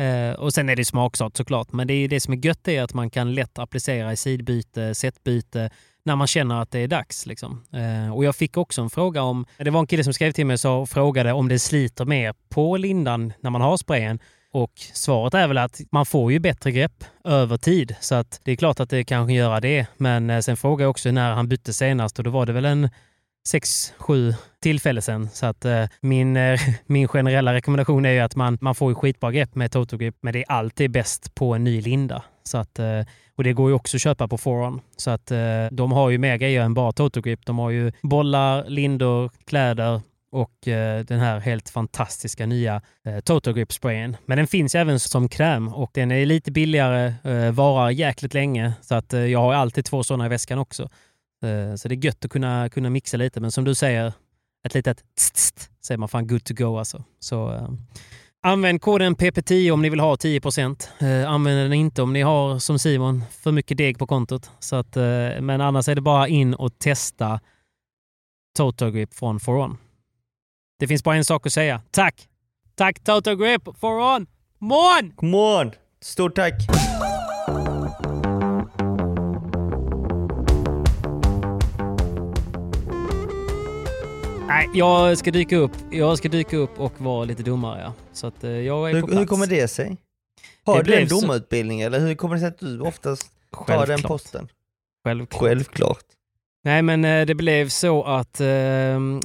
Eh, 0.00 0.32
och 0.32 0.54
sen 0.54 0.68
är 0.68 0.76
det 0.76 0.84
smaksatt 0.84 1.36
såklart. 1.36 1.72
Men 1.72 1.86
det 1.86 1.94
är 1.94 2.08
det 2.08 2.20
som 2.20 2.34
är 2.34 2.46
gött 2.46 2.68
är 2.68 2.82
att 2.82 2.94
man 2.94 3.10
kan 3.10 3.34
lätt 3.34 3.58
applicera 3.58 4.12
i 4.12 4.16
sidbyte, 4.16 4.94
setbyte 4.94 5.70
när 6.02 6.16
man 6.16 6.26
känner 6.26 6.62
att 6.62 6.70
det 6.70 6.78
är 6.78 6.88
dags. 6.88 7.26
Liksom. 7.26 7.64
Eh, 7.72 8.14
och 8.14 8.24
jag 8.24 8.36
fick 8.36 8.56
också 8.56 8.82
en 8.82 8.90
fråga 8.90 9.22
om, 9.22 9.46
det 9.58 9.70
var 9.70 9.80
en 9.80 9.86
kille 9.86 10.04
som 10.04 10.12
skrev 10.12 10.32
till 10.32 10.46
mig 10.46 10.56
och 10.66 10.88
frågade 10.88 11.32
om 11.32 11.48
det 11.48 11.58
sliter 11.58 12.04
mer 12.04 12.34
på 12.48 12.76
lindan 12.76 13.32
när 13.40 13.50
man 13.50 13.60
har 13.60 13.76
sprayen. 13.76 14.18
Och 14.52 14.72
svaret 14.76 15.34
är 15.34 15.48
väl 15.48 15.58
att 15.58 15.80
man 15.92 16.06
får 16.06 16.32
ju 16.32 16.38
bättre 16.38 16.72
grepp 16.72 17.04
över 17.24 17.56
tid. 17.56 17.94
Så 18.00 18.14
att 18.14 18.40
det 18.44 18.52
är 18.52 18.56
klart 18.56 18.80
att 18.80 18.90
det 18.90 19.04
kanske 19.04 19.34
gör 19.34 19.60
det. 19.60 19.86
Men 19.96 20.42
sen 20.42 20.56
frågade 20.56 20.82
jag 20.82 20.90
också 20.90 21.10
när 21.10 21.32
han 21.32 21.48
bytte 21.48 21.72
senast 21.72 22.18
och 22.18 22.24
då 22.24 22.30
var 22.30 22.46
det 22.46 22.52
väl 22.52 22.64
en 22.64 22.88
sex, 23.46 23.92
sju 23.98 24.34
tillfällen 24.62 25.02
sen. 25.02 25.28
Så 25.28 25.46
att 25.46 25.64
eh, 25.64 25.84
min, 26.00 26.36
eh, 26.36 26.60
min 26.86 27.08
generella 27.08 27.54
rekommendation 27.54 28.04
är 28.04 28.10
ju 28.10 28.20
att 28.20 28.36
man, 28.36 28.58
man 28.60 28.74
får 28.74 28.90
ju 28.90 28.94
skitbra 28.94 29.32
grepp 29.32 29.54
med 29.54 29.72
Totogrip, 29.72 30.14
Grip, 30.14 30.22
men 30.22 30.32
det 30.32 30.38
är 30.38 30.52
alltid 30.52 30.90
bäst 30.90 31.34
på 31.34 31.54
en 31.54 31.64
ny 31.64 31.80
linda. 31.80 32.22
Så 32.44 32.58
att, 32.58 32.78
eh, 32.78 33.00
och 33.36 33.44
det 33.44 33.52
går 33.52 33.70
ju 33.70 33.74
också 33.74 33.96
att 33.96 34.02
köpa 34.02 34.28
på 34.28 34.38
Foron. 34.38 34.80
Så 34.96 35.10
att 35.10 35.30
eh, 35.30 35.38
de 35.70 35.92
har 35.92 36.10
ju 36.10 36.18
mer 36.18 36.36
grejer 36.36 36.62
än 36.62 36.74
bara 36.74 36.92
Totogrip. 36.92 37.24
Grip. 37.24 37.46
De 37.46 37.58
har 37.58 37.70
ju 37.70 37.92
bollar, 38.02 38.64
lindor, 38.68 39.30
kläder 39.44 40.00
och 40.32 40.68
eh, 40.68 41.04
den 41.04 41.20
här 41.20 41.40
helt 41.40 41.68
fantastiska 41.68 42.46
nya 42.46 42.82
eh, 43.04 43.20
Total 43.20 43.54
Grip 43.54 43.72
sprayen. 43.72 44.16
Men 44.26 44.38
den 44.38 44.46
finns 44.46 44.74
även 44.74 45.00
som 45.00 45.28
kräm 45.28 45.68
och 45.68 45.90
den 45.94 46.10
är 46.10 46.26
lite 46.26 46.52
billigare, 46.52 47.14
eh, 47.24 47.52
varar 47.52 47.90
jäkligt 47.90 48.34
länge. 48.34 48.72
Så 48.80 48.94
att 48.94 49.12
eh, 49.12 49.20
jag 49.20 49.38
har 49.38 49.54
alltid 49.54 49.84
två 49.84 50.04
sådana 50.04 50.26
i 50.26 50.28
väskan 50.28 50.58
också. 50.58 50.88
Eh, 51.42 51.74
så 51.74 51.88
det 51.88 51.94
är 51.94 52.04
gött 52.04 52.24
att 52.24 52.30
kunna, 52.30 52.68
kunna 52.68 52.90
mixa 52.90 53.16
lite, 53.16 53.40
men 53.40 53.50
som 53.50 53.64
du 53.64 53.74
säger, 53.74 54.12
ett 54.66 54.74
litet 54.74 55.04
tst, 55.16 55.70
tst, 55.80 55.98
man 55.98 56.08
fan 56.08 56.26
good 56.26 56.44
to 56.44 56.54
go 56.54 56.78
alltså. 56.78 57.04
Så, 57.20 57.52
eh, 57.52 57.68
använd 58.42 58.80
koden 58.82 59.16
PP10 59.16 59.70
om 59.70 59.82
ni 59.82 59.90
vill 59.90 60.00
ha 60.00 60.16
10 60.16 60.40
eh, 61.00 61.30
Använd 61.30 61.58
den 61.58 61.72
inte 61.72 62.02
om 62.02 62.12
ni 62.12 62.22
har, 62.22 62.58
som 62.58 62.78
Simon, 62.78 63.24
för 63.30 63.52
mycket 63.52 63.76
deg 63.76 63.98
på 63.98 64.06
kontot. 64.06 64.50
Så 64.58 64.76
att, 64.76 64.96
eh, 64.96 65.40
men 65.40 65.60
annars 65.60 65.88
är 65.88 65.94
det 65.94 66.00
bara 66.00 66.28
in 66.28 66.54
och 66.54 66.78
testa 66.78 67.40
Total 68.56 68.90
Grip 68.90 69.14
från 69.14 69.40
Foron. 69.40 69.78
Det 70.78 70.88
finns 70.88 71.04
bara 71.04 71.16
en 71.16 71.24
sak 71.24 71.46
att 71.46 71.52
säga. 71.52 71.82
Tack! 71.90 72.28
Tack 72.74 73.04
Total 73.04 73.36
Grip 73.36 73.62
Foron! 73.80 74.26
Mån! 74.58 75.12
Come 75.16 75.36
on! 75.36 75.72
Stort 76.00 76.34
tack! 76.34 76.54
Nej, 84.56 84.68
jag 84.74 85.18
ska 85.18 85.30
dyka 85.30 85.56
upp. 85.56 85.72
Jag 85.90 86.18
ska 86.18 86.28
dyka 86.28 86.56
upp 86.56 86.80
och 86.80 87.00
vara 87.00 87.24
lite 87.24 87.42
domare. 87.42 87.80
Ja. 87.82 87.92
Så 88.12 88.26
att 88.26 88.44
eh, 88.44 88.50
jag 88.50 88.88
är 88.90 88.92
på 88.92 88.96
Hur, 88.96 89.06
plats. 89.06 89.20
hur 89.20 89.26
kommer 89.26 89.46
det 89.46 89.68
sig? 89.68 89.96
Har 90.64 90.76
Det 90.76 90.82
du 90.82 90.92
en 90.94 90.98
blev 90.98 91.08
så- 91.08 91.20
domarutbildning 91.20 91.80
eller 91.80 91.98
hur 92.00 92.14
kommer 92.14 92.34
det 92.34 92.40
sig 92.40 92.48
att 92.48 92.58
du 92.58 92.80
oftast 92.80 93.30
tar 93.66 93.66
den 93.66 93.86
Självklart. 93.86 94.08
posten? 94.10 94.48
Självklart. 95.04 95.42
Självklart. 95.42 96.04
Nej, 96.64 96.82
men 96.82 97.04
eh, 97.04 97.26
det 97.26 97.34
blev 97.34 97.68
så 97.68 98.02
att 98.02 98.40
eh, 98.40 98.46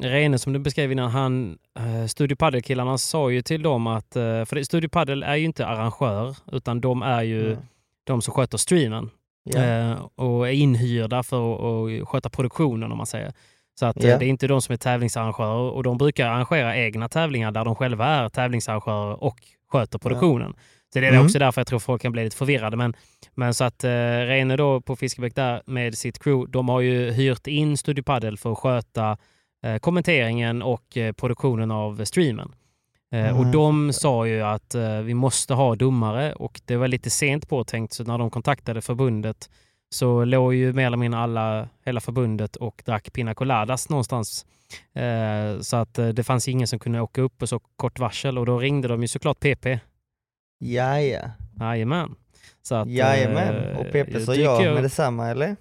Rene, 0.01 0.39
som 0.39 0.53
du 0.53 0.59
beskrev 0.59 0.91
innan, 0.91 1.11
han, 1.11 1.57
eh, 1.79 2.07
Studio 2.07 2.35
Padel-killarna 2.35 2.97
sa 2.97 3.29
ju 3.31 3.41
till 3.41 3.61
dem 3.61 3.87
att, 3.87 4.15
eh, 4.15 4.45
för 4.45 4.63
Studio 4.63 4.89
Padel 4.89 5.23
är 5.23 5.35
ju 5.35 5.45
inte 5.45 5.65
arrangör, 5.65 6.35
utan 6.51 6.81
de 6.81 7.01
är 7.01 7.23
ju 7.23 7.51
Mm. 7.51 7.63
de 8.03 8.21
som 8.21 8.33
sköter 8.33 8.57
streamen 8.57 9.09
Ja. 9.43 9.59
eh, 9.63 10.05
och 10.15 10.47
är 10.47 10.51
inhyrda 10.51 11.23
för 11.23 11.53
att 12.01 12.07
sköta 12.09 12.29
produktionen 12.29 12.91
om 12.91 12.97
man 12.97 13.07
säger. 13.07 13.33
Så 13.81 13.85
att 13.87 14.03
Ja. 14.03 14.17
det 14.17 14.25
är 14.25 14.29
inte 14.29 14.47
de 14.47 14.61
som 14.61 14.73
är 14.73 14.77
tävlingsarrangörer 14.77 15.71
och 15.71 15.83
de 15.83 15.97
brukar 15.97 16.27
arrangera 16.27 16.77
egna 16.77 17.09
tävlingar 17.09 17.51
där 17.51 17.65
de 17.65 17.75
själva 17.75 18.05
är 18.07 18.29
tävlingsarrangörer 18.29 19.23
och 19.23 19.37
sköter 19.71 19.99
produktionen. 19.99 20.53
Så 20.93 20.99
det 20.99 21.07
är 21.07 21.11
Mm. 21.11 21.25
också 21.25 21.39
därför 21.39 21.61
jag 21.61 21.67
tror 21.67 21.79
folk 21.79 22.01
kan 22.01 22.11
bli 22.11 22.23
lite 22.23 22.35
förvirrade. 22.35 22.77
Men, 22.77 22.93
men 23.35 23.53
så 23.53 23.63
att 23.63 23.83
eh, 23.83 23.89
Rene 24.27 24.55
då 24.55 24.81
på 24.81 24.95
Fiskebäck 24.95 25.35
där 25.35 25.61
med 25.65 25.97
sitt 25.97 26.19
crew, 26.23 26.51
de 26.51 26.69
har 26.69 26.79
ju 26.81 27.11
hyrt 27.11 27.47
in 27.47 27.77
Studio 27.77 28.03
Padel 28.03 28.37
för 28.37 28.51
att 28.51 28.57
sköta 28.57 29.17
eh, 29.65 29.77
kommenteringen 29.77 30.61
och 30.61 30.97
eh, 30.97 31.11
produktionen 31.13 31.71
av 31.71 32.05
streamen. 32.05 32.51
Eh, 33.13 33.31
och 33.35 33.39
Mm, 33.41 33.51
de 33.51 33.93
sa 33.93 34.27
ju 34.27 34.41
att 34.41 34.75
eh, 34.75 34.99
vi 35.01 35.13
måste 35.13 35.53
ha 35.53 35.75
domare 35.75 36.33
och 36.33 36.61
det 36.65 36.75
var 36.77 36.87
lite 36.87 37.09
sent 37.09 37.49
påtänkt 37.49 37.93
så 37.93 38.03
när 38.03 38.17
de 38.17 38.29
kontaktade 38.29 38.81
förbundet 38.81 39.49
så 39.93 40.25
låg 40.25 40.53
ju 40.53 40.73
mer 40.73 40.85
eller 40.87 40.97
mindre 40.97 41.19
alla, 41.19 41.69
hela 41.85 41.99
förbundet 41.99 42.55
och 42.55 42.81
drack 42.85 43.13
pina 43.13 43.33
coladas 43.33 43.89
någonstans. 43.89 44.45
Eh, 44.93 45.59
så 45.61 45.75
att 45.77 45.97
eh, 45.99 46.07
det 46.07 46.23
fanns 46.23 46.47
ingen 46.47 46.67
som 46.67 46.79
kunde 46.79 47.01
åka 47.01 47.21
upp 47.21 47.37
på 47.37 47.47
så 47.47 47.59
kort 47.59 47.99
varsel 47.99 48.37
och 48.37 48.45
då 48.45 48.59
ringde 48.59 48.87
de 48.87 49.01
ju 49.01 49.07
såklart 49.07 49.39
PP. 49.39 49.65
Ja, 50.57 50.99
ja. 51.01 51.21
Jajamän. 51.59 52.15
Så 52.61 52.75
att, 52.75 52.87
Jajamän. 52.89 53.55
eh, 53.55 53.77
Och 53.77 53.91
Pepe 53.91 54.19
sa 54.25 54.31
tycker 54.33 54.43
ja 54.45 54.63
jag- 54.63 54.73
med 54.73 54.83
detsamma 54.83 55.27
eller? 55.29 55.55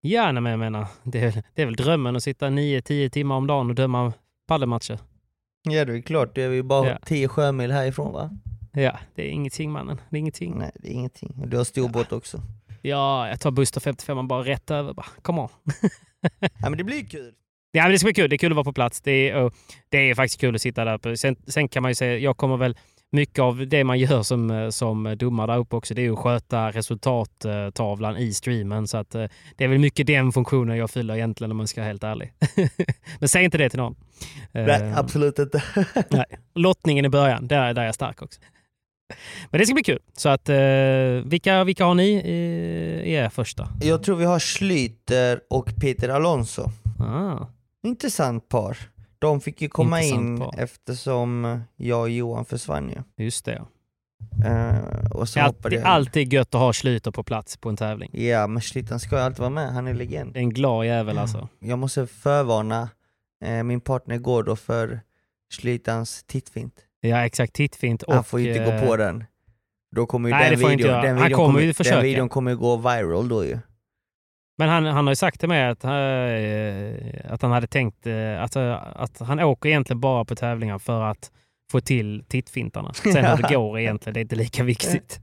Ja, 0.00 0.32
nej, 0.32 0.42
men 0.42 0.50
jag 0.50 0.58
menar, 0.58 0.86
det 1.02 1.20
är, 1.20 1.42
det 1.54 1.62
är 1.62 1.66
väl 1.66 1.76
drömmen 1.76 2.16
att 2.16 2.22
sitta 2.22 2.46
9-10 2.50 3.08
timmar 3.08 3.36
om 3.36 3.46
dagen 3.46 3.68
och 3.70 3.74
döma 3.74 4.12
padelmatcher. 4.48 4.98
Ja 5.62 5.84
det 5.84 5.94
är 5.96 6.00
klart, 6.02 6.34
det 6.34 6.42
är 6.42 6.50
ju 6.50 6.62
bara 6.62 6.88
Ja. 6.88 6.98
10 7.06 7.28
sjömil 7.28 7.70
härifrån 7.72 8.12
va? 8.12 8.30
Ja, 8.72 8.98
det 9.14 9.22
är 9.22 9.30
ingenting 9.30 9.70
mannen. 9.70 10.00
Det 10.10 10.16
är 10.16 10.18
ingenting. 10.18 10.54
Nej 10.58 10.70
det 10.74 10.88
är 10.88 10.92
ingenting. 10.92 11.38
Och 11.40 11.48
Du 11.48 11.56
har 11.56 11.64
stor 11.64 11.88
båt 11.88 12.12
också. 12.12 12.40
Ja, 12.82 13.28
jag 13.28 13.40
tar 13.40 13.50
buss 13.50 13.70
till 13.70 13.82
55 13.82 14.28
bara 14.28 14.44
rätt 14.44 14.70
över. 14.70 14.92
Bara, 14.92 15.06
come 15.22 15.40
on. 15.40 15.48
Ja 16.40 16.70
men 16.70 16.78
det 16.78 16.84
blir 16.84 17.04
kul. 17.04 17.32
Ja, 17.72 17.82
men 17.82 17.92
det 17.92 17.98
ska 17.98 18.06
bli 18.06 18.14
kul. 18.14 18.30
Det 18.30 18.36
är 18.36 18.38
kul 18.38 18.52
att 18.52 18.56
vara 18.56 18.64
på 18.64 18.72
plats. 18.72 19.00
Det 19.00 19.30
är, 19.30 19.50
det 19.88 20.10
är 20.10 20.14
faktiskt 20.14 20.40
kul 20.40 20.54
att 20.54 20.62
sitta 20.62 20.84
där. 20.84 20.94
uppe. 20.94 21.16
Sen, 21.16 21.36
sen 21.46 21.68
kan 21.68 21.82
man 21.82 21.90
ju 21.90 21.94
säga, 21.94 22.18
jag 22.18 22.36
kommer 22.36 22.56
väl 22.56 22.76
mycket 23.12 23.38
av 23.38 23.66
det 23.66 23.84
man 23.84 23.98
gör 23.98 24.22
som, 24.22 24.72
som 24.72 25.16
domare 25.18 25.52
där 25.52 25.58
uppe 25.58 25.76
också, 25.76 25.94
det 25.94 26.06
är 26.06 26.12
att 26.12 26.18
sköta 26.18 26.70
resultattavlan 26.70 28.16
i 28.16 28.32
streamen. 28.32 28.88
Så 28.88 28.96
att, 28.96 29.14
eh, 29.14 29.24
det 29.56 29.64
är 29.64 29.68
väl 29.68 29.78
mycket 29.78 30.06
den 30.06 30.32
funktionen 30.32 30.76
jag 30.76 30.90
fyller 30.90 31.14
egentligen 31.14 31.50
om 31.50 31.56
man 31.56 31.66
ska 31.66 31.80
vara 31.80 31.88
helt 31.88 32.04
ärlig. 32.04 32.32
men 33.18 33.28
säg 33.28 33.44
inte 33.44 33.58
det 33.58 33.70
till 33.70 33.78
någon. 33.78 33.96
Nej 34.52 34.64
Eh, 34.64 34.98
absolut 34.98 35.38
inte. 35.38 35.62
Nej. 36.08 36.24
Lottningen 36.54 37.04
i 37.04 37.08
början, 37.08 37.48
där, 37.48 37.74
där 37.74 37.82
är 37.82 37.86
jag 37.86 37.94
stark 37.94 38.22
också. 38.22 38.40
Men 39.50 39.58
det 39.60 39.66
ska 39.66 39.74
bli 39.74 39.82
kul. 39.82 39.98
Så 40.16 40.28
att, 40.28 40.48
eh, 40.48 40.56
vilka, 41.24 41.64
vilka 41.64 41.84
har 41.84 41.94
ni 41.94 42.08
i, 42.08 42.36
i 43.04 43.12
er 43.12 43.28
första? 43.28 43.68
Jag 43.80 44.02
tror 44.02 44.16
vi 44.16 44.24
har 44.24 44.38
Schlyter 44.38 45.40
och 45.50 45.72
Peter 45.80 46.08
Alonso. 46.08 46.70
Ah, 47.00 47.46
Intressant 47.82 48.48
par. 48.48 48.78
De 49.18 49.40
fick 49.40 49.62
ju 49.62 49.68
komma 49.68 50.02
Intressant 50.02 50.28
in 50.28 50.38
par. 50.38 50.54
eftersom 50.62 51.60
jag 51.76 52.00
och 52.00 52.10
Johan 52.10 52.44
försvann 52.44 52.88
ju. 52.90 53.24
just 53.24 53.44
det. 53.44 53.62
Eh, 54.44 55.10
och 55.12 55.28
så 55.28 55.38
Det 55.38 55.42
är 55.42 55.46
hoppade 55.46 55.66
alltid, 55.76 55.78
jag 55.80 55.86
alltid 55.86 56.32
gött 56.32 56.54
att 56.54 56.60
ha 56.60 56.72
Schlyter 56.72 57.10
på 57.10 57.22
plats 57.22 57.56
på 57.56 57.68
en 57.68 57.76
tävling. 57.76 58.10
Ja 58.12 58.46
men 58.46 58.62
Schlyter 58.62 58.98
ska 58.98 59.16
ju 59.16 59.22
alltid 59.22 59.38
vara 59.38 59.50
med, 59.50 59.72
han 59.72 59.86
är 59.86 59.94
legend. 59.94 60.32
Det 60.32 60.38
är 60.38 60.42
en 60.42 60.50
glad 60.54 60.86
jävel 60.86 61.18
alltså. 61.18 61.48
Jag 61.58 61.78
måste 61.78 62.06
förvarna 62.06 62.88
eh, 63.44 63.62
min 63.62 63.80
partner 63.80 64.18
Gordo 64.18 64.56
för 64.56 65.00
Schlytans 65.52 66.24
tittfint. 66.26 66.74
Ja, 67.00 67.26
exakt. 67.26 67.52
Tittfint. 67.52 68.02
Och, 68.02 68.14
Han 68.14 68.24
får 68.24 68.40
ju 68.40 68.48
inte 68.48 68.62
eh, 68.62 68.80
gå 68.80 68.86
på 68.86 68.96
den. 68.96 69.24
Då 69.96 70.06
kommer 70.06 70.28
ju 70.28 70.34
nej, 70.34 70.50
den 70.50 70.58
videon, 70.58 71.02
den 71.02 71.16
videon, 71.16 71.32
kommer 71.32 71.60
ju 71.60 71.74
försöka. 71.74 71.96
den 71.96 72.04
videon 72.04 72.28
kommer 72.28 72.54
gå 72.54 72.76
viral 72.76 73.28
då 73.28 73.44
ju. 73.44 73.58
Men 74.58 74.68
han, 74.68 74.86
han 74.86 75.06
har 75.06 75.12
ju 75.12 75.16
sagt 75.16 75.40
till 75.40 75.48
mig 75.48 75.66
att, 75.66 75.84
eh, 75.84 77.32
att 77.32 77.42
han 77.42 77.50
hade 77.50 77.66
tänkt 77.66 78.06
eh, 78.06 78.42
att, 78.42 78.56
eh, 78.56 78.78
att 78.94 79.18
han 79.18 79.40
åker 79.40 79.68
egentligen 79.68 80.00
bara 80.00 80.24
på 80.24 80.34
tävlingar 80.34 80.78
för 80.78 81.02
att 81.02 81.30
få 81.70 81.80
till 81.80 82.24
tittfintarna. 82.28 82.92
Sen 82.94 83.24
hur 83.24 83.36
det 83.36 83.48
går 83.54 83.78
egentligen, 83.78 84.14
det 84.14 84.20
är 84.20 84.22
inte 84.22 84.36
lika 84.36 84.64
viktigt. 84.64 85.20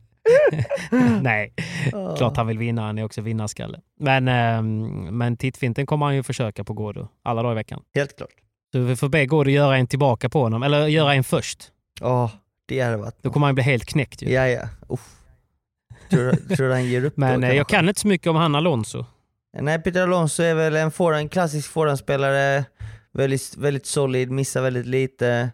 Nej, 1.22 1.54
klart 2.18 2.38
han 2.38 2.48
vill 2.48 2.58
vinna. 2.58 2.82
Han 2.82 2.98
är 2.98 3.04
också 3.04 3.22
vinnarskalle. 3.22 3.80
Men, 4.00 4.28
eh, 4.28 4.62
men 5.12 5.38
tittfinten 5.38 5.86
kommer 5.86 6.06
han 6.06 6.16
ju 6.16 6.24
försöka 6.24 6.64
på 6.64 6.74
Gårdo 6.74 7.08
alla 7.24 7.42
dagar 7.42 7.54
i 7.54 7.56
veckan. 7.56 7.84
Helt 7.96 8.18
klart. 8.18 8.30
Så 8.72 8.80
vi 8.80 8.96
får 8.96 9.10
be 9.10 9.26
Gårdo 9.26 9.50
göra 9.52 9.78
en 9.78 9.88
tillbaka 9.88 10.30
på 10.30 10.42
honom, 10.42 10.64
eller 10.64 10.88
göra 10.88 11.14
en 11.14 11.24
först. 11.24 11.72
Ja, 12.00 12.32
det 12.66 12.80
hade 12.80 12.98
varit 12.98 13.16
Då 13.22 13.30
kommer 13.30 13.46
han 13.48 13.56
bli 13.56 13.64
helt 13.64 13.86
knäckt 13.86 14.22
ju. 14.22 14.30
Ja, 14.32 14.48
ja. 14.48 14.70
Uff. 14.90 15.14
Tror, 16.10 16.24
du- 16.32 16.56
tror 16.56 16.68
du 16.68 16.74
han 16.74 16.86
ger 16.86 17.06
upp 17.06 17.18
Men 17.18 17.42
då, 17.42 17.48
eh, 17.48 17.56
jag 17.56 17.68
kan 17.70 17.90
inte 17.90 18.02
så 18.02 18.08
mycket 18.08 18.28
om 18.28 18.36
han 18.36 18.56
Alonso. 18.56 19.06
Nej, 19.60 19.80
Peter 19.82 20.04
Alonso 20.04 20.44
är 20.44 20.56
väl 20.56 20.76
en, 20.76 20.92
forehand, 20.92 21.22
en 21.22 21.30
klassisk 21.30 21.72
forehandspelare. 21.72 22.66
Väldigt, 23.14 23.58
väldigt 23.58 23.86
solid, 23.86 24.32
missar 24.32 24.62
väldigt 24.62 24.86
lite. 24.86 25.50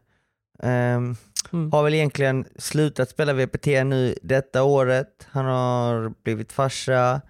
Ehm, 0.63 1.15
Mm. 1.53 1.71
Har 1.71 1.83
väl 1.83 1.93
egentligen 1.93 2.45
slutat 2.57 3.09
spela 3.09 3.33
VPT 3.33 3.65
nu 3.85 4.15
detta 4.23 4.63
året. 4.63 5.27
Han 5.31 5.45
har 5.45 6.13
blivit 6.23 6.51
farsa. 6.51 7.21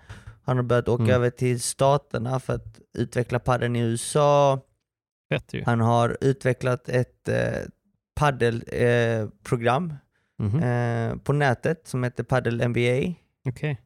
Han 0.46 0.58
har 0.58 0.64
börjat 0.64 0.88
åka 0.88 1.04
Mm. 1.04 1.16
över 1.16 1.30
till 1.30 1.62
staterna 1.62 2.40
för 2.40 2.54
att 2.54 2.80
utveckla 2.98 3.40
padden 3.40 3.76
i 3.76 3.80
USA. 3.80 4.60
Han 5.66 5.80
har 5.82 6.18
utvecklat 6.22 6.90
ett 6.90 7.28
eh, 7.30 7.60
paddelprogram 8.16 9.94
Mhm. 10.40 10.64
eh, 10.64 11.16
på 11.24 11.34
nätet 11.34 11.88
som 11.88 12.04
heter 12.04 12.24
Paddle 12.24 12.68
NBA. 12.68 13.14
Okej. 13.50 13.82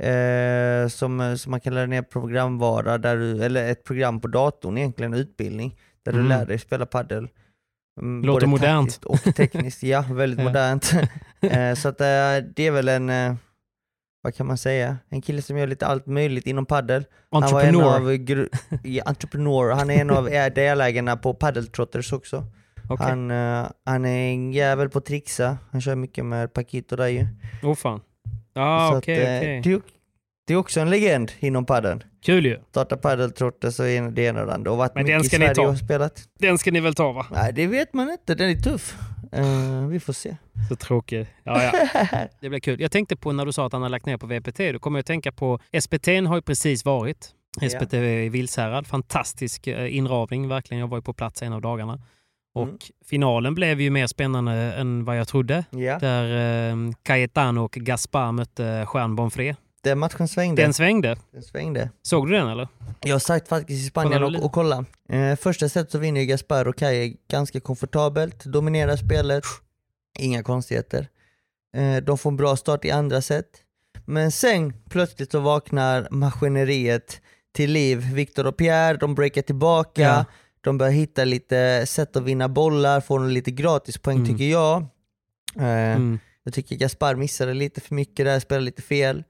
Eh, 0.00 0.88
som, 0.88 1.38
som 1.38 1.50
man 1.50 1.60
kan 1.60 1.74
ladda 1.74 1.86
ner 1.86 2.02
programvara, 2.02 2.98
där 2.98 3.16
du, 3.16 3.44
eller 3.44 3.70
ett 3.72 3.84
program 3.84 4.20
på 4.20 4.28
datorn 4.28 4.78
egentligen, 4.78 5.14
utbildning, 5.14 5.78
där 6.02 6.12
Mm. 6.12 6.22
du 6.24 6.28
lär 6.28 6.46
dig 6.46 6.58
spela 6.58 6.86
paddel. 6.86 7.28
Mm, 8.00 8.24
Låter 8.24 8.46
modernt. 8.46 9.04
Och 9.04 9.22
tekniskt, 9.36 9.82
ja 9.82 10.04
väldigt 10.10 10.38
Ja. 10.40 10.44
modernt. 10.44 10.92
eh, 11.40 11.74
så 11.74 11.88
att 11.88 12.00
eh, 12.00 12.36
det 12.56 12.66
är 12.66 12.70
väl 12.70 12.88
en, 12.88 13.10
eh, 13.10 13.34
vad 14.26 14.34
kan 14.34 14.46
man 14.46 14.58
säga, 14.58 14.96
en 15.08 15.22
kille 15.22 15.42
som 15.42 15.58
gör 15.58 15.66
lite 15.66 15.86
allt 15.86 16.06
möjligt 16.06 16.46
inom 16.46 16.66
paddel. 16.66 17.04
Han 17.30 17.42
var 17.52 17.62
en 17.62 17.80
av, 17.80 18.12
ja, 18.82 19.02
entrepreneur, 19.06 19.74
han 19.74 19.90
är 19.90 20.00
en 20.00 20.10
av 20.10 20.24
delägarna 20.54 21.16
på 21.16 21.34
Paddeltrotters 21.34 22.12
också. 22.12 22.44
Okej. 22.88 23.06
Han, 23.06 23.30
eh, 23.30 23.66
han 23.84 24.04
är 24.04 24.30
en 24.32 24.52
jävel 24.52 24.88
på 24.90 24.98
att 24.98 25.04
trixa, 25.04 25.58
han 25.70 25.80
kör 25.80 25.94
mycket 25.94 26.24
med 26.24 26.52
Paquito 26.52 26.96
där 26.96 27.06
ju. 27.06 27.26
Åh 27.62 27.74
fan. 27.74 28.00
Ja, 28.54 28.88
Så 28.92 28.98
okej, 28.98 29.14
att, 29.22 29.28
eh, 29.28 29.38
okej. 29.38 29.60
det, 29.64 29.72
är- 29.72 29.80
det 30.46 30.52
är 30.54 30.56
också 30.56 30.80
en 30.80 30.90
legend 30.90 31.32
inom 31.38 31.64
padden. 31.66 32.02
Kul 32.24 32.46
ju. 32.46 32.58
Starta 32.70 32.96
Paddeltrotters 32.96 33.80
och 33.80 33.88
en- 33.88 34.14
det 34.14 34.22
ena 34.22 34.40
och 34.40 34.46
det 34.46 34.54
andra 34.54 34.70
och 34.70 34.76
varit 34.76 34.94
Men 34.94 35.06
den 35.06 35.14
mycket 35.16 35.24
i 35.26 35.28
ska 35.28 35.38
ni 35.38 35.44
Sverige 35.44 35.54
ta. 35.54 35.68
och 35.68 35.78
spelat. 35.78 36.22
Den 36.38 36.58
ska 36.58 36.70
ni 36.70 36.80
väl 36.80 36.94
ta 36.94 37.12
va? 37.12 37.26
Nej 37.30 37.52
det 37.52 37.66
vet 37.66 37.94
man 37.94 38.10
inte, 38.10 38.34
den 38.34 38.50
är 38.50 38.54
tuff. 38.56 38.98
Eh, 39.38 39.86
vi 39.86 40.00
får 40.00 40.12
se. 40.12 40.36
Så 40.68 40.76
tråkig. 40.76 41.26
Ja, 41.44 41.62
ja. 41.62 41.72
Det 42.40 42.48
blir 42.48 42.60
kul. 42.60 42.80
Jag 42.80 42.90
tänkte 42.92 43.16
på 43.16 43.32
när 43.32 43.46
du 43.46 43.52
sa 43.52 43.66
att 43.66 43.72
han 43.72 43.82
har 43.82 43.88
lagt 43.88 44.06
ner 44.06 44.16
på 44.16 44.26
VPT, 44.26 44.58
då 44.72 44.78
kommer 44.78 44.98
jag 44.98 45.00
att 45.02 45.06
tänka 45.06 45.32
på 45.32 45.58
SPT 45.80 46.06
har 46.06 46.34
ju 46.36 46.42
precis 46.42 46.84
varit. 46.84 47.28
Ja. 47.60 47.68
SPT 47.68 47.94
i 47.94 48.28
Vilshärad. 48.28 48.86
Fantastisk 48.86 49.66
eh, 49.66 49.96
inramning, 49.96 50.48
verkligen. 50.48 50.80
Jag 50.80 50.88
var 50.88 50.98
ju 50.98 51.02
på 51.02 51.12
plats 51.12 51.42
en 51.42 51.52
av 51.52 51.60
dagarna. 51.60 52.00
Och 52.54 52.62
Mm. 52.62 52.78
finalen 53.06 53.54
blev 53.54 53.80
ju 53.80 53.90
mer 53.90 54.06
spännande 54.06 54.52
än 54.52 55.04
vad 55.04 55.18
jag 55.18 55.28
trodde. 55.28 55.64
Ja, 55.70 55.98
Där 55.98 56.70
eh, 56.70 56.76
Cayetano 57.02 57.60
och 57.64 57.72
Gaspar 57.72 58.32
mötte 58.32 58.86
Juan 58.94 59.16
Bonfré. 59.16 59.54
Den 59.90 59.98
matchen 59.98 60.28
svängde. 60.28 60.62
Den 60.62 60.74
svängde. 60.74 61.16
den 61.32 61.42
svängde. 61.42 61.90
Såg 62.02 62.26
du 62.28 62.32
den 62.32 62.48
eller? 62.48 62.68
Jag 63.00 63.22
satt 63.22 63.48
faktiskt 63.48 63.84
i 63.86 63.88
Spanien 63.88 64.22
och, 64.24 64.44
och 64.44 64.52
kolla. 64.52 64.84
Eh, 65.08 65.36
första 65.36 65.68
set 65.68 65.90
så 65.90 65.98
vinner 65.98 66.20
ju 66.20 66.26
Gaspar 66.26 66.68
och 66.68 66.76
Kaj 66.76 67.16
ganska 67.30 67.60
komfortabelt, 67.60 68.44
dominerar 68.44 68.96
spelet, 68.96 69.44
inga 70.18 70.42
konstigheter. 70.42 71.08
Eh, 71.76 71.96
de 71.96 72.18
får 72.18 72.30
en 72.30 72.36
bra 72.36 72.56
start 72.56 72.84
i 72.84 72.90
andra 72.90 73.20
set. 73.22 73.46
Men 74.04 74.32
sen 74.32 74.72
plötsligt 74.90 75.32
så 75.32 75.40
vaknar 75.40 76.08
maskineriet 76.10 77.20
till 77.54 77.70
liv. 77.72 77.98
Victor 78.14 78.46
och 78.46 78.56
Pierre, 78.56 78.96
de 78.96 79.14
breakar 79.14 79.42
tillbaka, 79.42 80.02
Ja. 80.02 80.24
de 80.60 80.78
börjar 80.78 80.92
hitta 80.92 81.24
lite 81.24 81.86
sätt 81.86 82.16
att 82.16 82.22
vinna 82.22 82.48
bollar, 82.48 83.00
får 83.00 83.20
lite 83.20 83.50
gratispoäng 83.50 84.16
Mm. 84.16 84.28
tycker 84.28 84.44
jag. 84.50 84.82
Eh, 85.56 85.64
Mm. 85.96 86.18
jag 86.42 86.54
tycker 86.54 86.76
Gaspar 86.76 87.14
missade 87.14 87.54
lite 87.54 87.80
för 87.80 87.94
mycket 87.94 88.26
där, 88.26 88.40
spelade 88.40 88.64
lite 88.64 88.82
fel. 88.82 89.24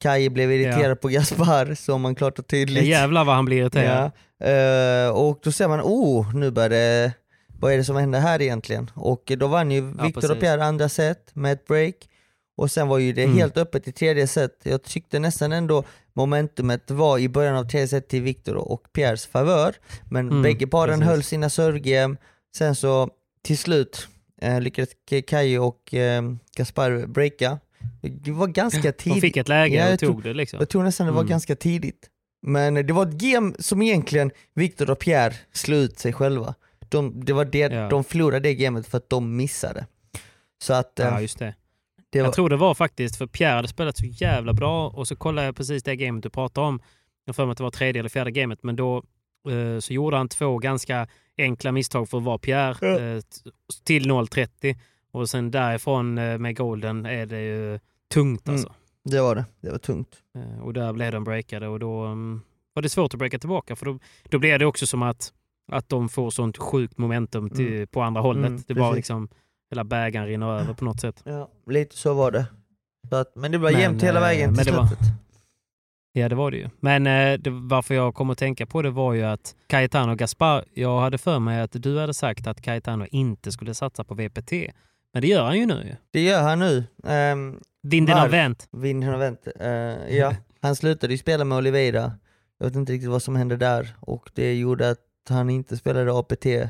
Kaj 0.00 0.28
blev 0.28 0.52
irriterad 0.52 0.90
Ja. 0.90 0.94
på 0.94 1.08
Gaspar, 1.08 1.74
så 1.74 1.98
man 1.98 2.14
klart 2.14 2.38
och 2.38 2.44
Ja, 2.44 2.50
tydligt. 2.50 2.84
jävlar 2.84 3.24
vad 3.24 3.34
han 3.34 3.44
blir 3.44 3.56
irriterad. 3.58 4.10
Ja, 4.38 4.46
eh, 4.46 5.10
och 5.10 5.40
då 5.42 5.52
ser 5.52 5.68
man, 5.68 5.80
oh, 5.80 6.34
nu 6.34 6.50
börjar 6.50 6.68
det, 6.68 7.12
vad 7.58 7.72
är 7.72 7.76
det 7.76 7.84
som 7.84 7.96
händer 7.96 8.20
här 8.20 8.42
egentligen? 8.42 8.90
Och 8.94 9.32
då 9.38 9.46
vann 9.46 9.70
ju 9.70 9.94
precis. 10.12 10.30
och 10.30 10.40
Pierre 10.40 10.64
andra 10.64 10.88
set 10.88 11.30
med 11.34 11.52
ett 11.52 11.66
break. 11.66 11.94
Och 12.56 12.70
sen 12.70 12.88
var 12.88 12.98
ju 12.98 13.12
det 13.12 13.22
Mm. 13.24 13.36
helt 13.36 13.56
öppet 13.56 13.88
i 13.88 13.92
tredje 13.92 14.26
set. 14.26 14.58
Jag 14.62 14.82
tyckte 14.82 15.18
nästan 15.18 15.52
ändå 15.52 15.84
momentumet 16.12 16.90
var 16.90 17.18
i 17.18 17.28
början 17.28 17.56
av 17.56 17.64
tredje 17.64 17.88
set 17.88 18.08
till 18.08 18.22
Victor 18.22 18.56
och 18.56 18.82
Pierres 18.92 19.26
favör. 19.26 19.74
Men 20.10 20.28
Mm, 20.28 20.42
bägge 20.42 20.66
paren 20.66 20.98
precis. 20.98 21.08
höll 21.10 21.22
sina 21.22 21.50
servegame. 21.50 22.16
Sen 22.56 22.74
så 22.74 23.08
till 23.42 23.58
slut 23.58 24.08
eh, 24.42 24.60
lyckades 24.60 24.88
Kaj 25.26 25.58
och 25.58 25.94
eh, 25.94 26.22
Gaspar 26.56 27.06
breaka. 27.06 27.58
Det 28.02 28.30
var 28.30 28.46
ganska 28.46 28.82
De 28.82 28.92
tidigt. 28.92 29.20
fick 29.20 29.36
ett 29.36 29.48
läge 29.48 29.74
Ja, 29.76 29.84
jag 29.84 29.92
och 29.94 30.00
tog 30.00 30.08
tror- 30.14 30.22
det 30.22 30.34
liksom. 30.34 30.58
Jag 30.58 30.68
tror 30.68 30.82
nästan 30.82 31.06
det 31.06 31.12
var 31.12 31.20
Mm. 31.20 31.30
ganska 31.30 31.56
tidigt. 31.56 32.08
Men 32.42 32.74
det 32.74 32.92
var 32.92 33.06
ett 33.06 33.12
game 33.14 33.52
som 33.58 33.82
egentligen 33.82 34.30
Victor 34.54 34.90
och 34.90 34.98
Pierre 34.98 35.34
slog 35.52 35.78
ut 35.78 35.98
sig 35.98 36.12
själva. 36.12 36.54
De, 36.88 37.24
det 37.24 37.32
var 37.32 37.44
det, 37.44 37.58
Ja. 37.58 37.88
de 37.88 38.04
förlorade 38.04 38.48
det 38.48 38.54
gamet 38.54 38.86
för 38.86 38.98
att 38.98 39.10
de 39.10 39.36
missade. 39.36 39.86
Så 40.62 40.74
att 40.74 40.98
eh, 41.00 41.06
Ja, 41.06 41.20
just 41.20 41.38
det. 41.38 41.54
Det 42.10 42.18
var, 42.20 42.26
Jag 42.26 42.34
tror 42.34 42.48
det 42.48 42.56
var 42.56 42.74
faktiskt 42.74 43.16
för 43.16 43.26
Pierre 43.26 43.56
hade 43.56 43.68
spelat 43.68 43.96
så 43.96 44.04
jävla 44.06 44.52
bra 44.52 44.88
och 44.88 45.08
så 45.08 45.16
kollade 45.16 45.46
jag 45.46 45.56
precis 45.56 45.82
det 45.82 45.96
gamet 45.96 46.22
du 46.22 46.30
pratade 46.30 46.66
om. 46.66 46.80
Jag 47.24 47.36
för 47.36 47.44
mig 47.46 47.52
att 47.52 47.58
det 47.58 47.64
var 47.64 47.70
tredje 47.70 48.00
eller 48.00 48.08
fjärde 48.08 48.30
gamet, 48.30 48.62
men 48.62 48.76
då 48.76 48.96
eh, 49.50 49.78
så 49.80 49.92
gjorde 49.92 50.16
han 50.16 50.28
två 50.28 50.58
ganska 50.58 51.08
enkla 51.38 51.72
misstag 51.72 52.08
för 52.08 52.18
att 52.18 52.24
vara 52.24 52.38
Pierre 52.38 53.14
eh, 53.14 53.20
t- 53.20 53.50
till 53.84 54.06
0.30 54.10 54.76
och 55.10 55.28
sen 55.30 55.50
därifrån 55.50 56.18
eh, 56.18 56.38
med 56.38 56.56
golden 56.56 57.06
är 57.06 57.26
det 57.26 57.40
ju 57.40 57.78
tungt 58.14 58.48
Mm. 58.48 58.54
alltså. 58.54 58.72
det 59.04 59.20
var 59.20 59.34
det. 59.34 59.44
Det 59.60 59.70
var 59.70 59.78
tungt. 59.78 60.16
Eh, 60.38 60.60
Och 60.64 60.72
där 60.72 60.92
blev 60.92 61.12
de 61.12 61.24
breakade 61.24 61.68
och 61.68 61.78
då 61.80 62.00
mm, 62.04 62.40
var 62.74 62.82
det 62.82 62.88
svårt 62.88 63.14
att 63.14 63.18
breaka 63.18 63.38
tillbaka 63.38 63.76
för 63.76 63.86
då, 63.86 63.98
då 64.28 64.38
blev 64.38 64.58
det 64.58 64.66
också 64.66 64.86
som 64.86 65.02
att, 65.02 65.32
att 65.72 65.88
de 65.88 66.08
får 66.08 66.30
sånt 66.30 66.56
sjukt 66.58 66.98
momentum 66.98 67.50
till, 67.50 67.72
Mm. 67.74 67.86
på 67.86 68.02
andra 68.02 68.20
hållet. 68.20 68.46
Mm, 68.48 68.62
det 68.66 68.74
precis. 68.74 68.96
liksom, 68.96 69.28
hela 69.70 69.84
bägaren 69.84 70.26
rinner 70.26 70.58
över 70.60 70.74
på 70.74 70.84
något 70.84 71.00
sätt. 71.00 71.22
Ja, 71.24 71.50
lite 71.66 71.96
så 71.96 72.14
var 72.14 72.30
det. 72.30 72.46
Så 73.08 73.16
att, 73.16 73.36
men 73.36 73.52
det 73.52 73.58
var 73.58 73.72
Men, 73.72 73.80
jämnt 73.80 74.02
hela 74.02 74.18
eh, 74.18 74.22
vägen 74.22 74.56
till 74.56 74.72
var- 74.72 74.86
slutet. 74.86 75.06
Ja, 76.12 76.28
det 76.28 76.34
var 76.34 76.50
det 76.50 76.56
ju. 76.56 76.68
Men 76.80 77.04
det, 77.42 77.50
varför 77.50 77.94
jag 77.94 78.14
kom 78.14 78.30
att 78.30 78.38
tänka 78.38 78.66
på 78.66 78.82
det 78.82 78.90
var 78.90 79.12
ju 79.14 79.22
att 79.22 79.54
Cayetano 79.66 80.12
och 80.12 80.18
Gaspar, 80.18 80.64
jag 80.74 81.00
hade 81.00 81.18
för 81.18 81.38
mig 81.38 81.60
att 81.60 81.72
du 81.82 81.98
hade 81.98 82.14
sagt 82.14 82.46
att 82.46 82.62
Cayetano 82.62 83.06
inte 83.10 83.52
skulle 83.52 83.74
satsa 83.74 84.04
på 84.04 84.14
VPT. 84.14 84.52
Men 85.12 85.22
det 85.22 85.28
gör 85.28 85.44
han 85.44 85.58
ju 85.58 85.66
nu. 85.66 85.96
Det 86.10 86.20
gör 86.24 86.42
han 86.42 86.58
nu. 86.58 86.84
Um, 87.32 87.60
Vinden 87.82 88.18
har 88.18 88.28
vänt. 88.28 88.68
Vinden 88.72 89.08
har 89.10 89.18
vänt. 89.18 89.46
Eh, 89.60 90.16
ja, 90.16 90.34
han 90.62 90.76
slutade 90.76 91.12
ju 91.12 91.18
spela 91.18 91.44
med 91.44 91.58
Oliveira. 91.58 92.12
Jag 92.58 92.66
vet 92.66 92.76
inte 92.76 92.92
riktigt 92.92 93.10
vad 93.10 93.22
som 93.22 93.36
hände 93.36 93.56
där 93.56 93.94
och 94.00 94.30
det 94.34 94.54
gjorde 94.54 94.90
att 94.90 94.98
han 95.28 95.50
inte 95.50 95.76
spelade 95.76 96.18
APT. 96.18 96.46
Eh, 96.46 96.68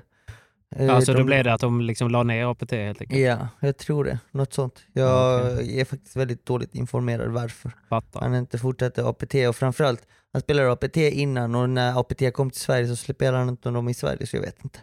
Alltså 0.94 1.12
då 1.12 1.18
de- 1.18 1.24
blev 1.26 1.44
det 1.44 1.52
att 1.54 1.60
de 1.60 1.80
liksom 1.80 2.10
la 2.10 2.22
ner 2.22 2.50
APT 2.50 2.70
helt 2.72 3.00
enkelt. 3.00 3.20
Ja, 3.20 3.48
jag 3.60 3.76
tror 3.76 4.04
det. 4.04 4.18
Något 4.30 4.52
sånt. 4.54 4.80
Jag 4.92 5.40
är 5.68 5.84
faktiskt 5.84 6.16
väldigt 6.16 6.46
dåligt 6.46 6.74
informerad 6.74 7.28
varför. 7.30 7.70
Fattar. 7.88 8.20
Han 8.20 8.34
inte 8.34 8.58
fortsatte 8.58 9.04
APT 9.08 9.34
och 9.48 9.56
framförallt, 9.56 10.06
han 10.32 10.42
spelade 10.42 10.72
APT 10.72 10.96
innan 10.96 11.54
och 11.54 11.70
när 11.70 12.00
APT 12.00 12.32
kom 12.32 12.50
till 12.50 12.60
Sverige 12.60 12.86
så 12.88 12.96
spelade 12.96 13.38
han 13.38 13.48
inte 13.48 13.70
dem 13.70 13.88
i 13.88 13.94
Sverige 13.94 14.26
så 14.26 14.36
jag 14.36 14.42
vet 14.42 14.64
inte. 14.64 14.78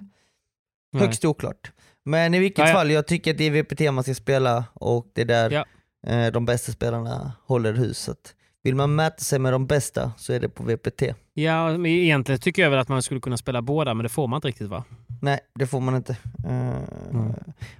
Nej. 0.93 1.04
Högst 1.04 1.26
oklart. 1.26 1.71
Men 2.06 2.34
i 2.34 2.39
vilket 2.39 2.60
Ja, 2.60 2.67
ja. 2.67 2.73
fall, 2.73 2.91
jag 2.91 3.08
tycker 3.08 3.32
att 3.32 3.38
det 3.38 3.43
är 3.43 3.52
VPT 3.63 3.93
man 3.93 4.04
ska 4.04 4.13
spela 4.13 4.63
och 4.73 5.08
det 5.15 5.21
är 5.21 5.26
där 5.26 5.52
Ja. 5.52 5.65
eh, 6.13 6.32
de 6.32 6.45
bästa 6.45 6.71
spelarna 6.71 7.32
håller 7.45 7.73
huset. 7.73 8.17
Vill 8.63 8.76
man 8.76 8.95
mäta 8.95 9.17
sig 9.23 9.39
med 9.39 9.54
de 9.54 9.67
bästa 9.67 10.12
så 10.17 10.34
är 10.34 10.39
det 10.39 10.50
på 10.50 10.63
VPT. 10.63 11.04
Ja, 11.34 11.69
men 11.78 11.86
egentligen 11.86 12.39
tycker 12.41 12.62
jag 12.62 12.69
väl 12.69 12.80
att 12.80 12.88
man 12.89 13.02
skulle 13.02 13.19
kunna 13.19 13.38
spela 13.38 13.62
båda, 13.62 13.93
men 13.93 14.04
det 14.04 14.10
får 14.10 14.28
man 14.28 14.38
inte 14.38 14.47
riktigt 14.47 14.67
va? 14.67 14.84
Nej, 15.21 15.39
det 15.60 15.67
får 15.67 15.80
man 15.80 15.95
inte. 15.95 16.17
Eh, 16.47 16.78
Mm. 17.12 17.34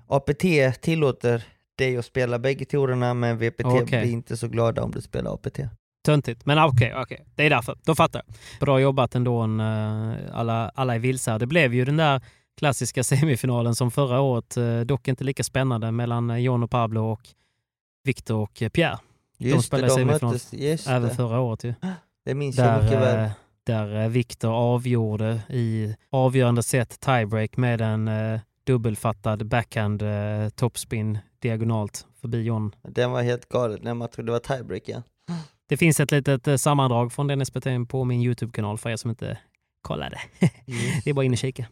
APT 0.08 0.44
tillåter 0.82 1.44
dig 1.78 1.98
att 1.98 2.06
spela 2.06 2.40
bägge 2.40 2.66
teorierna 2.66 3.14
men 3.14 3.38
VPT 3.38 3.66
Okej. 3.66 3.86
blir 4.02 4.12
inte 4.12 4.38
så 4.38 4.48
glada 4.48 4.84
om 4.84 4.92
du 4.92 5.02
spelar 5.02 5.34
APT. 5.34 5.60
Töntigt. 6.06 6.46
Men 6.46 6.64
okej, 6.64 6.94
okej. 6.98 7.26
Det 7.36 7.44
är 7.44 7.50
därför. 7.50 7.78
Då 7.86 7.96
fattar 7.96 8.22
jag. 8.26 8.36
Bra 8.60 8.80
jobbat 8.80 9.16
ändå. 9.16 9.44
eh, 9.44 10.14
Alla, 10.34 10.72
alla 10.76 10.96
är 10.96 11.00
vilse. 11.00 11.32
här. 11.32 11.40
Det 11.40 11.46
blev 11.48 11.74
ju 11.74 11.86
den 11.86 11.98
där 11.98 12.22
klassiska 12.58 13.04
semifinalen 13.04 13.76
som 13.76 13.92
förra 13.92 14.22
året, 14.22 14.58
eh, 14.58 14.80
dock 14.80 15.08
inte 15.08 15.24
lika 15.24 15.44
spännande, 15.44 15.92
mellan 15.92 16.30
eh, 16.30 16.38
John 16.38 16.64
och 16.64 16.72
Pablo 16.72 17.02
och 17.02 17.22
Victor 18.04 18.38
och 18.38 18.62
eh, 18.62 18.70
Pierre. 18.70 19.00
Just 19.38 19.68
spelade 19.68 19.88
det, 19.88 19.92
de 19.94 19.96
semifinal 19.96 20.34
möttes. 20.34 20.88
Även 20.88 21.10
det. 21.10 21.16
förra 21.16 21.40
året 21.40 21.64
ju. 21.64 21.74
det 22.26 22.36
minns 22.36 22.58
jag 22.58 22.84
mycket 22.84 23.00
Där, 23.00 23.18
väl. 23.18 23.32
där 23.64 24.10
Victor 24.10 24.50
avgjorde 24.52 25.42
i 25.50 25.96
avgörande 26.10 26.64
set 26.64 27.00
tiebreak 27.00 27.58
med 27.58 27.82
en 27.82 28.08
eh, 28.08 28.40
dubbelfattad 28.64 29.48
backhand 29.48 30.02
eh, 30.02 30.50
topspin 30.56 31.20
diagonalt 31.40 32.08
förbi 32.22 32.42
John. 32.44 32.76
Den 32.84 33.12
var 33.12 33.24
helt 33.24 33.50
galet 33.50 33.84
när 33.84 33.94
man 33.94 34.10
trodde 34.10 34.28
det 34.28 34.32
var 34.32 34.58
tiebreak 34.58 34.84
ja. 34.86 35.02
Det 35.70 35.78
finns 35.78 36.00
ett 36.00 36.12
litet 36.12 36.48
eh, 36.48 36.56
sammandrag 36.56 37.14
från 37.14 37.28
den 37.28 37.46
SPT 37.46 37.68
på 37.90 38.04
min 38.04 38.22
YouTube-kanal 38.22 38.78
för 38.78 38.90
er 38.90 38.96
som 38.96 39.10
inte 39.10 39.38
kollade. 39.82 40.20
Det 41.04 41.10
är 41.10 41.14
bara 41.14 41.26
in 41.26 41.32
och 41.32 41.38
kika. 41.38 41.66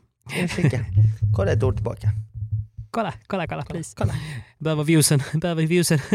Kika. 0.55 0.79
Kolla 1.35 1.51
ett 1.51 1.63
år 1.63 1.71
tillbaka. 1.71 2.09
Kolla, 2.91 3.13
kolla, 3.27 3.47
kolla, 3.47 3.63
please. 3.63 3.95
kolla. 3.97 4.13
Behöver 4.59 4.83
viewsen, 4.83 5.21
behöver 5.33 5.63
viewsen. 5.63 5.99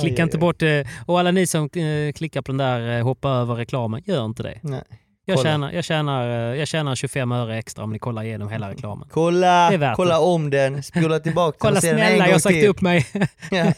Klicka 0.00 0.16
oj, 0.16 0.22
inte 0.22 0.36
oj. 0.36 0.40
bort 0.40 0.58
det. 0.58 0.86
Och 1.06 1.20
alla 1.20 1.30
ni 1.30 1.46
som 1.46 1.62
eh, 1.64 2.12
klickar 2.12 2.42
på 2.42 2.52
den 2.52 2.58
där 2.58 2.98
eh, 2.98 3.04
hoppa 3.04 3.30
över 3.30 3.54
reklamen, 3.54 4.02
gör 4.06 4.24
inte 4.24 4.42
det. 4.42 4.58
Nej. 4.62 4.82
Jag 5.24 5.36
Kolla. 5.36 5.48
tjänar, 5.50 5.72
jag, 5.72 5.84
tjänar, 5.84 6.50
eh, 6.52 6.58
jag 6.58 6.68
tjänar 6.68 6.94
25 6.94 7.32
öre 7.32 7.58
extra 7.58 7.84
om 7.84 7.92
ni 7.92 7.98
kollar 7.98 8.22
igenom 8.24 8.48
hela 8.48 8.70
reklamen. 8.70 9.08
Kolla, 9.12 9.70
Det 9.70 9.92
kolla 9.96 10.20
om 10.20 10.50
den, 10.50 10.82
spola 10.82 11.18
tillbaka 11.20 11.56
Kolla 11.60 11.76
och 11.76 11.82
se 11.82 11.90
den 11.92 11.98
en 11.98 12.06
snälla, 12.06 12.18
gång 12.24 12.26
jag 12.28 12.34
har 12.34 12.38
sagt 12.40 12.54
till. 12.54 12.68
upp 12.68 12.80
mig. 12.80 13.06
Ja. 13.50 13.72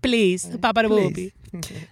Please, 0.00 0.58
Baba 0.58 0.82
Please. 0.82 1.30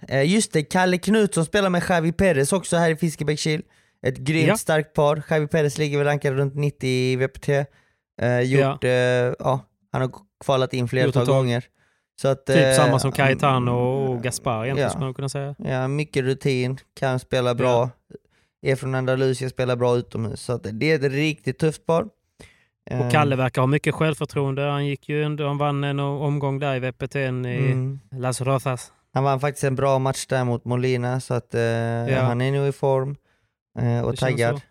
Eh, 0.07 0.23
Just 0.33 0.53
det, 0.53 0.63
Kalle 0.63 0.97
Knutsson 0.97 1.45
spelar 1.45 1.69
med 1.69 1.83
Javi 1.89 2.11
Perez 2.11 2.53
också 2.53 2.77
här 2.77 2.89
i 2.89 2.95
Fiskebäckskil. 2.95 3.61
Ett 4.07 4.17
grymt 4.17 4.47
Ja. 4.47 4.57
starkt 4.57 4.93
par. 4.93 5.23
Javi 5.29 5.47
Perez 5.47 5.77
ligger 5.77 5.97
väl 5.97 6.07
rankad 6.07 6.33
runt 6.33 6.55
90 6.55 6.89
i 6.89 7.15
VPT. 7.15 7.49
Eh, 8.21 8.39
gjort, 8.41 8.83
eh, 8.83 8.91
ja, 8.91 9.65
han 9.91 10.01
har 10.01 10.11
kvalat 10.45 10.73
in 10.73 10.87
flertal 10.87 11.25
gånger. 11.25 11.63
Så 12.21 12.27
att, 12.27 12.45
Typ 12.45 12.57
eh, 12.57 12.73
samma 12.73 12.99
som 12.99 13.11
Cayetano 13.11 13.71
och 13.71 14.23
Gaspar 14.23 14.63
egentligen 14.65 14.85
ja. 14.85 14.89
skulle 14.89 15.05
man 15.05 15.13
kunna 15.13 15.29
säga. 15.29 15.55
Ja, 15.57 15.87
mycket 15.87 16.23
rutin, 16.23 16.77
kan 16.99 17.19
spela 17.19 17.55
bra. 17.55 17.89
Är 18.61 18.75
från 18.75 18.95
Andalusia, 18.95 19.49
spelar 19.49 19.75
bra 19.75 19.95
utomhus. 19.95 20.41
Så 20.41 20.53
att 20.53 20.67
det 20.71 20.91
är 20.91 20.95
ett 20.95 21.11
riktigt 21.11 21.59
tufft 21.59 21.85
par. 21.85 22.07
Eh, 22.89 23.05
Och 23.05 23.11
Kalle 23.11 23.35
verkar 23.35 23.61
ha 23.61 23.67
mycket 23.67 23.95
självförtroende. 23.95 24.61
Han 24.61 24.85
gick 24.85 25.09
ju 25.09 25.23
han 25.23 25.57
vann 25.57 25.83
en 25.83 25.99
omgång 25.99 26.59
där 26.59 26.75
i 26.75 26.79
VPT 26.79 27.15
i 27.15 27.25
mm. 27.25 27.99
Las 28.11 28.41
Rozas. 28.41 28.91
Han 29.13 29.23
vann 29.23 29.39
faktiskt 29.39 29.63
en 29.63 29.75
bra 29.75 29.99
match 29.99 30.25
där 30.25 30.43
mot 30.43 30.65
Molina, 30.65 31.19
så 31.19 31.33
att 31.33 31.53
eh, 31.55 31.61
han 32.17 32.41
är 32.41 32.51
nu 32.51 32.67
i 32.67 32.71
form 32.71 33.09
eh, 33.09 33.15
och 34.03 34.11
Det 34.11 34.17
taggad. 34.17 34.55
så. 34.55 34.61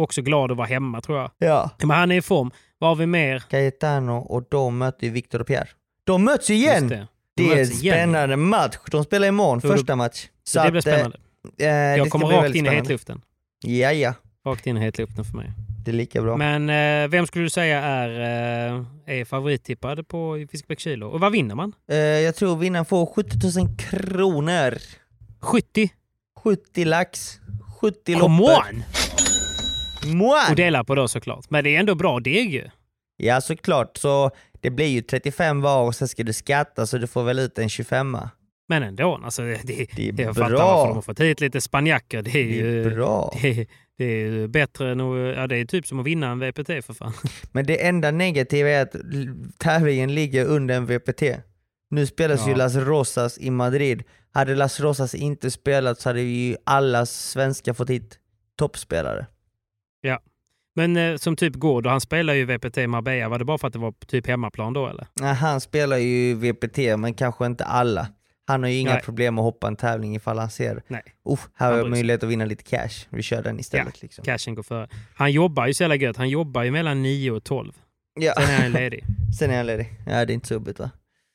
Också 0.00 0.22
glad 0.22 0.50
att 0.50 0.56
vara 0.56 0.66
hemma 0.66 1.00
tror 1.00 1.18
jag. 1.18 1.30
Ja. 1.38 1.70
Men 1.78 1.90
han 1.90 2.12
är 2.12 2.16
i 2.16 2.22
form. 2.22 2.50
Vad 2.78 2.90
har 2.90 2.96
vi 2.96 3.06
mer? 3.06 3.38
Cayetano 3.50 4.12
och 4.16 4.44
de 4.50 4.78
möter 4.78 5.06
ju 5.06 5.12
Victor 5.12 5.40
och 5.40 5.46
Pierre. 5.46 5.68
De 6.04 6.24
möts 6.24 6.50
igen! 6.50 6.88
Det, 6.88 6.96
det. 6.96 7.06
De 7.36 7.42
är 7.48 7.52
en 7.52 7.58
möts 7.58 7.82
igen. 7.82 7.94
spännande 7.96 8.36
match. 8.36 8.76
De 8.90 9.04
spelar 9.04 9.28
imorgon, 9.28 9.60
Så 9.60 9.68
första 9.68 9.96
match. 9.96 10.28
Så 10.44 10.64
det 10.64 10.70
blir 10.70 10.80
spännande. 10.80 11.16
Eh, 11.60 11.66
eh, 11.66 11.72
det 11.72 11.96
jag 11.96 12.06
ska 12.06 12.10
kommer 12.10 12.26
bli 12.26 12.36
rakt 12.36 12.44
väldigt 12.44 12.58
in 12.58 12.64
i 12.64 12.68
spännande. 12.68 12.82
hetluften. 12.88 13.22
Ja, 13.64 13.92
ja. 13.92 14.14
Rakt 14.46 14.66
in 14.66 14.76
i 14.76 14.80
hetluften 14.80 15.24
för 15.24 15.36
mig. 15.36 15.50
Det 15.84 15.90
är 15.90 15.92
lika 15.94 16.22
bra. 16.22 16.36
Men 16.36 16.70
eh, 17.04 17.08
vem 17.08 17.26
skulle 17.26 17.44
du 17.44 17.50
säga 17.50 17.80
är, 17.82 18.08
eh, 18.76 18.84
är 19.20 19.24
favorittippad 19.24 20.08
på 20.08 20.46
Fiskebäck 20.50 20.80
Kilo? 20.80 21.06
Och 21.08 21.20
vad 21.20 21.32
vinner 21.32 21.54
man? 21.54 21.72
Eh, 21.90 21.96
jag 21.96 22.36
tror 22.36 22.56
vinnaren 22.56 22.84
får 22.84 23.06
70 23.06 23.58
000 23.60 23.76
kronor. 23.76 24.74
70? 25.40 25.90
70 26.40 26.84
lax. 26.84 27.40
70 27.82 28.14
Come 28.20 28.42
on! 28.42 28.82
Moan! 30.16 30.50
Och 30.50 30.56
dela 30.56 30.84
på 30.84 30.94
då 30.94 31.08
såklart. 31.08 31.50
Men 31.50 31.64
det 31.64 31.76
är 31.76 31.80
ändå 31.80 31.94
bra 31.94 32.20
deg 32.20 32.54
ju. 32.54 32.64
Ja, 33.16 33.40
såklart. 33.40 33.96
Så 33.96 34.30
det 34.60 34.70
blir 34.70 34.86
ju 34.86 35.00
35 35.02 35.60
var 35.60 35.82
och 35.82 35.94
sen 35.94 36.08
ska 36.08 36.22
du 36.22 36.32
skatta 36.32 36.86
så 36.86 36.98
du 36.98 37.06
får 37.06 37.22
väl 37.22 37.38
ut 37.38 37.58
en 37.58 37.68
25 37.68 38.16
Men 38.68 38.82
ändå, 38.82 39.20
alltså, 39.24 39.42
det, 39.42 39.60
det, 39.64 39.86
Det 40.12 40.22
är 40.22 40.26
jag 40.26 40.34
bra. 40.34 40.44
fattar 40.44 40.56
varför 40.64 40.86
de 40.88 40.94
har 40.94 41.02
fått 41.02 41.20
hit 41.20 41.40
lite 41.40 41.60
spanjacker. 41.60 42.22
Det 42.22 42.30
är 42.30 42.34
Det 42.34 42.40
ju 42.54 42.86
är 42.86 42.90
bra. 42.90 43.34
Det, 43.42 43.48
är- 43.60 43.66
det 43.98 44.04
är 44.04 44.16
ju 44.30 44.48
bättre 44.48 44.92
än 44.92 45.00
att, 45.00 45.36
ja, 45.36 45.46
det 45.46 45.56
är 45.56 45.64
typ 45.64 45.86
som 45.86 46.00
att 46.00 46.06
vinna 46.06 46.30
en 46.30 46.38
VPT 46.38 46.66
för 46.84 46.92
fan. 46.94 47.12
Men 47.52 47.66
det 47.66 47.86
enda 47.86 48.10
negativa 48.10 48.68
är 48.68 48.82
att 48.82 48.94
tävlingen 49.58 50.14
ligger 50.14 50.44
under 50.46 50.74
en 50.76 50.86
VPT. 50.86 51.22
Nu 51.92 52.06
spelas 52.06 52.46
ju 52.46 52.50
Ja. 52.50 52.56
Las 52.56 52.74
Rosas 52.76 53.38
i 53.38 53.50
Madrid. 53.50 54.02
Hade 54.32 54.54
Las 54.54 54.80
Rosas 54.80 55.14
inte 55.14 55.50
spelat 55.50 56.00
så 56.00 56.08
hade 56.08 56.20
ju 56.20 56.56
alla 56.64 57.06
svenskar 57.06 57.72
fått 57.72 57.90
hit 57.90 58.18
toppspelare. 58.58 59.26
Men 60.74 60.96
eh, 60.96 61.16
som 61.16 61.36
typ 61.36 61.54
går 61.54 61.82
då 61.82 61.90
han 61.90 62.00
spelar 62.00 62.34
ju 62.34 62.44
VPT 62.44 62.78
i 62.78 62.86
Marbella, 62.86 63.28
var 63.28 63.38
det 63.38 63.44
bara 63.44 63.58
för 63.58 63.66
att 63.66 63.72
det 63.72 63.78
var 63.78 63.94
typ 64.06 64.26
hemmaplan 64.26 64.72
då 64.72 64.86
eller? 64.88 65.06
Nej, 65.20 65.34
han 65.34 65.60
spelar 65.60 65.96
ju 65.96 66.34
VPT, 66.34 66.78
men 66.98 67.14
kanske 67.14 67.46
inte 67.46 67.64
alla. 67.64 68.08
Han 68.46 68.62
har 68.62 68.70
ju 68.70 68.76
inga 68.76 68.92
Nej. 68.92 69.02
problem 69.02 69.38
att 69.38 69.44
hoppa 69.44 69.66
en 69.68 69.76
tävling 69.76 70.16
ifall 70.16 70.38
han 70.38 70.50
ser 70.50 70.82
Nej. 70.88 71.02
oh, 71.24 71.40
här 71.54 71.70
har 71.70 71.78
jag 71.78 71.90
möjlighet 71.90 72.22
att 72.22 72.30
vinna 72.30 72.44
lite 72.44 72.64
cash. 72.64 73.06
Vi 73.08 73.22
kör 73.22 73.42
den 73.42 73.60
istället. 73.60 74.02
liksom. 74.02 74.24
Cashen 74.24 74.54
går 74.54 74.62
före. 74.62 74.88
Han 75.14 75.32
jobbar 75.32 75.66
ju 75.66 75.74
så 75.74 75.82
jävla 75.82 75.96
gött. 75.96 76.16
Han 76.16 76.28
jobbar 76.28 76.62
ju 76.62 76.70
mellan 76.70 77.02
9 77.02 77.30
och 77.30 77.44
12. 77.44 77.72
Ja. 78.20 78.34
Sen 78.36 78.50
är 78.50 78.62
han 78.62 78.72
ledig. 78.72 79.04
Sen 79.38 79.50
är 79.50 79.56
han 79.56 79.66
ledig. 79.66 79.92
Ja, 80.06 80.12
det 80.24 80.32
är 80.32 80.34
inte 80.34 80.48
så 80.48 80.54
jobbigt 80.54 80.78
va? 80.78 80.90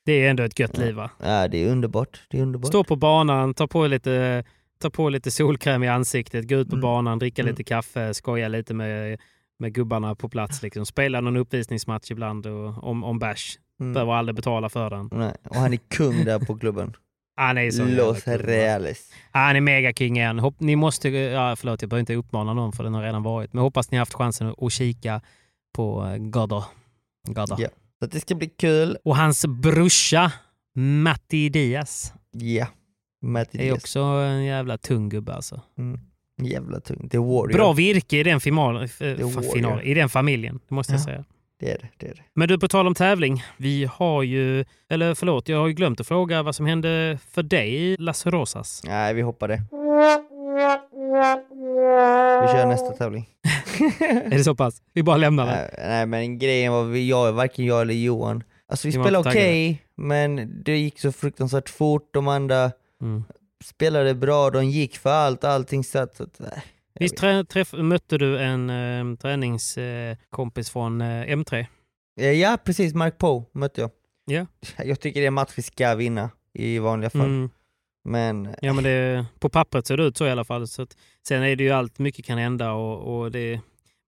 Det 0.08 0.14
är 0.26 0.30
ändå 0.30 0.44
ett 0.44 0.60
gött 0.60 0.78
liv 0.78 0.96
va? 0.96 1.10
Ja, 1.20 1.48
det 1.48 1.58
är 1.64 1.72
underbart. 1.72 2.22
Det 2.30 2.38
är 2.38 2.42
underbart. 2.42 2.68
Stå 2.68 2.84
på 2.84 2.96
banan, 2.96 3.54
ta 3.54 3.68
på 3.68 3.88
lite, 3.88 4.44
ta 4.82 4.90
på 4.90 5.10
lite 5.10 5.32
solkräm 5.32 5.84
i 5.84 5.88
ansiktet, 5.88 6.50
gå 6.50 6.56
ut 6.56 6.70
på 6.70 6.76
Mm. 6.76 6.82
banan, 6.82 7.20
dricka 7.20 7.42
Mm. 7.42 7.52
lite 7.52 7.64
kaffe, 7.64 8.14
skoja 8.14 8.48
lite 8.48 8.74
med, 8.74 9.20
med 9.60 9.74
gubbarna 9.74 10.16
på 10.16 10.30
plats. 10.30 10.64
Liksom. 10.64 10.86
Spela 10.86 11.22
någon 11.22 11.38
uppvisningsmatch 11.38 12.12
ibland 12.12 12.46
och, 12.46 12.84
om, 12.84 13.04
om 13.04 13.20
bärs. 13.20 13.58
Mm. 13.80 13.94
Behöver 13.94 14.14
aldrig 14.14 14.36
betala 14.36 14.70
för 14.70 14.90
den. 14.90 15.10
Nej. 15.12 15.34
Och 15.50 15.56
han 15.56 15.74
är 15.74 15.78
kung 15.78 16.26
där 16.26 16.40
på 16.40 16.58
klubben. 16.58 16.94
Han 17.40 17.58
är 17.58 17.72
så 17.72 17.86
Los? 17.86 18.28
Reales. 18.28 19.12
Han 19.32 19.56
är 19.56 19.62
megaking 19.62 20.18
igen. 20.18 20.40
Hopp, 20.40 20.60
ni 20.60 20.76
måste, 20.76 21.10
ja, 21.10 21.56
förlåt, 21.56 21.82
jag 21.82 21.90
behöver 21.90 22.00
inte 22.00 22.16
uppmana 22.16 22.54
någon 22.54 22.72
för 22.72 22.84
den 22.84 22.94
har 22.94 23.04
redan 23.04 23.24
varit. 23.24 23.54
Men 23.54 23.64
hoppas 23.64 23.92
ni 23.92 23.98
har 23.98 24.02
haft 24.02 24.14
chansen 24.14 24.54
att 24.58 24.72
kika 24.72 25.22
på 25.76 26.06
eh, 26.06 26.18
Godder. 26.18 26.64
Godder. 27.28 27.70
Så 28.00 28.06
det 28.06 28.20
ska 28.20 28.36
bli 28.36 28.48
kul. 28.48 28.98
Och 29.04 29.16
hans 29.18 29.46
brorsa 29.46 30.32
Matti 30.76 31.50
Diaz 31.50 32.14
Ja. 32.32 32.68
Matti 33.22 33.58
är 33.58 33.62
Diaz. 33.64 33.78
också 33.78 34.00
en 34.00 34.44
jävla 34.46 34.78
tung 34.78 35.10
gubbe 35.10 35.34
alltså. 35.34 35.62
Mm. 35.78 36.00
Jävla 36.42 36.80
tungt. 36.80 37.12
Det 37.12 37.18
är 37.18 37.22
Warrior. 37.22 37.54
Bra 37.58 37.74
virke 37.74 38.18
i 38.18 38.24
den, 38.24 38.40
final, 38.40 38.76
är 38.76 39.24
Warrior. 39.24 39.54
final, 39.54 39.82
i 39.84 39.94
den 39.94 40.10
familjen, 40.10 40.60
det 40.70 40.76
måste 40.76 40.94
jag 40.94 41.00
Ja. 41.00 41.04
säga. 41.06 41.24
Det 41.60 41.72
är 41.72 41.78
det. 41.78 41.88
det, 41.98 42.08
är 42.12 42.16
det. 42.16 42.22
Men 42.34 42.48
du, 42.48 42.60
på 42.60 42.68
tal 42.68 42.88
om 42.88 42.96
tävling. 42.96 43.44
Vi 43.58 43.86
har 43.94 44.24
ju, 44.24 44.66
eller 44.90 45.16
förlåt, 45.16 45.50
jag 45.50 45.58
har 45.60 45.68
ju 45.68 45.74
glömt 45.74 46.00
att 46.00 46.08
fråga 46.08 46.44
vad 46.44 46.56
som 46.56 46.66
hände 46.66 47.20
för 47.32 47.44
dig 47.44 47.76
i 47.76 47.98
Las 47.98 48.26
Rosas. 48.26 48.82
Nej, 48.86 49.14
vi 49.14 49.22
hoppar 49.22 49.48
det. 49.48 49.62
Vi 52.42 52.48
kör 52.54 52.66
nästa 52.68 52.90
tävling. 52.92 53.30
Är 54.00 54.30
det 54.30 54.44
så 54.44 54.56
pass? 54.56 54.82
Vi 54.94 55.04
bara 55.04 55.18
lämnar 55.18 55.46
det. 55.46 55.52
Nej, 55.52 55.70
nej 55.90 56.06
men 56.06 56.40
grejen 56.40 56.74
var, 56.74 56.84
vi, 56.84 57.10
jag, 57.10 57.34
varken 57.34 57.66
jag 57.66 57.82
eller 57.82 57.94
Johan, 57.94 58.44
alltså 58.68 58.88
vi 58.88 58.98
Ni 58.98 59.04
spelade 59.04 59.30
okej, 59.30 59.84
men 59.98 60.64
det 60.64 60.78
gick 60.78 61.00
så 61.00 61.12
fruktansvärt 61.12 61.70
fort. 61.70 62.10
De 62.14 62.28
andra 62.28 62.72
Mm. 63.02 63.24
spelade 63.64 64.16
bra, 64.16 64.50
de 64.50 64.66
gick 64.66 64.98
för 64.98 65.10
allt, 65.10 65.44
allting 65.44 65.84
satt. 65.84 66.16
Så 66.16 66.24
att, 66.24 66.40
nej. 66.40 66.64
Visst 67.00 67.18
trä, 67.18 67.44
träff, 67.46 67.74
mötte 67.74 68.18
du 68.18 68.40
en 68.40 68.70
eh, 68.70 69.16
träningskompis 69.18 70.70
från 70.70 71.02
eh, 71.02 71.06
M3? 71.26 71.66
Eh, 72.20 72.32
Ja, 72.32 72.58
precis. 72.64 72.94
Mark 72.94 73.18
Poe 73.18 73.44
mötte 73.54 73.82
jag. 73.82 73.90
Ja. 74.26 74.46
Jag 74.86 75.00
tycker 75.00 75.20
det 75.20 75.26
är 75.26 75.28
en 75.28 75.34
match 75.34 75.52
vi 75.56 75.64
ska 75.64 75.96
vinna 75.96 76.30
i 76.54 76.80
vanliga 76.80 77.10
fall. 77.10 77.22
Mm. 77.22 77.50
Men 78.08 78.56
Ja, 78.62 78.74
men 78.74 78.84
det, 78.84 79.26
på 79.40 79.50
pappret 79.50 79.88
ser 79.88 79.98
det 79.98 80.04
ut 80.04 80.18
så 80.18 80.26
i 80.26 80.32
alla 80.32 80.44
fall. 80.44 80.68
Så 80.68 80.82
att, 80.82 80.98
sen 81.28 81.44
är 81.44 81.56
det 81.56 81.64
ju 81.64 81.72
allt, 81.72 82.00
mycket 82.00 82.26
kan 82.26 82.38
hända 82.38 82.72
och, 82.72 83.20
och 83.20 83.32
det, 83.32 83.62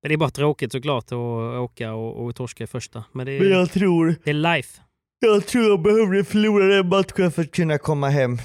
det 0.07 0.13
är 0.13 0.17
bara 0.17 0.29
tråkigt 0.29 0.71
såklart 0.71 1.05
att 1.05 1.13
åka 1.59 1.93
och, 1.93 2.25
och 2.25 2.35
torska 2.35 2.63
i 2.63 2.67
första. 2.67 3.03
Men 3.11 3.25
det, 3.25 3.39
Men 3.39 3.49
jag 3.49 3.71
tror, 3.71 4.15
det 4.23 4.29
är 4.29 4.33
life. 4.33 4.81
jag 5.19 5.45
tror 5.47 5.65
jag 5.65 5.81
behövde 5.81 6.23
förlora 6.23 6.65
den 6.65 6.87
matchen 6.89 7.31
för 7.31 7.41
att 7.41 7.51
kunna 7.51 7.77
komma 7.77 8.09
hem. 8.09 8.37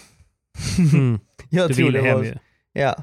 Mm. 0.94 1.20
Jag 1.50 1.70
Du 1.70 1.74
tror 1.74 1.86
ville 1.86 1.98
det 1.98 2.04
hem 2.04 2.18
var, 2.18 2.24
ju. 2.24 2.34
Ja. 2.72 2.94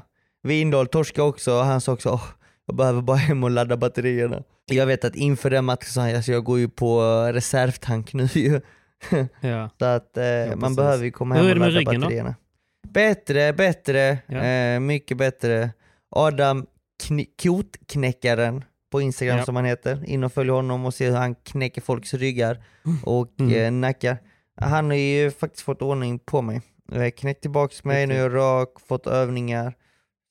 Windahl 0.42 0.86
torskade 0.86 1.28
också 1.28 1.52
och 1.52 1.64
han 1.64 1.80
sa 1.80 1.92
också 1.92 2.10
åh, 2.10 2.24
jag 2.66 2.76
behöver 2.76 3.02
bara 3.02 3.16
hem 3.16 3.44
och 3.44 3.50
ladda 3.50 3.76
batterierna. 3.76 4.42
Jag 4.66 4.86
vet 4.86 5.04
att 5.04 5.16
inför 5.16 5.50
den 5.50 5.64
matchen 5.64 5.88
sa 5.88 6.00
han 6.00 6.14
alltså, 6.16 6.32
jag 6.32 6.44
går 6.44 6.58
ju 6.58 6.68
på 6.68 7.02
reservtank 7.32 8.12
nu 8.12 8.28
ju. 8.32 8.60
Ja. 9.40 9.70
Så 9.78 9.84
att 9.84 10.16
eh, 10.16 10.24
man 10.48 10.60
precis. 10.60 10.76
behöver 10.76 11.04
ju 11.04 11.10
komma 11.10 11.34
hem 11.34 11.46
och 11.50 11.56
ladda 11.56 11.70
ryggen 11.70 12.00
då? 12.00 12.34
Bättre, 12.88 13.52
bättre, 13.52 14.18
Ja. 14.26 14.38
eh, 14.44 14.80
mycket 14.80 15.16
bättre. 15.16 15.70
Adam 16.10 16.66
kn- 17.04 17.26
Kotknäckaren 17.42 18.64
på 18.90 19.00
Instagram 19.00 19.38
Ja. 19.38 19.44
som 19.44 19.56
han 19.56 19.64
heter. 19.64 20.04
In 20.06 20.24
och 20.24 20.32
följ 20.32 20.50
honom 20.50 20.84
och 20.86 20.94
se 20.94 21.08
hur 21.10 21.16
han 21.16 21.34
knäcker 21.34 21.80
folks 21.80 22.14
ryggar 22.14 22.64
och 23.04 23.32
Mm. 23.40 23.52
eh, 23.54 23.70
nackar. 23.70 24.18
Han 24.56 24.86
har 24.90 24.96
ju 24.96 25.30
faktiskt 25.30 25.64
fått 25.64 25.82
ordning 25.82 26.18
på 26.18 26.42
mig. 26.42 26.60
Jag 26.92 27.16
knäckt 27.16 27.40
tillbaks 27.42 27.84
mig, 27.84 28.06
nu 28.06 28.14
är 28.14 28.18
jag 28.18 28.34
rak, 28.34 28.68
fått 28.88 29.06
övningar 29.06 29.74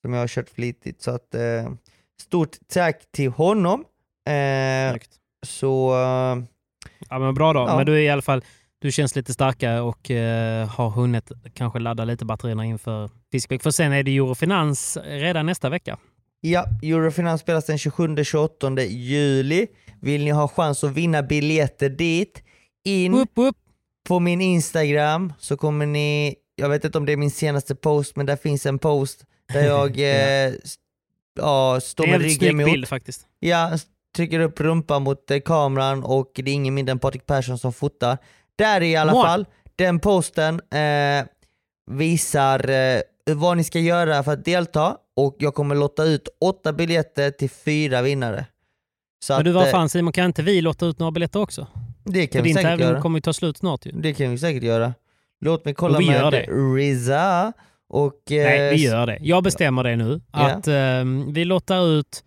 som 0.02 0.12
jag 0.12 0.20
har 0.20 0.28
kört 0.28 0.48
flitigt. 0.48 1.02
Så 1.02 1.10
att 1.10 1.34
eh, 1.34 1.72
stort 2.20 2.56
tack 2.72 3.02
till 3.12 3.30
honom. 3.30 3.84
Eh, 4.28 4.96
så 5.46 5.92
eh, 5.94 6.42
Ja, 7.10 7.18
men 7.18 7.34
bra 7.34 7.52
då. 7.52 7.60
Ja. 7.60 7.76
Men 7.76 7.86
du 7.86 7.94
är 7.94 7.98
i 8.00 8.08
alla 8.10 8.22
fall 8.22 8.44
du 8.82 8.92
känns 8.92 9.16
lite 9.16 9.32
starkare 9.32 9.80
och 9.80 10.10
eh, 10.10 10.68
har 10.68 10.90
hunnit 10.90 11.32
kanske 11.54 11.78
ladda 11.78 12.04
lite 12.04 12.24
batterierna 12.24 12.64
inför 12.64 13.10
Fiskbäck. 13.32 13.62
För 13.62 13.70
sen 13.70 13.92
är 13.92 14.02
det 14.02 14.16
Eurofinans 14.16 14.98
redan 15.04 15.46
nästa 15.46 15.68
vecka. 15.68 15.98
Ja, 16.40 16.64
Eurofinans 16.82 17.40
spelas 17.40 17.66
den 17.66 17.76
27-28 17.76 18.80
juli. 18.80 19.66
Vill 20.00 20.24
ni 20.24 20.30
ha 20.30 20.48
chans 20.48 20.84
att 20.84 20.92
vinna 20.92 21.22
biljetter 21.22 21.88
dit, 21.88 22.42
in 22.84 23.14
Upp, 23.14 23.30
upp. 23.34 23.56
på 24.08 24.20
min 24.20 24.40
Instagram 24.40 25.32
så 25.38 25.56
kommer 25.56 25.86
ni, 25.86 26.34
jag 26.56 26.68
vet 26.68 26.84
inte 26.84 26.98
om 26.98 27.06
det 27.06 27.12
är 27.12 27.16
min 27.16 27.30
senaste 27.30 27.74
post, 27.74 28.16
men 28.16 28.26
där 28.26 28.36
finns 28.36 28.66
en 28.66 28.78
post 28.78 29.24
där 29.52 29.64
jag 29.64 29.98
eh, 30.46 30.54
ja, 31.36 31.80
står 31.82 32.06
med 32.06 32.20
ryggen 32.20 32.56
mot, 32.56 32.66
bild 32.66 32.88
faktiskt. 32.88 33.26
ja, 33.40 33.78
trycker 34.16 34.40
upp 34.40 34.60
rumpan 34.60 35.02
mot 35.02 35.30
eh, 35.30 35.40
kameran 35.40 36.04
och 36.04 36.30
det 36.34 36.50
är 36.50 36.54
ingen 36.54 36.74
mindre 36.74 36.90
än 36.92 36.98
Patrik 36.98 37.26
Persson 37.26 37.58
som 37.58 37.72
fotar. 37.72 38.18
Där 38.58 38.80
i 38.82 38.96
alla 38.96 39.12
Mål. 39.12 39.26
fall, 39.26 39.46
den 39.76 39.98
posten 39.98 40.60
eh, 40.74 41.24
visar 41.90 42.70
eh, 42.70 43.00
vad 43.34 43.56
ni 43.56 43.64
ska 43.64 43.78
göra 43.80 44.22
för 44.22 44.32
att 44.32 44.44
delta 44.44 44.96
och 45.16 45.36
jag 45.38 45.54
kommer 45.54 45.74
lotta 45.74 46.04
ut 46.04 46.28
åtta 46.40 46.72
biljetter 46.72 47.30
till 47.30 47.50
fyra 47.50 48.02
vinnare. 48.02 48.46
Så 49.24 49.34
Men 49.36 49.44
du, 49.44 49.52
vad 49.52 49.64
eh, 49.66 49.70
fan 49.70 49.88
Simon, 49.88 50.12
kan 50.12 50.24
inte 50.24 50.42
vi 50.42 50.60
lotta 50.60 50.86
ut 50.86 50.98
några 50.98 51.10
biljetter 51.12 51.40
också? 51.40 51.66
det 52.04 52.20
För 52.20 52.26
kan 52.26 52.42
vi 52.42 52.48
din 52.48 52.54
säkert 52.54 52.70
tävling 52.70 52.88
göra. 52.88 53.00
kommer 53.00 53.16
ju 53.18 53.20
ta 53.20 53.32
slut 53.32 53.56
snart 53.56 53.86
ju. 53.86 53.90
Det 53.92 54.14
kan 54.14 54.30
vi 54.30 54.38
säkert 54.38 54.62
göra. 54.62 54.94
Låt 55.40 55.64
mig 55.64 55.74
kolla 55.74 55.94
Och 55.96 56.00
vi 56.00 56.06
gör 56.06 56.30
med 56.30 56.32
det. 56.32 56.52
Riza 56.76 57.52
och... 57.88 58.32
eh, 58.32 58.44
Nej, 58.44 58.70
vi 58.74 58.84
gör 58.84 59.06
det. 59.06 59.18
Jag 59.20 59.42
bestämmer 59.44 59.84
det 59.84 59.96
nu. 59.96 60.20
Att 60.30 60.68
ehm, 60.68 61.32
vi 61.32 61.44
lottar 61.44 61.86
ut 61.88 62.24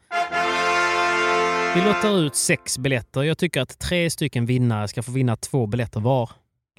vi 1.75 1.81
lottar 1.81 2.17
ut 2.19 2.35
sex 2.35 2.77
biljetter. 2.77 3.23
Jag 3.23 3.37
tycker 3.37 3.61
att 3.61 3.79
tre 3.79 4.09
stycken 4.09 4.45
vinnare 4.45 4.87
ska 4.87 5.03
få 5.03 5.11
vinna 5.11 5.35
två 5.35 5.65
biljetter 5.67 5.99
var. 5.99 6.29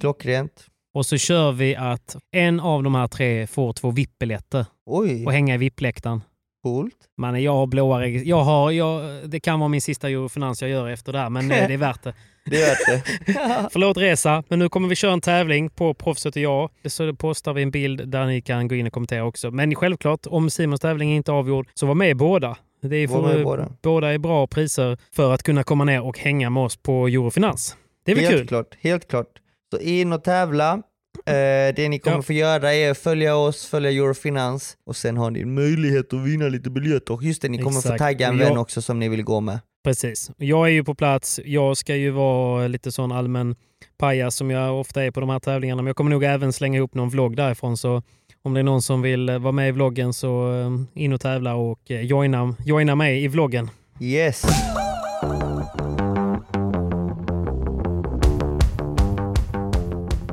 Klockrent. 0.01 0.67
Och 0.95 1.07
så 1.07 1.17
kör 1.17 1.53
vi 1.53 1.77
att 1.77 2.17
en 2.33 2.61
av 2.61 2.83
de 2.83 2.95
här 2.95 3.07
tre 3.09 3.47
får 3.47 3.73
två 3.73 3.91
VIP-biljetter 3.91 4.67
Oj, 4.87 5.27
och 5.27 5.33
hänga 5.33 5.55
i 5.55 5.59
VIP-läktaren. 5.59 6.21
coolt. 6.63 6.97
Man, 7.19 7.43
jag 7.43 7.53
har 7.53 7.67
blåa 7.67 8.01
reg- 8.03 8.25
jag 8.25 8.43
har, 8.45 8.71
jag, 8.71 9.03
Det 9.31 9.41
kan 9.41 9.61
vara 9.61 9.69
min 9.69 9.81
sista 9.81 10.09
Eurofinans 10.09 10.63
jag 10.63 10.71
gör 10.71 10.89
efter 10.89 11.13
det 11.13 11.19
här, 11.19 11.31
men 11.31 11.51
eh, 11.51 11.69
det 11.69 11.75
är 11.75 11.79
värt 11.79 12.03
det. 12.03 12.15
Det 12.51 12.63
är 12.63 12.67
värt 12.69 12.87
det. 13.27 13.69
Förlåt 13.73 13.97
Resa, 13.97 14.43
men 14.49 14.59
nu 14.59 14.69
kommer 14.69 14.89
vi 14.89 14.95
köra 14.97 15.13
en 15.13 15.21
tävling 15.21 15.71
på 15.71 15.95
Proffset 15.95 16.37
och 16.37 16.43
jag. 16.43 16.71
Så 16.85 17.15
postar 17.15 17.53
vi 17.53 17.63
en 17.63 17.71
bild 17.71 18.09
där 18.09 18.27
ni 18.27 18.41
kan 18.41 18.69
gå 18.69 18.75
in 18.75 18.87
och 18.87 18.93
kommentera 18.93 19.25
också. 19.25 19.51
Men 19.51 19.75
självklart, 19.75 20.27
om 20.27 20.51
Simons 20.51 20.81
tävling 20.81 21.13
är 21.13 21.17
inte 21.17 21.33
avgjord, 21.33 21.69
så 21.75 21.87
var 21.87 21.95
med 21.95 22.11
i 22.11 22.15
båda. 22.15 22.57
Det 22.89 22.97
är 22.97 23.23
med 23.23 23.41
i 23.41 23.45
båda. 23.45 23.69
båda 23.83 24.13
är 24.15 24.19
bra 24.19 24.47
priser 24.47 24.99
för 25.13 25.33
att 25.35 25.43
kunna 25.43 25.63
komma 25.65 25.85
ner 25.85 26.03
och 26.03 26.19
hänga 26.19 26.51
med 26.51 26.63
oss 26.63 26.77
på 26.77 27.07
Eurofinans. 27.07 27.77
Det 28.05 28.13
är 28.13 28.17
väl 28.17 28.25
helt 28.25 28.37
kul? 28.39 28.49
klart, 28.49 28.75
helt 28.81 29.09
klart. 29.09 29.27
Så 29.75 29.81
in 29.81 30.13
och 30.13 30.25
tävla. 30.25 30.83
Eh, 31.27 31.33
det 31.77 31.89
ni 31.89 31.99
kommer 31.99 32.17
Ja. 32.17 32.23
få 32.23 32.33
göra 32.33 32.75
är 32.75 32.91
att 32.91 32.99
följa 32.99 33.37
oss, 33.37 33.67
följa 33.67 33.91
Eurofinans 33.91 34.77
och 34.87 34.97
sen 34.97 35.17
har 35.17 35.31
ni 35.31 35.45
möjlighet 35.45 36.13
att 36.13 36.21
vinna 36.21 36.49
lite 36.49 36.71
biljetter. 36.71 37.15
Och 37.15 37.23
just 37.23 37.43
det, 37.43 37.49
ni 37.49 37.59
kommer 37.59 37.81
få 37.81 37.89
Exakt. 37.89 37.99
tagga 37.99 38.29
en 38.29 38.35
Och 38.35 38.41
jag- 38.43 38.49
vän 38.49 38.59
också 38.59 38.83
som 38.83 38.99
ni 38.99 39.09
vill 39.09 39.23
gå 39.25 39.41
med. 39.41 39.59
Precis. 39.85 40.31
Jag 40.37 40.67
är 40.67 40.71
ju 40.73 40.85
på 40.85 40.95
plats. 40.95 41.41
Jag 41.45 41.77
ska 41.77 41.97
ju 41.97 42.11
vara 42.11 42.69
lite 42.69 42.93
sån 42.93 43.13
allmän 43.13 43.55
pajas 43.99 44.37
som 44.37 44.51
jag 44.51 44.81
ofta 44.81 45.05
är 45.05 45.11
på 45.11 45.21
de 45.21 45.29
här 45.29 45.39
tävlingarna. 45.39 45.83
Men 45.83 45.87
jag 45.87 45.97
kommer 45.97 46.11
nog 46.11 46.25
även 46.25 46.53
slänga 46.53 46.79
ihop 46.79 46.95
någon 46.95 47.09
vlogg 47.09 47.37
därifrån. 47.37 47.77
Så 47.77 48.03
om 48.47 48.55
det 48.55 48.61
är 48.61 48.65
någon 48.65 48.83
som 48.83 49.03
vill 49.03 49.29
eh, 49.29 49.39
vara 49.39 49.53
med 49.53 49.69
i 49.69 49.73
vloggen 49.73 50.13
så 50.13 50.53
eh, 50.53 51.03
in 51.03 51.13
och 51.13 51.21
tävla 51.21 51.55
och 51.55 51.91
eh, 51.91 52.01
joina, 52.01 52.55
joina 52.65 52.95
mig 52.95 53.25
i 53.25 53.29
vloggen. 53.29 53.71
Yes. 54.01 54.43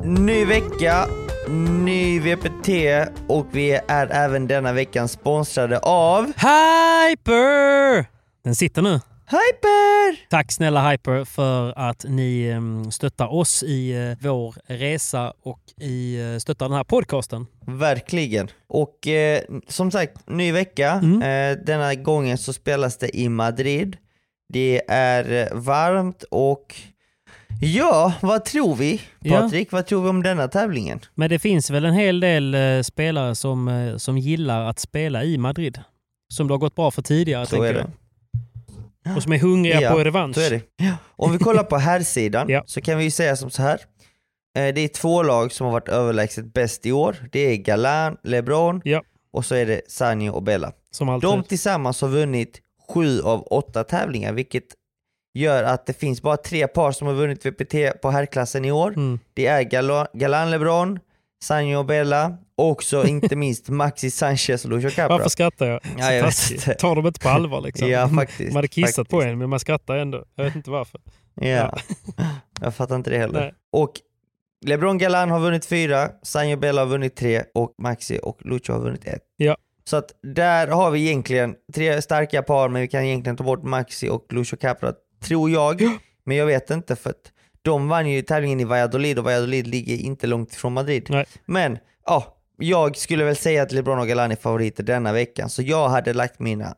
Ny 0.04 0.44
vecka, 0.44 1.06
ny 1.84 2.20
VPT 2.20 2.68
och 3.28 3.46
vi 3.52 3.80
är 3.88 4.06
även 4.12 4.46
denna 4.46 4.72
veckan 4.72 5.08
sponsrade 5.08 5.78
av 5.78 6.26
Hyper! 6.26 8.06
Den 8.44 8.54
sitter 8.54 8.82
nu. 8.82 9.00
Hyper! 9.26 10.28
Tack 10.30 10.52
snälla 10.52 10.90
Hyper 10.90 11.24
för 11.24 11.78
att 11.78 12.04
ni 12.08 12.46
eh, 12.46 12.90
stöttar 12.90 13.34
oss 13.34 13.62
i 13.62 13.90
eh, 13.92 14.18
vår 14.28 14.54
resa 14.66 15.32
och 15.42 15.60
i 15.80 16.20
eh, 16.20 16.38
stöttar 16.38 16.68
den 16.68 16.76
här 16.76 16.84
podcasten. 16.84 17.46
Verkligen. 17.66 18.48
Och 18.68 19.06
eh, 19.08 19.42
som 19.68 19.90
sagt, 19.90 20.28
ny 20.28 20.52
vecka. 20.52 20.90
Mm. 20.90 21.22
Eh, 21.22 21.64
denna 21.64 21.94
gången 21.94 22.38
så 22.38 22.52
spelas 22.52 22.98
det 22.98 23.16
i 23.16 23.28
Madrid. 23.28 23.96
Det 24.52 24.82
är 24.88 25.48
varmt 25.54 26.22
och 26.30 26.74
ja, 27.60 28.12
vad 28.22 28.44
tror 28.44 28.74
vi? 28.76 29.00
Ja. 29.20 29.40
Patrik, 29.40 29.72
vad 29.72 29.86
tror 29.86 30.02
vi 30.02 30.08
om 30.08 30.22
denna 30.22 30.48
tävlingen? 30.48 31.00
Men 31.14 31.30
det 31.30 31.38
finns 31.38 31.70
väl 31.70 31.84
en 31.84 31.94
hel 31.94 32.20
del 32.20 32.54
eh, 32.54 32.82
spelare 32.82 33.34
som, 33.34 33.68
eh, 33.68 33.96
som 33.96 34.18
gillar 34.18 34.64
att 34.64 34.78
spela 34.78 35.24
i 35.24 35.38
Madrid. 35.38 35.80
Som 36.32 36.48
det 36.48 36.54
har 36.54 36.58
gått 36.58 36.74
bra 36.74 36.90
för 36.90 37.02
tidigare, 37.02 37.46
Så 37.46 37.50
tänker 37.50 37.68
är 37.68 37.72
det. 37.74 37.80
jag. 37.80 37.90
Och 39.16 39.22
som 39.22 39.32
är 39.32 39.38
hungriga 39.38 39.80
Ja, 39.80 39.90
på 39.90 39.98
revansch. 40.04 40.34
Så 40.34 40.40
är 40.40 40.50
det. 40.50 40.62
Om 41.16 41.32
vi 41.32 41.38
kollar 41.38 41.62
på 41.64 41.76
herrsidan 41.76 42.48
Ja. 42.48 42.62
så 42.66 42.80
kan 42.80 42.98
vi 42.98 43.04
ju 43.04 43.10
säga 43.10 43.36
som 43.36 43.50
så 43.50 43.62
här. 43.62 43.80
Eh, 44.58 44.74
Det 44.74 44.80
är 44.80 44.88
två 44.88 45.22
lag 45.22 45.52
som 45.52 45.64
har 45.66 45.72
varit 45.72 45.88
överlägset 45.88 46.54
bäst 46.54 46.86
i 46.86 46.92
år. 46.92 47.16
Det 47.32 47.40
är 47.40 47.56
Galan, 47.56 48.16
LeBron 48.22 48.80
Ja. 48.84 49.02
och 49.32 49.44
så 49.44 49.54
är 49.54 49.66
det 49.66 49.80
Sanjo 49.88 50.32
och 50.32 50.42
Bella. 50.42 50.72
De 51.22 51.42
tillsammans 51.44 52.00
har 52.00 52.08
vunnit 52.08 52.60
sju 52.88 53.20
av 53.22 53.42
åtta 53.42 53.84
tävlingar 53.84 54.32
vilket 54.32 54.64
gör 55.38 55.62
att 55.64 55.86
det 55.86 55.92
finns 55.92 56.22
bara 56.22 56.36
tre 56.36 56.66
par 56.66 56.92
som 56.92 57.06
har 57.06 57.14
vunnit 57.14 57.46
VPT 57.46 57.74
på 58.02 58.10
herrklassen 58.10 58.64
i 58.64 58.72
år. 58.72 58.88
Mm. 58.90 59.18
Det 59.34 59.46
är 59.46 59.62
Gala- 59.62 60.06
Galan 60.12 60.50
LeBron, 60.50 60.98
Sanjo 61.44 61.82
Bella, 61.82 62.36
också 62.56 63.06
inte 63.06 63.36
minst 63.36 63.68
Maxi 63.68 64.10
Sanchez 64.10 64.64
och 64.64 64.70
Lucio 64.70 64.90
Capra. 64.90 65.16
Varför 65.16 65.28
skrattar 65.28 65.66
jag? 65.66 65.80
Ja, 65.98 66.12
jag 66.12 66.24
vet. 66.24 66.78
Tar 66.78 66.96
dem 66.96 67.06
inte 67.06 67.20
på 67.20 67.28
allvar 67.28 67.60
liksom. 67.60 67.88
Ja, 67.88 68.08
faktiskt, 68.08 68.52
Man 68.52 68.56
hade 68.56 68.68
kissat 68.68 68.94
faktiskt. 68.94 69.10
på 69.10 69.22
en 69.22 69.38
men 69.38 69.50
man 69.50 69.60
skrattar 69.60 69.96
ändå. 69.96 70.24
Jag 70.34 70.44
vet 70.44 70.56
inte 70.56 70.70
varför. 70.70 71.00
Ja. 71.34 71.78
Jag 72.60 72.74
fattar 72.74 72.96
inte 72.96 73.10
det 73.10 73.18
heller. 73.18 73.40
Nej. 73.40 73.54
Och 73.72 73.92
LeBron 74.66 74.98
Galan 74.98 75.30
har 75.30 75.40
vunnit 75.40 75.66
fyra, 75.66 76.10
Sanjo 76.22 76.56
Bella 76.56 76.80
har 76.80 76.86
vunnit 76.86 77.16
tre 77.16 77.42
och 77.54 77.74
Maxi 77.78 78.20
och 78.22 78.38
Lucio 78.44 78.72
har 78.72 78.80
vunnit 78.80 79.04
ett. 79.04 79.22
Ja. 79.36 79.56
Så 79.84 79.96
att 79.96 80.10
där 80.22 80.66
har 80.68 80.90
vi 80.90 81.00
egentligen 81.00 81.54
tre 81.74 82.02
starka 82.02 82.42
par 82.42 82.68
men 82.68 82.82
vi 82.82 82.88
kan 82.88 83.04
egentligen 83.04 83.36
ta 83.36 83.44
bort 83.44 83.62
Maxi 83.62 84.08
och 84.08 84.26
Lucio 84.32 84.56
Capra, 84.56 84.92
tror 85.24 85.50
jag. 85.50 85.82
Men 86.24 86.36
jag 86.36 86.46
vet 86.46 86.70
inte 86.70 86.96
för 86.96 87.10
att 87.10 87.32
de 87.64 87.88
vann 87.88 88.10
ju 88.10 88.22
tävlingen 88.22 88.60
i 88.60 88.64
Valladolid 88.64 89.18
och 89.18 89.24
Valladolid 89.24 89.66
ligger 89.66 89.96
inte 89.96 90.26
långt 90.26 90.52
ifrån 90.52 90.72
Madrid. 90.72 91.06
Nej. 91.10 91.26
Men 91.46 91.78
ja, 92.06 92.36
jag 92.58 92.96
skulle 92.96 93.24
väl 93.24 93.36
säga 93.36 93.62
att 93.62 93.72
LeBron 93.72 93.98
och 93.98 94.08
Galan 94.08 94.32
är 94.32 94.36
favoriter 94.36 94.82
denna 94.82 95.12
veckan 95.12 95.50
så 95.50 95.62
jag 95.62 95.88
hade 95.88 96.12
lagt 96.12 96.38
mina 96.40 96.74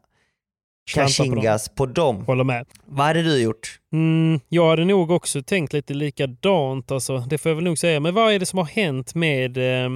Slantar 0.90 1.14
på 1.16 1.24
dem. 1.24 1.34
cashingas 1.34 1.68
på 1.68 1.86
dem. 1.86 2.24
Håller 2.26 2.44
med. 2.44 2.66
Vad 2.84 3.06
hade 3.06 3.22
du 3.22 3.42
gjort? 3.42 3.80
Mm, 3.92 4.40
jag 4.48 4.70
hade 4.70 4.84
nog 4.84 5.10
också 5.10 5.42
tänkt 5.42 5.72
lite 5.72 5.94
likadant, 5.94 6.90
alltså. 6.90 7.18
det 7.18 7.38
får 7.38 7.50
jag 7.50 7.56
väl 7.56 7.64
nog 7.64 7.78
säga. 7.78 8.00
Men 8.00 8.14
vad 8.14 8.32
är 8.32 8.38
det 8.38 8.46
som 8.46 8.58
har 8.58 8.66
hänt 8.66 9.14
med 9.14 9.56
eh, 9.58 9.90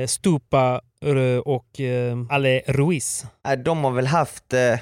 eh, 0.00 0.06
Stupa 0.06 0.80
eh, 1.04 1.38
och 1.38 1.80
eh, 1.80 2.16
Ale 2.30 2.60
Ruiz? 2.66 3.24
Äh, 3.48 3.52
De 3.58 3.84
har 3.84 3.90
väl 3.90 4.06
haft, 4.06 4.52
eh, 4.52 4.78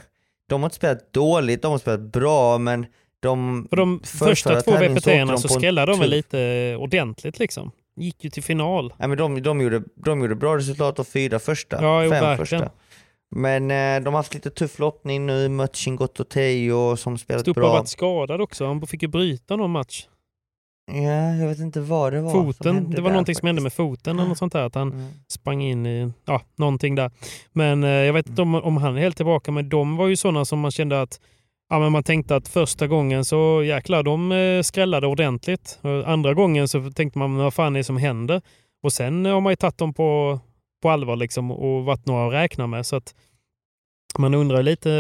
de 0.49 0.61
har 0.63 0.67
inte 0.67 0.77
spelat 0.77 1.13
dåligt, 1.13 1.63
de 1.63 1.71
har 1.71 1.79
spelat 1.79 2.13
bra 2.13 2.59
men 2.59 2.87
de... 3.21 3.67
För 3.71 3.77
de 3.77 4.01
förra 4.05 4.29
första 4.29 4.61
två 4.61 4.71
VPT-erna 4.77 5.33
de 5.33 5.39
så 5.39 5.49
skrällde 5.49 5.87
de 5.87 5.99
väl 6.01 6.09
tuff- 6.09 6.17
lite 6.17 6.77
ordentligt 6.79 7.39
liksom. 7.39 7.71
Gick 7.97 8.25
ju 8.25 8.31
till 8.31 8.43
final. 8.43 8.93
Nej, 8.99 9.09
men 9.09 9.19
de, 9.19 9.43
de, 9.43 9.61
gjorde, 9.61 9.83
de 9.95 10.21
gjorde 10.21 10.35
bra 10.35 10.57
resultat 10.57 10.97
de 10.97 11.05
fyra 11.05 11.39
första, 11.39 11.83
Ja, 11.83 12.05
jo, 12.05 12.11
fem 12.11 12.21
verkligen. 12.25 12.39
första. 12.47 12.71
Men 13.37 13.71
eh, 13.71 14.05
de 14.05 14.07
har 14.15 14.19
haft 14.19 14.35
lite 14.35 14.51
tuff 14.51 14.79
lottning 14.79 15.27
nu, 15.27 15.49
mött 15.49 15.77
Chingotto 15.77 16.25
Teo 16.25 16.97
som 16.97 17.19
spelat 17.19 17.43
Stupa 17.43 17.61
bra. 17.61 17.69
varit 17.73 17.89
skadad 17.89 18.41
också. 18.41 18.67
Han 18.67 18.87
fick 18.87 19.03
ju 19.03 19.09
bryta 19.09 19.57
någon 19.57 19.71
match. 19.71 20.07
Ja, 20.93 21.35
jag 21.35 21.49
vet 21.49 21.59
inte 21.59 21.81
vad 21.81 22.13
det 22.13 22.21
var 22.21 22.33
Foten. 22.33 22.91
Det 22.91 23.01
var 23.03 23.11
någonting 23.11 23.35
som 23.35 23.47
hände 23.47 23.63
med 23.63 23.73
faktiskt. 23.73 23.77
foten 23.77 24.19
eller 24.19 24.29
något 24.29 24.39
sånt 24.39 24.53
där. 24.53 24.63
Att 24.67 24.75
han 24.75 24.93
Mm. 24.93 25.07
sprang 25.29 25.63
in 25.63 25.87
i 25.87 26.13
ja, 26.25 26.43
någonting 26.57 26.95
där. 26.95 27.11
Men 27.53 27.85
eh, 27.85 27.91
jag 27.91 28.13
vet 28.13 28.29
inte 28.29 28.43
om, 28.43 28.55
om 28.55 28.77
han 28.77 28.97
är 28.97 29.01
helt 29.01 29.17
tillbaka. 29.17 29.51
Men 29.53 29.69
de 29.69 29.97
var 29.97 30.07
ju 30.09 30.17
sådana 30.17 30.45
som 30.45 30.61
man 30.61 30.71
kände 30.71 31.01
att 31.03 31.21
Ja, 31.73 31.79
men 31.79 31.93
man 31.93 32.03
tänkte 32.03 32.37
att 32.37 32.49
första 32.49 32.87
gången 32.87 33.25
så 33.25 33.63
jäklar, 33.65 34.03
de 34.03 34.33
eh, 34.33 34.63
skrällade 34.63 35.07
ordentligt. 35.07 35.79
Andra 36.07 36.35
gången 36.35 36.69
så 36.69 36.91
tänkte 36.91 37.19
man 37.19 37.37
vad 37.37 37.55
fan 37.55 37.77
är 37.77 37.81
det 37.81 37.85
som 37.85 37.97
händer? 37.97 38.43
Och 38.83 38.93
sen 38.93 39.25
har 39.25 39.41
man 39.41 39.53
ju 39.53 39.57
tagit 39.57 39.79
dem 39.79 39.95
på, 39.95 40.41
på 40.83 40.91
allvar 40.91 41.17
liksom 41.17 41.51
och 41.51 41.85
varit 41.85 42.07
några 42.07 42.27
att 42.27 42.33
räkna 42.33 42.67
med. 42.67 42.87
Så 42.87 42.97
att 42.97 43.15
man 44.19 44.35
undrar 44.35 44.63
lite 44.63 44.91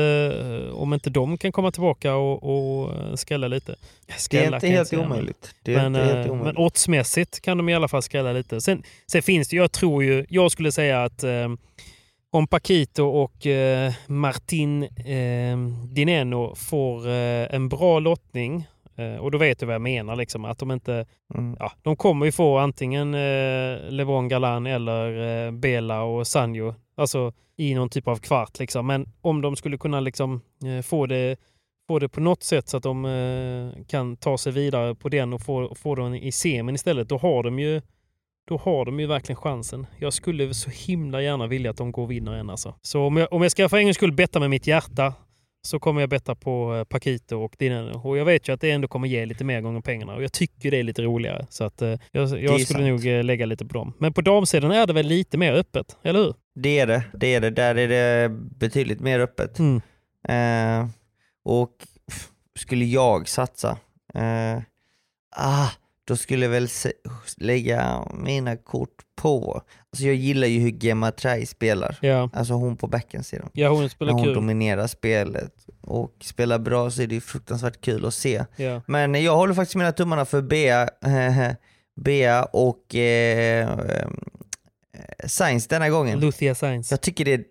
eh, 0.70 0.74
om 0.74 0.94
inte 0.94 1.10
de 1.10 1.38
kan 1.38 1.52
komma 1.52 1.70
tillbaka 1.70 2.14
och, 2.14 2.42
och 2.42 3.18
skrälla 3.18 3.48
lite. 3.48 3.74
Det 4.06 4.12
är 4.12 4.18
Skrälla 4.18 4.56
inte 4.56 4.66
helt 4.66 4.88
säga, 4.88 5.02
omöjligt. 5.02 5.54
Det 5.62 5.74
är 5.74 5.76
men, 5.76 5.86
inte 5.86 6.14
helt 6.14 6.26
eh, 6.26 6.32
omöjligt. 6.32 6.56
men 6.56 6.64
oddsmässigt 6.64 7.40
kan 7.40 7.56
de 7.56 7.68
i 7.68 7.74
alla 7.74 7.88
fall 7.88 8.02
skrälla 8.02 8.32
lite. 8.32 8.60
Sen, 8.60 8.82
sen 9.06 9.22
finns 9.22 9.48
det, 9.48 9.56
jag 9.56 9.72
tror 9.72 10.04
ju, 10.04 10.26
jag 10.28 10.52
skulle 10.52 10.72
säga 10.72 11.04
att 11.04 11.24
om 12.32 12.46
Paquito 12.46 13.04
och 13.04 13.46
eh, 13.46 13.92
Martin 14.06 14.82
eh, 14.82 15.58
Dineno 15.94 16.54
får 16.54 17.08
eh, 17.08 17.54
en 17.54 17.68
bra 17.68 17.98
lottning, 17.98 18.66
eh, 18.96 19.16
och 19.16 19.30
då 19.30 19.38
vet 19.38 19.58
du 19.58 19.66
vad 19.66 19.74
jag 19.74 19.82
menar, 19.82 20.16
liksom, 20.16 20.44
att 20.44 20.58
de 20.58 20.70
inte, 20.70 21.06
Mm. 21.34 21.56
ja, 21.58 21.72
de 21.82 21.96
kommer 21.96 22.26
ju 22.26 22.32
få 22.32 22.58
antingen 22.58 23.14
eh, 23.14 23.90
Levon 23.90 24.28
Galan 24.28 24.66
eller 24.66 25.46
eh, 25.46 25.52
Bela 25.52 26.02
och 26.02 26.26
Sanjo, 26.26 26.74
alltså 26.96 27.32
i 27.56 27.74
någon 27.74 27.88
typ 27.88 28.08
av 28.08 28.16
kvart. 28.16 28.58
Liksom. 28.58 28.86
Men 28.86 29.06
om 29.20 29.42
de 29.42 29.56
skulle 29.56 29.78
kunna 29.78 30.00
liksom, 30.00 30.40
eh, 30.64 30.82
få 30.82 31.06
det 31.06 31.36
få 31.88 31.98
det 31.98 32.08
på 32.08 32.20
något 32.20 32.42
sätt 32.42 32.68
så 32.68 32.76
att 32.76 32.82
de 32.82 33.72
kan 33.88 34.16
ta 34.16 34.38
sig 34.38 34.52
vidare 34.52 34.94
på 34.94 35.08
den 35.08 35.32
och 35.32 35.40
få, 35.40 35.74
få 35.74 35.94
den 35.94 36.14
i 36.14 36.32
semin 36.32 36.74
istället, 36.74 37.08
då 37.08 37.18
har 37.18 37.42
de 37.42 37.58
ju 37.58 37.82
då 38.50 38.56
har 38.56 38.84
de 38.84 39.00
ju 39.00 39.06
verkligen 39.06 39.36
chansen. 39.36 39.86
Jag 39.98 40.12
skulle 40.12 40.54
så 40.54 40.70
himla 40.70 41.22
gärna 41.22 41.46
vilja 41.46 41.70
att 41.70 41.76
de 41.76 41.92
går 41.92 42.02
och 42.02 42.10
vinner 42.10 42.32
en 42.32 42.50
alltså. 42.50 42.74
Så 42.82 43.02
om 43.02 43.16
jag, 43.16 43.32
om 43.32 43.42
jag 43.42 43.50
ska 43.50 43.68
för 43.68 43.76
en 43.76 43.84
gångs 43.84 43.96
skull 43.96 44.12
betta 44.12 44.40
med 44.40 44.50
mitt 44.50 44.66
hjärta 44.66 45.14
så 45.62 45.78
kommer 45.78 46.00
jag 46.00 46.10
betta 46.10 46.34
på 46.34 46.74
eh, 46.74 46.84
Paquito 46.84 47.36
och 47.36 47.54
Dineno. 47.58 48.00
Och 48.04 48.18
jag 48.18 48.24
vet 48.24 48.48
ju 48.48 48.52
att 48.52 48.60
det 48.60 48.70
ändå 48.70 48.88
kommer 48.88 49.08
ge 49.08 49.26
lite 49.26 49.44
mer 49.44 49.60
gånger 49.60 49.80
pengarna 49.80 50.14
och 50.14 50.22
jag 50.22 50.32
tycker 50.32 50.70
det 50.70 50.76
är 50.76 50.82
lite 50.82 51.02
roligare. 51.02 51.46
Så 51.50 51.64
att 51.64 51.82
eh, 51.82 51.94
jag, 52.12 52.42
jag 52.42 52.60
skulle 52.60 52.88
nog 52.88 53.06
eh, 53.06 53.24
lägga 53.24 53.46
lite 53.46 53.66
på 53.66 53.74
dem. 53.74 53.92
Men 53.98 54.12
på 54.12 54.20
damsidan 54.20 54.70
är 54.70 54.86
det 54.86 54.92
väl 54.92 55.06
lite 55.06 55.38
mer 55.38 55.52
öppet, 55.52 55.98
eller 56.02 56.18
hur? 56.18 56.34
Det 56.54 56.78
är 56.78 56.86
det, 56.86 57.04
det 57.12 57.34
är 57.34 57.40
det. 57.40 57.50
Där 57.50 57.74
är 57.74 57.88
det 57.88 58.28
betydligt 58.58 59.00
mer 59.00 59.20
öppet. 59.20 59.58
Mm. 59.58 59.80
Eh, 60.28 60.88
och 61.44 61.74
skulle 62.58 62.84
jag 62.84 63.28
satsa, 63.28 63.78
eh, 64.14 64.62
ah, 65.36 65.68
då 66.10 66.16
skulle 66.16 66.44
jag 66.44 66.50
väl 66.50 66.68
lägga 67.36 68.06
mina 68.14 68.56
kort 68.56 68.96
på, 69.16 69.62
alltså 69.90 70.04
jag 70.04 70.14
gillar 70.14 70.46
ju 70.46 70.60
hur 70.60 70.84
Gemma 70.84 71.10
Trai 71.10 71.46
spelar, 71.46 71.98
Ja. 72.00 72.30
alltså 72.32 72.52
hon 72.54 72.76
på 72.76 72.86
backensidan. 72.86 73.50
ja, 73.52 73.68
hon 73.68 73.80
När 73.82 73.88
spelar 73.88 74.12
hon 74.12 74.24
kul. 74.24 74.34
dominerar 74.34 74.86
spelet 74.86 75.54
och 75.80 76.14
spelar 76.20 76.58
bra 76.58 76.90
så 76.90 77.02
är 77.02 77.06
det 77.06 77.14
ju 77.14 77.20
fruktansvärt 77.20 77.80
kul 77.80 78.06
att 78.06 78.14
se. 78.14 78.44
Ja. 78.56 78.82
Men 78.86 79.22
jag 79.22 79.36
håller 79.36 79.54
faktiskt 79.54 79.76
mina 79.76 79.92
tummarna 79.92 80.24
för 80.24 80.42
Bea, 80.42 80.88
Bea 82.00 82.44
och 82.44 82.94
eh, 82.94 83.68
eh, 83.70 84.08
Sainz 85.26 85.66
denna 85.66 85.90
gången. 85.90 86.20
Luthia 86.20 86.54
Sainz. 86.54 86.90
Jag 86.90 87.00
tycker 87.00 87.24
det, 87.24 87.44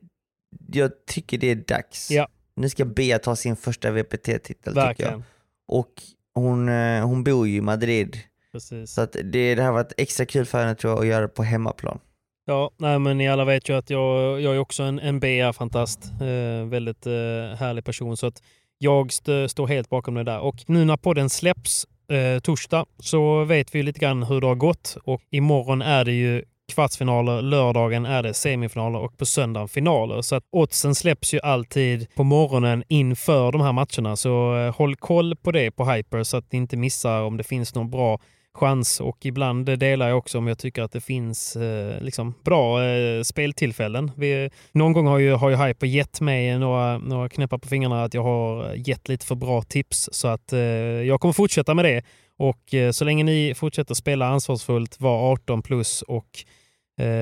jag 0.68 0.92
tycker 1.08 1.38
det 1.38 1.48
är 1.48 1.56
dags. 1.56 2.12
Ja. 2.12 2.28
Nu 2.56 2.70
ska 2.70 2.86
Bea 2.86 3.20
ta 3.20 3.36
sin 3.36 3.56
första 3.56 3.92
VPT-titel 3.92 4.74
tycker 4.74 5.12
jag. 5.12 5.22
Och 5.68 5.94
hon, 6.34 6.70
eh, 6.70 7.06
hon 7.08 7.24
bor 7.24 7.48
ju 7.48 7.56
i 7.56 7.62
Madrid. 7.62 8.18
Precis. 8.52 8.92
Så 8.92 9.02
att 9.02 9.12
det, 9.24 9.56
det 9.56 9.62
här 9.62 9.72
var 9.72 9.82
ett 9.82 9.94
extra 9.98 10.26
kul 10.26 10.46
för 10.46 10.60
henne 10.60 10.76
tror 10.76 10.94
jag 10.94 11.00
att 11.00 11.08
göra 11.08 11.28
på 11.28 11.44
hemmaplan. 11.44 12.00
Ja, 12.46 12.72
nej, 12.78 13.00
men 13.00 13.18
ni 13.18 13.30
alla 13.30 13.46
vet 13.46 13.70
ju 13.70 13.78
att 13.78 13.90
jag, 13.90 14.42
jag 14.42 14.56
är 14.56 14.60
också 14.60 14.84
en, 14.84 15.00
en 15.00 15.20
BA-fantast. 15.20 16.12
Eh, 16.22 16.68
väldigt 16.68 17.06
eh, 17.06 17.14
härlig 17.60 17.86
person. 17.86 18.18
Så 18.18 18.28
att 18.28 18.42
jag 18.78 19.14
stö, 19.14 19.50
står 19.50 19.68
helt 19.68 19.90
bakom 19.90 20.14
det 20.14 20.24
där. 20.24 20.40
Och 20.40 20.56
nu 20.68 20.86
när 20.86 20.98
podden 20.98 21.30
släpps 21.30 21.88
eh, 22.12 22.40
torsdag 22.40 22.86
så 23.00 23.44
vet 23.44 23.76
vi 23.76 23.84
lite 23.84 24.00
grann 24.00 24.24
hur 24.24 24.42
det 24.42 24.48
har 24.48 24.56
gått. 24.56 24.98
Och 25.04 25.22
imorgon 25.30 25.82
är 25.82 26.06
det 26.06 26.12
ju 26.12 26.44
kvartsfinaler, 26.70 27.42
lördagen 27.42 28.06
är 28.06 28.24
det 28.24 28.34
semifinaler 28.34 29.00
och 29.00 29.18
på 29.18 29.26
söndagen 29.26 29.68
finaler. 29.68 30.22
Så 30.22 30.36
att 30.36 30.44
oddsen 30.52 30.96
släpps 30.96 31.34
ju 31.34 31.40
alltid 31.40 32.16
på 32.16 32.24
morgonen 32.24 32.84
inför 32.88 33.52
de 33.52 33.62
här 33.62 33.72
matcherna. 33.72 34.16
Så 34.16 34.58
eh, 34.58 34.76
håll 34.76 34.96
koll 34.96 35.36
på 35.36 35.52
det 35.52 35.72
på 35.72 35.86
Hyper 35.86 36.24
så 36.24 36.38
att 36.38 36.52
ni 36.52 36.58
inte 36.58 36.78
missar 36.78 37.22
om 37.22 37.38
det 37.38 37.44
finns 37.44 37.76
någon 37.76 37.90
bra 37.90 38.20
chans 38.60 39.00
och 39.00 39.26
ibland 39.26 39.66
delar 39.66 40.10
jag 40.10 40.18
också 40.18 40.38
om 40.38 40.48
jag 40.48 40.58
tycker 40.58 40.82
att 40.82 40.92
det 40.92 41.02
finns 41.02 41.56
eh, 41.56 42.02
liksom 42.02 42.34
bra 42.44 42.84
eh, 42.84 43.24
speltillfällen. 43.24 44.12
Vi, 44.18 44.50
någon 44.72 44.94
gång 44.94 45.08
har 45.08 45.18
ju, 45.18 45.32
har 45.32 45.50
ju 45.50 45.56
Hyper 45.56 45.88
gett 45.88 46.22
mig 46.22 46.60
några, 46.60 46.98
några 46.98 47.30
knäppar 47.30 47.58
på 47.58 47.68
fingrarna 47.68 48.04
att 48.04 48.14
jag 48.14 48.24
har 48.24 48.74
gett 48.74 49.10
lite 49.10 49.26
för 49.26 49.36
bra 49.36 49.62
tips 49.62 50.10
så 50.12 50.28
att 50.28 50.54
eh, 50.54 50.60
jag 50.60 51.22
kommer 51.22 51.34
fortsätta 51.34 51.74
med 51.74 51.86
det. 51.86 52.04
Och 52.38 52.74
eh, 52.74 52.92
så 52.92 53.06
länge 53.06 53.24
ni 53.24 53.54
fortsätter 53.56 53.94
spela 53.94 54.28
ansvarsfullt, 54.28 55.00
var 55.00 55.32
18 55.32 55.62
plus 55.62 56.02
och 56.02 56.46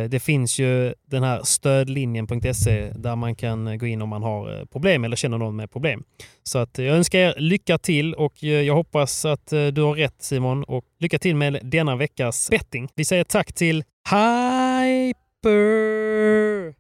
det 0.10 0.24
finns 0.24 0.60
ju 0.60 0.94
den 1.06 1.24
här 1.24 1.42
stödlinjen.se 1.44 2.92
där 2.96 3.16
man 3.16 3.36
kan 3.36 3.78
gå 3.78 3.88
in 3.88 4.02
om 4.02 4.10
man 4.10 4.24
har 4.24 4.60
eh, 4.60 4.66
problem 4.66 5.04
eller 5.04 5.16
känner 5.16 5.38
någon 5.38 5.56
med 5.56 5.72
problem. 5.72 6.04
Så 6.44 6.58
att 6.58 6.78
jag 6.78 6.88
önskar 6.88 7.20
er 7.20 7.34
lycka 7.38 7.78
till 7.78 8.14
och 8.14 8.44
eh, 8.44 8.50
jag 8.50 8.74
hoppas 8.74 9.26
att 9.26 9.54
eh, 9.54 9.68
du 9.68 9.82
har 9.82 9.96
rätt 9.96 10.16
Simon 10.20 10.64
och 10.64 10.84
lycka 11.00 11.20
till 11.20 11.36
med 11.36 11.60
denna 11.64 11.96
veckas 11.96 12.50
betting. 12.50 12.90
Vi 12.96 13.06
säger 13.06 13.24
tack 13.24 13.54
till 13.54 13.84
Hyper! 14.10 15.18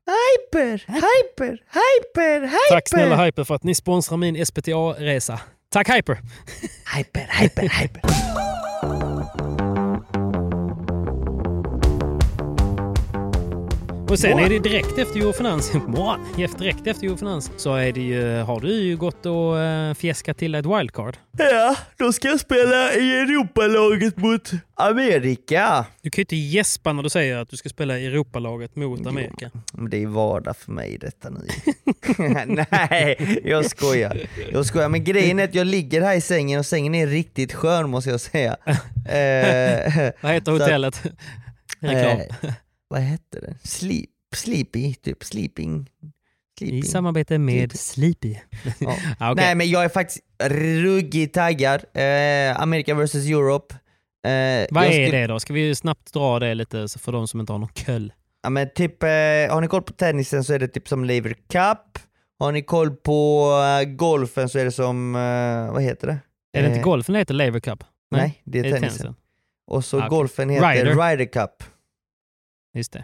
Hyper, 0.07 0.83
hyper, 0.87 1.49
hyper, 1.49 2.41
hyper! 2.41 2.69
Tack 2.69 2.89
snälla 2.89 3.25
Hyper 3.25 3.43
för 3.43 3.55
att 3.55 3.63
ni 3.63 3.75
sponsrar 3.75 4.17
min 4.17 4.45
SPTA-resa. 4.45 5.39
Tack 5.69 5.89
Hyper! 5.89 6.17
Hyper, 6.95 7.27
hyper, 7.41 7.69
hyper. 7.81 8.01
Och 14.09 14.19
sen 14.19 14.39
är 14.39 14.49
det 14.49 14.59
direkt 14.59 14.97
efter 14.97 15.19
Eurofinans, 15.19 15.71
direkt 16.57 16.87
efter 16.87 17.07
Eurofinans, 17.07 17.51
så 17.57 17.75
är 17.75 17.91
det 17.91 18.01
ju, 18.01 18.37
har 18.39 18.59
du 18.59 18.71
ju 18.73 18.97
gått 18.97 19.25
och 19.25 19.55
uh, 19.55 19.93
fjäskat 19.93 20.37
till 20.37 20.55
ett 20.55 20.65
wildcard. 20.65 21.17
Ja, 21.37 21.75
då 21.97 22.13
ska 22.13 22.27
jag 22.27 22.39
spela 22.39 22.93
i 22.93 23.17
Europalaget 23.19 24.17
mot 24.17 24.51
Amerika. 24.75 25.85
Du 26.01 26.09
kan 26.09 26.17
ju 26.17 26.23
inte 26.23 26.35
gäspa 26.35 26.93
när 26.93 27.03
du 27.03 27.09
säger 27.09 27.37
att 27.37 27.49
du 27.49 27.57
ska 27.57 27.69
spela 27.69 27.97
i 27.97 28.05
Europalaget 28.05 28.75
mot 28.75 28.99
Jo. 29.03 29.09
Amerika. 29.09 29.51
Men 29.73 29.89
det 29.89 30.03
är 30.03 30.07
vardag 30.07 30.57
för 30.57 30.71
mig 30.71 30.97
detta 31.01 31.29
nu. 31.29 31.47
Nej, 32.81 33.41
jag 33.45 33.65
skojar. 33.65 34.17
Jag 34.51 34.65
skojar. 34.65 34.89
Men 34.89 35.03
grejen 35.03 35.39
är 35.39 35.43
att 35.43 35.55
jag 35.55 35.67
ligger 35.67 36.01
här 36.01 36.15
i 36.15 36.21
sängen 36.21 36.59
och 36.59 36.65
sängen 36.65 36.95
är 36.95 37.07
riktigt 37.07 37.53
skön 37.53 37.89
måste 37.89 38.09
jag 38.09 38.21
säga. 38.21 38.57
Eh, 39.07 40.11
Vad 40.21 40.31
heter 40.31 40.51
hotellet? 40.51 41.03
Reklam. 41.79 42.19
Vad 42.87 42.99
hette 43.01 43.39
den? 43.39 43.55
Sleep, 43.63 44.09
sleepy, 44.35 44.93
typ 44.93 45.23
sleeping. 45.23 45.89
I 46.01 46.65
sleeping. 46.65 46.83
samarbete 46.83 47.37
med 47.37 47.79
Sleepy. 47.79 48.35
Ja. 48.79 48.97
Ah, 49.19 49.31
okej. 49.31 49.45
Nej 49.45 49.55
men 49.55 49.69
jag 49.69 49.83
är 49.83 49.89
faktiskt 49.89 50.19
ruggigt 50.43 51.33
taggad. 51.33 51.83
Eh, 51.93 52.61
America 52.61 52.93
vs 52.93 53.15
Europe. 53.15 53.75
Eh, 54.27 54.67
Vad 54.71 54.83
är 54.85 54.91
skulle- 54.91 55.17
det 55.17 55.27
då? 55.27 55.39
Ska 55.39 55.53
vi 55.53 55.75
snabbt 55.75 56.13
dra 56.13 56.39
det 56.39 56.53
lite 56.55 56.87
så 56.89 56.99
för 56.99 57.11
de 57.11 57.27
som 57.27 57.39
inte 57.39 57.51
har 57.53 57.59
någon 57.59 57.69
köll? 57.73 58.13
Ja, 58.43 58.49
men 58.49 58.69
typ, 58.75 59.03
eh, 59.03 59.07
har 59.09 59.61
ni 59.61 59.67
koll 59.67 59.81
på 59.81 59.93
tennisen 59.93 60.43
så 60.43 60.53
är 60.53 60.59
det 60.59 60.67
typ 60.67 60.87
som 60.87 61.05
Lever 61.05 61.33
Cup. 61.33 61.99
Har 62.39 62.51
ni 62.51 62.61
koll 62.61 62.91
på 62.95 63.51
eh, 63.81 63.85
golfen 63.89 64.49
så 64.49 64.59
är 64.59 64.65
det 64.65 64.71
som, 64.71 65.15
eh, 65.15 65.73
vad 65.73 65.83
heter 65.83 66.07
det? 66.07 66.17
Är 66.53 66.61
det 66.61 66.67
inte 66.67 66.79
Eh, 66.79 66.83
golfen 66.83 67.13
det 67.13 67.19
heter 67.19 67.33
Laver 67.33 67.59
Cup? 67.59 67.83
Nej, 68.11 68.41
det 68.43 68.59
är, 68.59 68.63
Är 68.65 68.71
det 68.71 68.79
tennisen. 68.79 69.15
Och 69.67 69.85
så 69.85 70.01
Ah, 70.01 70.07
golfen 70.07 70.49
heter 70.49 70.69
Ryder. 70.73 71.09
Ryder, 71.09 71.25
Cup. 71.25 71.63
Just 72.73 72.93
det. 72.93 73.03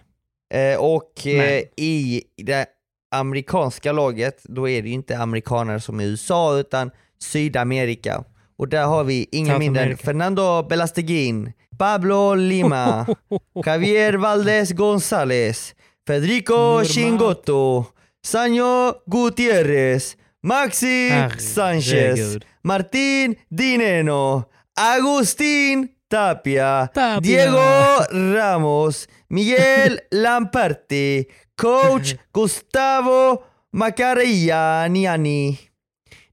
Eh, 0.58 0.80
och 0.80 1.28
eh, 1.28 1.64
i 1.78 2.24
det 2.38 2.66
amerikanska 3.12 3.92
laget, 3.92 4.44
då 4.44 4.70
är 4.70 4.82
det 4.82 4.88
ju 4.88 4.94
inte 4.94 5.18
amerikaner 5.18 5.80
som 5.80 6.02
i 6.02 6.06
USA 6.06 6.58
utan 6.58 6.92
Sydamerika. 7.20 8.24
Och 8.58 8.68
där 8.68 8.86
har 8.86 9.04
vi 9.04 9.28
ingen 9.32 9.60
mindre 9.60 9.84
än. 9.84 9.98
Fernando 9.98 10.64
Belasteguin, 10.64 11.54
Pablo 11.78 12.36
Lima, 12.36 13.08
Javier 13.66 14.14
Valdez 14.14 14.72
González, 14.72 15.76
Federico 16.08 16.54
Normal. 16.54 16.86
Chingotto, 16.86 17.86
Sanjo 18.26 18.94
Gutierrez, 19.06 20.18
Maxi 20.44 21.10
Herregud. 21.10 21.42
Sanchez, 21.42 22.38
Martín 22.62 23.36
Dineno, 23.50 24.44
Agustín 24.80 25.88
Tapia, 26.10 26.90
Tapia. 26.94 27.20
Diego 27.22 28.34
Ramos, 28.36 29.08
Miguel 29.30 30.00
Lamperti, 30.12 31.26
coach 31.62 32.16
Gustavo 32.34 33.44
Macarianiani. 33.74 35.60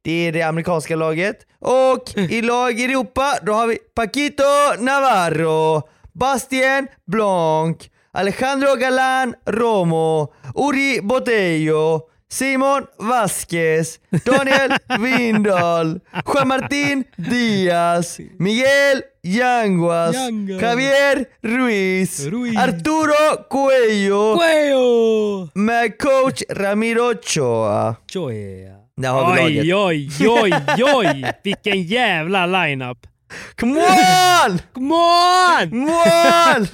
Det 0.02 0.26
är 0.28 0.32
det 0.32 0.42
amerikanska 0.42 0.96
laget. 0.96 1.36
Och 1.60 2.10
i 2.16 2.42
lag 2.42 2.80
i 2.80 2.84
Europa, 2.84 3.38
då 3.42 3.52
har 3.52 3.66
vi 3.66 3.78
Paquito 3.94 4.42
Navarro, 4.78 5.82
Bastien 6.12 6.88
Blanc, 7.06 7.76
Alejandro 8.12 8.74
Galan 8.74 9.34
Romo, 9.46 10.34
Uri 10.54 11.00
Botello, 11.02 12.00
Simon 12.32 12.86
Vasquez, 12.98 13.98
Daniel 14.24 14.78
Windahl, 15.00 16.00
Juan 16.24 16.48
Martín 16.48 17.04
Díaz, 17.16 18.20
Miguel 18.38 19.02
Yanguas, 19.22 20.14
Yanguas. 20.14 20.62
Javier 20.62 21.26
Ruiz, 21.42 22.26
Ruiz. 22.26 22.56
Arturo 22.56 23.48
Cuello 23.50 24.36
Cuello! 24.36 25.48
med 25.54 25.98
coach 25.98 26.42
Ramiro 26.48 27.10
Ochoa. 27.10 27.96
Joya. 28.14 28.74
Där 28.96 29.08
har 29.10 29.48
vi. 29.48 29.74
Oj, 29.74 29.74
oj, 29.74 30.52
oj, 30.76 30.84
oj! 30.94 31.32
Vilken 31.44 31.82
jävla 31.82 32.46
lineup! 32.46 33.06
Come 33.60 33.80
on! 33.80 34.58
Come 34.74 34.94
on! 34.94 35.70
Come 35.70 35.92
on! 35.92 36.66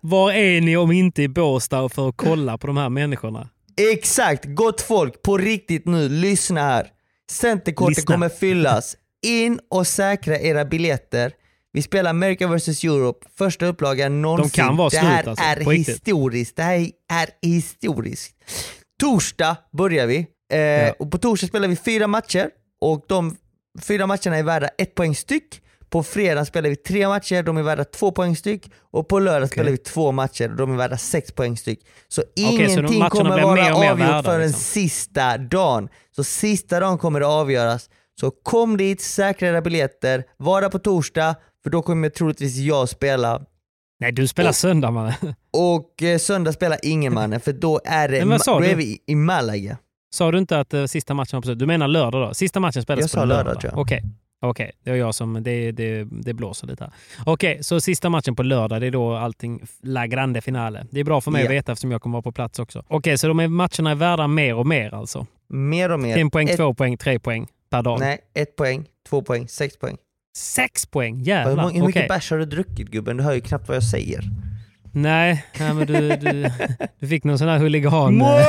Var 0.00 0.32
är 0.32 0.60
ni 0.60 0.76
om 0.76 0.92
inte 0.92 1.22
i 1.22 1.28
Båstad 1.28 1.88
för 1.88 2.08
att 2.08 2.16
kolla 2.16 2.58
på 2.58 2.66
de 2.66 2.76
här 2.76 2.88
människorna? 2.88 3.48
Exakt, 3.76 4.44
gott 4.44 4.80
folk, 4.80 5.22
på 5.22 5.38
riktigt 5.38 5.86
nu, 5.86 6.08
lyssna 6.08 6.60
här. 6.60 6.90
Centerkortet 7.30 7.96
Lyssna. 7.96 8.14
kommer 8.14 8.28
fyllas. 8.28 8.96
In 9.26 9.60
och 9.70 9.86
säkra 9.86 10.38
era 10.38 10.64
biljetter. 10.64 11.32
Vi 11.72 11.82
spelar 11.82 12.10
America 12.10 12.46
vs 12.46 12.84
Europe, 12.84 13.26
första 13.38 13.66
upplagan 13.66 14.22
någonsin. 14.22 14.50
kan 14.50 14.76
vara 14.76 14.88
det 14.88 14.96
här 14.98 15.22
slut 15.22 15.28
alltså, 15.28 15.44
är 15.44 15.74
historiskt. 15.74 16.56
Det 16.56 16.62
här 16.62 16.90
är 17.12 17.48
historiskt. 17.48 18.34
Torsdag 19.00 19.56
börjar 19.72 20.06
vi. 20.06 20.26
Eh, 20.52 20.90
och 20.98 21.10
på 21.10 21.18
torsdag 21.18 21.46
spelar 21.46 21.68
vi 21.68 21.76
fyra 21.76 22.06
matcher 22.06 22.50
och 22.80 23.04
de 23.08 23.36
fyra 23.80 24.06
matcherna 24.06 24.36
är 24.36 24.42
värda 24.42 24.68
ett 24.78 24.94
poäng 24.94 25.14
styck. 25.14 25.62
På 25.92 26.02
fredag 26.02 26.44
spelar 26.44 26.70
vi 26.70 26.76
tre 26.76 27.08
matcher, 27.08 27.42
de 27.42 27.56
är 27.56 27.62
värda 27.62 27.84
två 27.84 28.10
poäng 28.12 28.36
styck. 28.36 28.70
Och 28.80 29.08
på 29.08 29.18
lördag 29.18 29.48
spelar 29.48 29.70
vi 29.70 29.76
två 29.76 30.12
matcher 30.12 30.50
och 30.50 30.56
de 30.56 30.72
är 30.72 30.76
värda 30.76 30.96
sex 30.96 31.32
poäng 31.32 31.56
styck. 31.56 31.80
Så 32.08 32.20
så 32.22 32.26
ingenting 32.36 32.98
matcherna 32.98 33.10
kommer 33.10 33.42
vara 33.42 33.54
mer 33.54 33.72
och 33.74 33.80
mer 33.80 33.90
avgjort 33.90 34.08
värda, 34.08 34.22
förrän 34.22 34.46
liksom. 34.46 34.60
sista 34.60 35.38
dagen. 35.38 35.88
Så 36.16 36.24
sista 36.24 36.80
dagen 36.80 36.98
kommer 36.98 37.20
det 37.20 37.26
avgöras. 37.26 37.90
Så 38.20 38.30
kom 38.30 38.76
dit, 38.76 39.00
säkra 39.00 39.48
era 39.48 39.60
biljetter, 39.62 40.24
var 40.36 40.62
där 40.62 40.68
på 40.68 40.78
torsdag, 40.78 41.34
för 41.62 41.70
då 41.70 41.82
kommer 41.82 42.08
troligtvis 42.08 42.56
jag 42.56 42.88
spela. 42.88 43.42
Nej, 44.00 44.12
du 44.12 44.28
spelar 44.28 44.52
söndag 44.52 44.90
mannen. 44.90 45.14
Och 45.52 46.02
eh, 46.02 46.18
söndag 46.18 46.52
spelar 46.52 46.78
ingen 46.82 47.14
mannen, 47.14 47.40
för 47.40 47.52
då 47.52 47.80
är, 47.84 48.08
det, 48.08 48.38
sa 48.38 48.54
då 48.54 48.60
du? 48.60 48.66
är 48.66 48.74
vi 48.76 48.98
i- 49.06 49.14
Malaga. 49.14 49.76
Sa 50.14 50.30
du 50.32 50.38
inte 50.38 50.60
att 50.60 50.74
eh, 50.74 50.84
sista 50.84 51.14
matchen 51.14 51.36
var 51.36 51.42
på 51.42 51.46
söndag? 51.46 51.58
Du 51.58 51.66
menar 51.66 51.88
lördag 51.88 52.28
då? 52.28 52.34
Sista 52.34 52.60
matchen 52.60 52.82
spelas 52.82 53.00
Jag 53.00 53.10
på 53.10 53.14
sa 53.14 53.24
lördag? 53.24 53.44
lördag, 53.44 53.60
tror 53.60 53.72
jag. 53.72 53.80
Okej, 53.80 54.02
okej. 54.42 54.72
det 54.84 54.90
är 54.90 54.94
jag 54.94 55.14
som... 55.14 55.42
Det, 55.42 55.72
det, 55.72 56.04
det 56.04 56.32
blåser 56.34 56.66
lite 56.66 56.84
här. 56.84 56.92
Okej, 57.26 57.58
så 57.64 57.80
sista 57.80 58.08
matchen 58.08 58.36
på 58.36 58.42
lördag, 58.42 58.80
det 58.80 58.86
är 58.86 58.90
då 58.90 59.14
allting 59.16 59.62
La 59.82 60.06
Grande 60.06 60.40
Finale. 60.40 60.86
Det 60.90 61.00
är 61.00 61.04
bra 61.04 61.20
för 61.20 61.30
mig 61.30 61.40
Ja. 61.42 61.46
att 61.48 61.52
veta 61.52 61.72
eftersom 61.72 61.90
jag 61.90 62.02
kommer 62.02 62.12
vara 62.12 62.22
på 62.22 62.32
plats 62.32 62.58
också. 62.58 62.84
Okej, 62.88 63.18
så 63.18 63.28
de 63.28 63.40
är, 63.40 63.48
matcherna 63.48 63.90
är 63.90 63.94
värda 63.94 64.26
mer 64.26 64.54
och 64.54 64.66
mer 64.66 64.94
alltså? 64.94 65.26
Mer 65.48 65.90
och 65.92 66.00
mer. 66.00 66.16
En 66.18 66.30
poäng, 66.30 66.48
ett, 66.48 66.56
två 66.56 66.74
poäng, 66.74 66.96
tre 66.96 67.18
poäng 67.18 67.46
per 67.70 67.82
dag? 67.82 68.00
Nej, 68.00 68.18
ett 68.34 68.56
poäng, 68.56 68.84
två 69.08 69.22
poäng, 69.22 69.48
sex 69.48 69.76
poäng. 69.78 69.96
Sex 70.36 70.86
poäng? 70.86 71.16
Hur, 71.18 71.24
Jävlar. 71.24 71.62
många- 71.62 71.74
hur 71.80 71.86
mycket 71.86 72.08
bärs 72.08 72.30
har 72.30 72.38
du 72.38 72.44
druckit 72.44 72.88
gubben? 72.90 73.16
Du 73.16 73.22
hör 73.22 73.32
ju 73.34 73.40
knappt 73.40 73.68
vad 73.68 73.76
jag 73.76 73.84
säger. 73.84 74.22
Nej, 74.94 75.44
nej 75.58 75.74
men 75.74 75.86
du, 75.86 76.16
du, 76.16 76.50
du 76.98 77.08
fick 77.08 77.24
någon 77.24 77.38
sån 77.38 77.48
här 77.48 77.58
huligan... 77.58 78.14
Mål! 78.16 78.40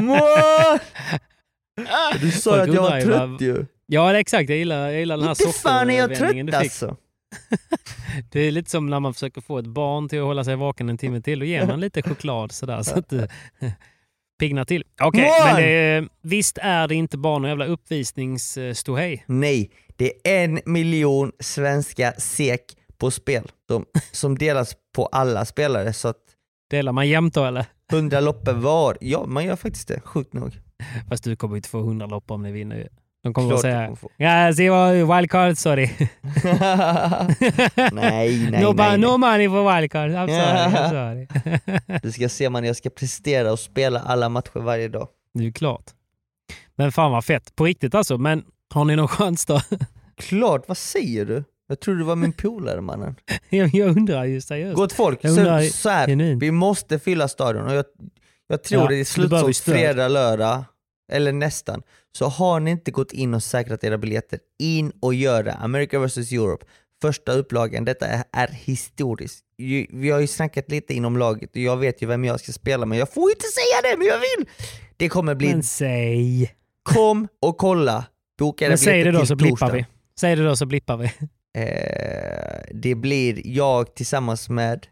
Mål! 0.00 0.78
Du 2.20 2.30
sa 2.30 2.50
ju 2.50 2.56
Folk 2.58 2.68
att 2.68 2.74
jag 2.74 2.82
var 2.82 3.00
trött 3.00 3.40
ju. 3.40 3.66
Ja, 3.90 4.18
exakt. 4.18 4.48
Jag 4.48 4.58
gillar, 4.58 4.88
jag 4.88 4.98
gillar 4.98 5.16
den 5.16 5.26
här 5.26 5.46
Inte 5.46 5.58
fan 5.58 5.90
är 5.90 5.98
jag 5.98 6.14
trött 6.14 6.46
du 6.46 6.52
alltså. 6.52 6.96
Det 8.30 8.40
är 8.40 8.50
lite 8.50 8.70
som 8.70 8.86
när 8.86 9.00
man 9.00 9.14
försöker 9.14 9.40
få 9.40 9.58
ett 9.58 9.66
barn 9.66 10.08
till 10.08 10.18
att 10.18 10.24
hålla 10.24 10.44
sig 10.44 10.56
vaken 10.56 10.88
en 10.88 10.98
timme 10.98 11.20
till. 11.20 11.38
Då 11.38 11.44
ger 11.44 11.66
man 11.66 11.80
lite 11.80 12.02
choklad 12.02 12.52
sådär 12.52 12.82
så 12.82 12.98
att 12.98 13.08
det 13.08 13.28
piggnar 14.40 14.64
till. 14.64 14.84
Okej, 15.02 15.22
Mål! 15.22 15.32
men 15.44 15.56
det, 15.56 16.08
visst 16.22 16.58
är 16.62 16.88
det 16.88 16.94
inte 16.94 17.18
bara 17.18 17.38
någon 17.38 17.48
jävla 17.48 17.66
uppvisningsståhej? 17.66 19.24
Nej, 19.26 19.70
det 19.96 20.12
är 20.24 20.44
en 20.44 20.60
miljon 20.64 21.32
svenska 21.40 22.12
SEK 22.18 22.62
på 22.98 23.10
spel 23.10 23.50
som, 23.68 23.84
som 24.12 24.38
delas 24.38 24.74
på 24.94 25.06
alla 25.06 25.44
spelare 25.44 25.92
så 25.92 26.08
att 26.08 26.16
Delar 26.70 26.92
man 26.92 27.08
jämt 27.08 27.34
då 27.34 27.44
eller? 27.44 27.66
100 27.92 28.20
loppor 28.20 28.52
var. 28.52 28.96
Ja, 29.00 29.26
man 29.26 29.44
gör 29.44 29.56
faktiskt 29.56 29.88
det. 29.88 30.00
Sjukt 30.00 30.32
nog. 30.32 30.58
Fast 31.08 31.24
du 31.24 31.36
kommer 31.36 31.56
inte 31.56 31.68
få 31.68 31.78
100 31.78 32.06
lopp 32.06 32.30
om 32.30 32.42
ni 32.42 32.52
vinner 32.52 32.76
ju. 32.76 32.88
De 33.22 33.34
kommer 33.34 33.54
att 33.54 33.60
säga. 33.60 33.96
Ja, 34.16 34.52
se 34.54 34.70
vad 34.70 35.16
wildcard, 35.16 35.58
sorry. 35.58 35.90
nej, 37.92 38.50
nej, 38.50 38.62
no, 38.62 38.72
nej, 38.72 38.98
no 38.98 39.16
money 39.16 39.48
for 39.48 39.74
wildcard, 39.74 40.10
I'm 40.10 40.26
sorry. 40.26 40.76
I'm 40.76 40.90
sorry. 41.86 41.98
Du 42.02 42.12
ska 42.12 42.28
se 42.28 42.50
man, 42.50 42.64
jag 42.64 42.76
ska 42.76 42.90
prestera 42.90 43.52
och 43.52 43.58
spela 43.58 44.00
alla 44.00 44.28
matcher 44.28 44.60
varje 44.60 44.88
dag. 44.88 45.08
det 45.34 45.46
är 45.46 45.50
klart. 45.52 45.84
Men 46.76 46.92
fan 46.92 47.12
vad 47.12 47.24
fett. 47.24 47.56
På 47.56 47.64
riktigt 47.64 47.94
alltså. 47.94 48.18
Men 48.18 48.44
har 48.74 48.84
ni 48.84 48.96
någon 48.96 49.08
chans 49.08 49.46
då? 49.46 49.60
Klart, 50.16 50.64
vad 50.68 50.76
säger 50.76 51.24
du? 51.24 51.44
Jag 51.68 51.80
trodde 51.80 52.00
du 52.00 52.04
var 52.04 52.16
min 52.16 52.32
polare 52.32 52.80
mannen. 52.80 53.16
jag, 53.48 53.74
jag 53.74 53.88
undrar 53.96 54.24
ju 54.24 54.40
seriöst. 54.40 54.76
Gott 54.76 54.92
folk, 54.92 55.24
undrar 55.24 55.62
så, 55.62 55.72
så 55.72 55.88
här, 55.88 56.36
vi 56.36 56.50
måste 56.50 56.98
fylla 56.98 57.28
stadion 57.28 57.66
och 57.66 57.74
jag, 57.74 57.84
jag 58.48 58.62
tror 58.62 58.82
Ja, 58.82 58.88
det 58.88 58.94
är 58.94 58.98
det 58.98 59.04
slutsålt 59.04 59.56
fredag, 59.56 60.08
lördag, 60.08 60.64
eller 61.10 61.32
nästan. 61.32 61.82
Så 62.18 62.26
har 62.26 62.60
ni 62.60 62.70
inte 62.70 62.90
gått 62.90 63.12
in 63.12 63.34
och 63.34 63.42
säkrat 63.42 63.84
era 63.84 63.98
biljetter, 63.98 64.38
in 64.58 64.92
och 65.00 65.14
gör 65.14 65.42
det. 65.42 65.52
America 65.52 65.98
vs 65.98 66.32
Europe, 66.32 66.66
första 67.02 67.32
upplagan, 67.32 67.84
detta 67.84 68.06
är, 68.06 68.24
är 68.32 68.48
historiskt. 68.48 69.44
Vi 69.90 70.10
har 70.10 70.20
ju 70.20 70.26
snackat 70.26 70.70
lite 70.70 70.94
inom 70.94 71.16
laget 71.16 71.50
och 71.50 71.56
jag 71.56 71.76
vet 71.76 72.02
ju 72.02 72.06
vem 72.06 72.24
jag 72.24 72.40
ska 72.40 72.52
spela 72.52 72.86
men 72.86 72.98
jag 72.98 73.12
får 73.12 73.30
inte 73.30 73.46
säga 73.46 73.90
det 73.92 73.98
men 73.98 74.06
jag 74.06 74.18
vill! 74.18 74.48
Det 74.96 75.08
kommer 75.08 75.34
bli, 75.34 75.48
Men 75.52 75.62
säg. 75.62 76.54
kom 76.82 77.28
och 77.42 77.58
kolla, 77.58 78.04
boka 78.38 78.64
era 78.64 78.70
Men 78.70 78.78
säg 78.78 79.04
det 79.04 79.04
biljetter 79.04 79.12
då 79.12 79.18
till 79.18 79.28
så 79.28 79.36
blippar 79.36 79.56
torsdag. 79.56 79.72
vi. 79.72 79.86
Säg 80.20 80.36
det 80.36 80.44
då 80.44 80.56
så 80.56 80.66
blippar 80.66 80.96
vi. 80.96 81.10
Eh, 81.58 82.62
det 82.74 82.94
blir 82.94 83.42
jag 83.44 83.94
tillsammans 83.94 84.48
med 84.48 84.86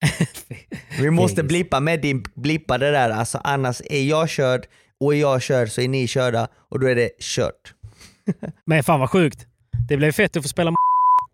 Vi 1.00 1.10
måste 1.10 1.42
blippa 1.42 1.80
med 1.80 2.00
din 2.00 2.24
blippa 2.34 2.78
det 2.78 2.90
där, 2.90 3.10
alltså 3.10 3.40
annars 3.44 3.82
är 3.84 4.02
jag 4.02 4.28
körd 4.28 4.66
och 5.00 5.14
är 5.14 5.20
jag 5.20 5.42
körd 5.42 5.70
så 5.70 5.80
är 5.80 5.88
ni 5.88 6.06
körda 6.06 6.48
och 6.54 6.80
då 6.80 6.86
är 6.86 6.94
det 6.94 7.10
kört. 7.20 7.74
Men 8.64 8.82
fan 8.84 9.00
vad 9.00 9.10
sjukt. 9.10 9.46
Det 9.88 9.96
blev 9.96 10.12
fett 10.12 10.36
att 10.36 10.42
få 10.42 10.48
spela 10.48 10.72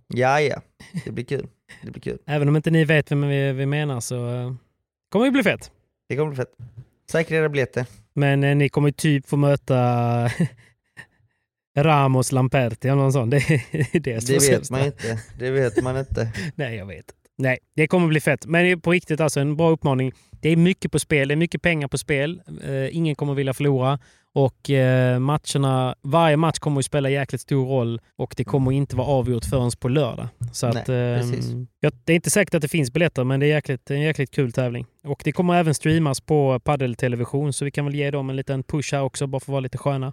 Ja, 0.09 0.41
ja, 0.41 0.63
det 1.05 1.11
blir 1.11 1.25
kul. 1.25 1.47
Det 1.83 1.91
blir 1.91 2.03
kul. 2.03 2.19
Även 2.27 2.49
om 2.49 2.57
inte 2.57 2.71
ni 2.71 2.85
vet 2.85 3.11
vem 3.11 3.29
vi, 3.29 3.53
vi 3.53 3.67
menar 3.67 4.01
så 4.01 4.29
eh, 4.35 4.55
kommer 5.11 5.25
det 5.25 5.31
bli 5.31 5.43
fett. 5.43 5.71
Det 6.09 6.17
kommer 6.17 6.31
bli 6.31 6.37
fett. 6.37 6.53
Säkra 7.11 7.37
era 7.37 7.49
biljetter. 7.49 7.87
Men 8.15 8.45
eh, 8.45 8.57
ni 8.57 8.69
kommer 8.69 8.91
typ 8.91 9.29
få 9.29 9.37
möta 9.37 10.31
Ramos 11.79 12.33
Lamperti 12.33 12.89
eller 12.89 13.03
någon 13.03 13.13
sån. 13.13 13.31
Det 13.31 13.37
är 13.51 14.01
det, 14.01 14.27
Det 14.27 14.51
vet 14.51 14.71
man 14.71 14.85
inte. 14.85 15.21
Det 15.39 15.51
vet 15.51 15.83
man 15.83 15.97
inte. 15.97 16.33
Nej, 16.55 16.77
jag 16.77 16.87
vet 16.87 17.07
Nej, 17.39 17.59
det 17.77 17.87
kommer 17.87 18.09
bli 18.09 18.21
fett. 18.21 18.47
Men 18.47 18.81
på 18.81 18.91
riktigt 18.91 19.21
alltså 19.21 19.41
en 19.41 19.57
bra 19.57 19.71
uppmaning. 19.71 20.13
Det 20.31 20.49
är 20.49 20.57
mycket 20.57 20.93
på 20.93 20.99
spel. 20.99 21.29
Det 21.29 21.35
är 21.35 21.37
mycket 21.37 21.63
pengar 21.63 21.89
på 21.89 21.99
spel. 21.99 22.43
Eh, 22.65 22.97
ingen 22.97 23.15
kommer 23.15 23.35
vilja 23.35 23.55
förlora. 23.55 23.99
Och 24.35 24.71
eh, 24.71 25.19
matcherna, 25.19 25.95
varje 26.03 26.37
match 26.37 26.59
kommer 26.59 26.79
att 26.79 26.85
spela 26.85 27.11
jäkligt 27.11 27.41
stor 27.41 27.67
roll 27.67 28.01
och 28.17 28.35
det 28.37 28.45
kommer 28.45 28.73
inte 28.73 28.97
vara 28.97 29.07
avgjort 29.07 29.45
förrän 29.45 29.71
på 29.81 29.89
lördag. 29.89 30.29
Så 30.53 30.69
Nej, 30.69 30.83
att, 30.83 30.89
eh, 30.89 30.95
ja, 31.81 31.91
det 32.05 32.13
är 32.13 32.15
inte 32.15 32.31
säkert 32.31 32.55
att 32.55 32.63
det 32.63 32.69
finns 32.69 32.93
biljetter, 32.93 33.25
men 33.25 33.41
det 33.41 33.47
är 33.47 33.49
jäkligt, 33.49 33.91
en 33.91 34.01
jäkligt 34.01 34.31
kul 34.31 34.53
tävling. 34.53 34.87
Och 35.05 35.23
det 35.25 35.33
kommer 35.33 35.55
även 35.55 35.75
streamas 35.75 36.21
på 36.21 36.61
paddeltelevision, 36.61 37.53
så 37.53 37.65
vi 37.65 37.71
kan 37.71 37.85
väl 37.85 37.95
ge 37.95 38.11
dem 38.11 38.31
en 38.31 38.37
liten 38.37 38.63
push 38.63 38.95
här 38.95 39.03
också, 39.03 39.27
bara 39.27 39.41
för 39.41 39.45
att 39.45 39.49
vara 39.49 39.61
lite 39.61 39.79
sköna. 39.79 40.13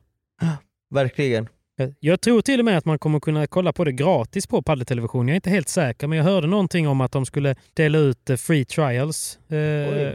Verkligen. 0.89 1.47
Jag- 1.81 1.93
Jag 1.99 2.21
tror 2.21 2.41
till 2.41 2.59
och 2.59 2.65
med 2.65 2.77
att 2.77 2.85
man 2.85 2.99
kommer 2.99 3.19
kunna 3.19 3.47
kolla 3.47 3.73
på 3.73 3.83
det 3.83 3.91
gratis 3.91 4.47
på 4.47 4.61
paddeltelevision. 4.61 5.27
Jag 5.27 5.33
är 5.33 5.35
inte 5.35 5.49
helt 5.49 5.69
säker, 5.69 6.07
men 6.07 6.17
jag 6.17 6.25
hörde 6.25 6.47
någonting 6.47 6.87
om 6.87 7.01
att 7.01 7.11
de 7.11 7.25
skulle 7.25 7.55
dela 7.73 7.97
ut 7.97 8.29
eh, 8.29 8.35
free 8.35 8.65
trials 8.65 9.39
eh, 9.49 9.57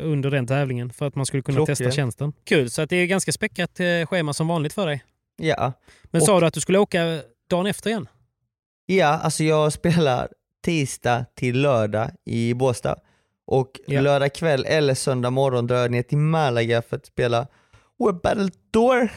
under 0.02 0.30
den 0.30 0.46
tävlingen 0.46 0.90
för 0.92 1.06
att 1.06 1.14
man 1.14 1.26
skulle 1.26 1.42
kunna 1.42 1.56
Klockrent. 1.56 1.78
testa 1.78 1.90
tjänsten. 1.92 2.32
Kul, 2.44 2.70
så 2.70 2.82
att 2.82 2.90
det 2.90 2.96
är 2.96 3.06
ganska 3.06 3.32
späckat 3.32 3.80
eh, 3.80 4.06
schema 4.06 4.32
som 4.32 4.48
vanligt 4.48 4.72
för 4.72 4.86
dig. 4.86 5.04
Ja. 5.36 5.72
Men 6.04 6.20
Och- 6.20 6.26
sa 6.26 6.40
du 6.40 6.46
att 6.46 6.54
du 6.54 6.60
skulle 6.60 6.78
åka 6.78 7.20
dagen 7.50 7.66
efter 7.66 7.90
igen? 7.90 8.08
Ja, 8.86 9.06
alltså 9.06 9.44
jag 9.44 9.72
spelar 9.72 10.28
tisdag 10.64 11.24
till 11.34 11.60
lördag 11.62 12.10
i 12.24 12.54
Båstad. 12.54 12.96
Och 13.46 13.70
Ja. 13.86 14.00
lördag 14.00 14.34
kväll 14.34 14.64
eller 14.68 14.94
söndag 14.94 15.30
morgon 15.30 15.66
drar 15.66 15.76
jag 15.76 15.90
ner 15.90 16.02
till 16.02 16.18
Malaga 16.18 16.82
för 16.82 16.96
att 16.96 17.06
spela 17.06 17.46
Web 18.06 18.20
Battle 18.22 18.48
Tour. 18.72 19.08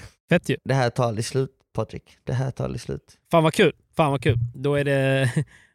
Det 0.63 0.73
här 0.73 0.89
tar 0.89 1.03
aldrig 1.07 1.25
slut 1.25 1.49
Patrik. 1.73 2.17
Det 2.23 2.33
här 2.33 2.51
tar 2.51 2.63
aldrig 2.63 2.81
slut. 2.81 3.17
Fan 3.31 3.43
vad 3.43 3.53
kul. 3.53 3.73
Fan 3.95 4.11
vad 4.11 4.21
kul. 4.23 4.37
Då 4.55 4.75
är 4.75 4.83
det 4.83 5.29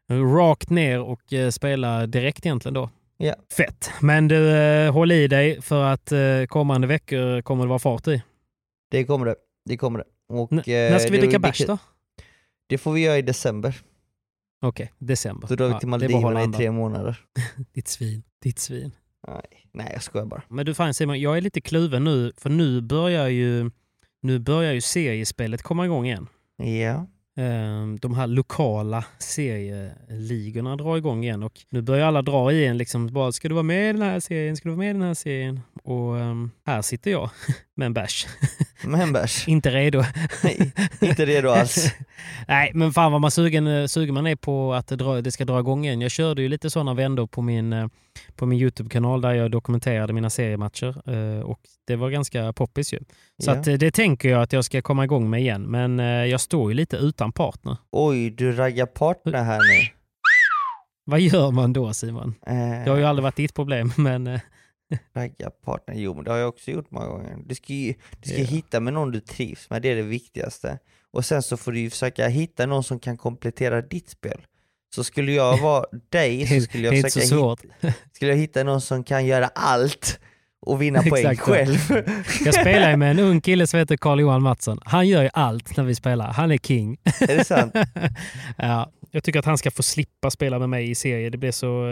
rakt 0.36 0.70
ner 0.70 1.00
och 1.00 1.32
eh, 1.32 1.50
spela 1.50 2.06
direkt 2.06 2.46
egentligen 2.46 2.74
då. 2.74 2.90
Ja. 3.16 3.34
Fett. 3.56 3.90
Men 4.02 4.28
du, 4.28 4.50
eh, 4.50 4.92
håll 4.92 5.12
i 5.12 5.28
dig 5.28 5.62
för 5.62 5.84
att 5.84 6.12
eh, 6.12 6.44
kommande 6.48 6.86
veckor 6.86 7.42
kommer 7.42 7.64
det 7.64 7.68
vara 7.68 7.78
fart 7.78 8.08
i. 8.08 8.22
Det 8.90 9.04
kommer 9.04 9.26
det. 9.26 9.36
Det 9.64 9.76
kommer 9.76 9.98
det. 9.98 10.04
Och, 10.34 10.52
N- 10.52 10.62
när 10.66 10.98
ska 10.98 11.12
vi 11.12 11.18
dricka 11.18 11.38
bärs 11.38 11.66
då? 11.66 11.78
Det 12.66 12.78
får 12.78 12.92
vi 12.92 13.00
göra 13.00 13.18
i 13.18 13.22
december. 13.22 13.80
Okej, 14.62 14.92
december. 14.98 15.48
Så 15.48 15.54
drar 15.54 15.68
vi 15.68 15.78
till 15.78 15.88
Maldiverna 15.88 16.44
i 16.44 16.48
tre 16.52 16.70
månader. 16.70 17.20
Ditt 17.74 17.88
svin. 17.88 18.22
Ditt 18.42 18.58
svin. 18.58 18.90
Nej, 19.28 19.42
nej 19.72 19.90
jag 19.92 20.02
skojar 20.02 20.26
bara. 20.26 20.42
Men 20.48 20.66
du 20.66 20.74
fan 20.74 20.94
Simon, 20.94 21.20
jag 21.20 21.36
är 21.36 21.40
lite 21.40 21.60
kluven 21.60 22.04
nu, 22.04 22.32
för 22.36 22.50
nu 22.50 22.80
börjar 22.80 23.28
ju, 23.28 23.70
nu 24.24 24.38
börjar 24.38 24.72
ju 24.72 24.80
seriespelet 24.80 25.62
komma 25.62 25.84
igång 25.84 26.06
igen. 26.06 26.26
Ja. 26.56 27.06
Ehm, 27.42 27.98
De 27.98 28.14
här 28.14 28.26
lokala 28.26 29.04
serieligorna 29.18 30.76
drar 30.76 30.96
igång 30.96 31.24
igen 31.24 31.42
och 31.42 31.52
nu 31.70 31.82
börjar 31.82 32.06
alla 32.06 32.22
dra 32.22 32.52
i 32.52 32.66
en 32.66 32.78
liksom 32.78 33.06
bara, 33.06 33.32
ska 33.32 33.48
du 33.48 33.54
vara 33.54 33.62
med 33.62 33.90
i 33.90 33.92
den 33.92 34.02
här 34.02 34.20
serien, 34.20 34.56
ska 34.56 34.68
du 34.68 34.74
vara 34.74 34.78
med 34.78 34.90
i 34.90 34.92
den 34.92 35.02
här 35.02 35.14
serien? 35.14 35.60
Och 35.82 36.18
ehm, 36.18 36.50
här 36.66 36.82
sitter 36.82 37.10
jag 37.10 37.30
med 37.74 37.86
en 37.86 37.94
bärs. 37.94 38.26
Men 38.84 39.12
bärs. 39.12 39.48
Inte 39.48 39.70
redo. 39.70 40.02
Nej, 40.44 40.72
inte 41.00 41.26
redo 41.26 41.50
alls. 41.50 41.94
Nej, 42.48 42.70
men 42.74 42.92
fan 42.92 43.12
vad 43.12 43.20
man 43.20 43.30
sugen, 43.30 43.66
eh, 43.66 43.86
sugen 43.86 44.14
man 44.14 44.26
är 44.26 44.36
på 44.36 44.74
att 44.74 44.86
det, 44.86 44.96
dra, 44.96 45.20
det 45.20 45.32
ska 45.32 45.44
dra 45.44 45.60
igång 45.60 45.84
igen. 45.84 46.00
Jag 46.00 46.10
körde 46.10 46.42
ju 46.42 46.48
lite 46.48 46.70
sådana 46.70 46.94
vändor 46.94 47.26
på 47.26 47.42
min, 47.42 47.72
eh, 47.72 47.86
på 48.36 48.46
min 48.46 48.58
YouTube-kanal 48.58 49.20
där 49.20 49.32
jag 49.34 49.50
dokumenterade 49.50 50.12
mina 50.12 50.30
seriematcher 50.30 51.10
eh, 51.14 51.40
och 51.40 51.60
det 51.86 51.96
var 51.96 52.10
ganska 52.10 52.52
poppis 52.52 52.92
ju. 52.94 52.98
Så 53.38 53.50
Ja. 53.50 53.52
att, 53.52 53.66
eh, 53.66 53.74
det 53.74 53.90
tänker 53.90 54.28
jag 54.28 54.42
att 54.42 54.52
jag 54.52 54.64
ska 54.64 54.82
komma 54.82 55.04
igång 55.04 55.30
med 55.30 55.40
igen. 55.40 55.62
Men 55.62 56.00
eh, 56.00 56.06
jag 56.06 56.40
står 56.40 56.70
ju 56.70 56.74
lite 56.74 56.96
utan 56.96 57.32
partner. 57.32 57.76
Oj, 57.92 58.30
du 58.30 58.52
raggar 58.52 58.86
partner 58.86 59.42
här 59.42 59.58
nu. 59.58 59.88
Vad 61.06 61.20
gör 61.20 61.50
man 61.50 61.72
då 61.72 61.92
Simon? 61.92 62.34
Eh, 62.46 62.54
Det 62.84 62.90
har 62.90 62.96
ju 62.96 63.04
aldrig 63.04 63.22
varit 63.22 63.36
ditt 63.36 63.54
problem, 63.54 63.92
men 63.98 64.40
Ragga 65.16 65.50
partner, 65.50 65.94
jo 65.94 66.14
men 66.14 66.24
det 66.24 66.30
har 66.30 66.38
jag 66.38 66.48
också 66.48 66.70
gjort 66.70 66.90
många 66.90 67.06
gånger. 67.06 67.36
Du 67.46 67.54
ska, 67.54 67.72
ju, 67.72 67.94
du 68.22 68.28
ska 68.28 68.38
Ja. 68.38 68.44
hitta 68.44 68.80
med 68.80 68.92
någon 68.92 69.12
du 69.12 69.20
trivs 69.20 69.70
med, 69.70 69.82
det 69.82 69.88
är 69.88 69.96
det 69.96 70.02
viktigaste. 70.02 70.78
Och 71.10 71.24
sen 71.24 71.42
så 71.42 71.56
får 71.56 71.72
du 71.72 71.80
ju 71.80 71.90
försöka 71.90 72.28
hitta 72.28 72.66
någon 72.66 72.84
som 72.84 72.98
kan 72.98 73.16
komplettera 73.16 73.82
ditt 73.82 74.08
spel. 74.08 74.40
Så 74.94 75.04
skulle 75.04 75.32
jag 75.32 75.58
vara 75.60 75.84
dig 76.10 76.46
så 76.46 76.60
skulle 76.68 76.88
jag 76.94 77.12
försöka 77.12 77.20
hitta, 77.46 77.92
skulle 78.12 78.30
jag 78.30 78.38
hitta 78.38 78.62
någon 78.62 78.80
som 78.80 79.04
kan 79.04 79.26
göra 79.26 79.46
allt 79.54 80.20
och 80.66 80.82
vinna 80.82 81.02
poäng 81.02 81.36
själv. 81.36 81.78
Jag 82.44 82.54
spelar 82.54 82.90
ju 82.90 82.96
med 82.96 83.10
en 83.10 83.18
ung 83.18 83.40
kille 83.40 83.66
som 83.66 83.78
heter 83.78 83.96
Carl-Johan 83.96 84.42
Mattsson. 84.42 84.78
Han 84.84 85.08
gör 85.08 85.22
ju 85.22 85.30
allt 85.32 85.76
när 85.76 85.84
vi 85.84 85.94
spelar. 85.94 86.32
Han 86.32 86.50
är 86.52 86.58
king. 86.58 86.96
är 87.20 87.36
det 87.36 87.44
sant? 87.44 87.74
ja, 88.58 88.90
jag 89.10 89.24
tycker 89.24 89.38
att 89.38 89.44
han 89.44 89.58
ska 89.58 89.70
få 89.70 89.82
slippa 89.82 90.30
spela 90.30 90.58
med 90.58 90.68
mig 90.68 90.90
i 90.90 90.94
serie. 90.94 91.30
Det 91.30 91.38
blir 91.38 91.52
så, 91.52 91.84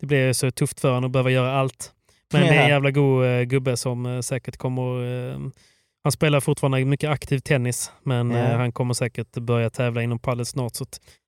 det 0.00 0.06
blir 0.06 0.32
så 0.32 0.50
tufft 0.50 0.80
för 0.80 0.88
honom 0.88 1.04
att 1.04 1.12
behöva 1.12 1.30
göra 1.30 1.52
allt. 1.58 1.90
Men 2.32 2.40
det 2.42 2.48
är 2.48 2.62
en 2.62 2.68
jävla 2.68 2.90
god 2.90 3.24
eh, 3.26 3.40
gubbe 3.42 3.76
som 3.76 4.06
eh, 4.06 4.20
säkert 4.20 4.56
kommer... 4.56 4.82
eh, 5.32 5.38
Han 6.04 6.12
spelar 6.12 6.40
fortfarande 6.40 6.84
mycket 6.84 7.10
aktiv 7.10 7.38
tennis, 7.38 7.90
men 8.02 8.30
Ja. 8.30 8.56
han 8.56 8.72
kommer 8.72 8.94
säkert 8.94 9.32
börja 9.32 9.70
tävla 9.70 10.02
inom 10.02 10.18
padel 10.18 10.46
snart. 10.46 10.74
Så 10.74 10.84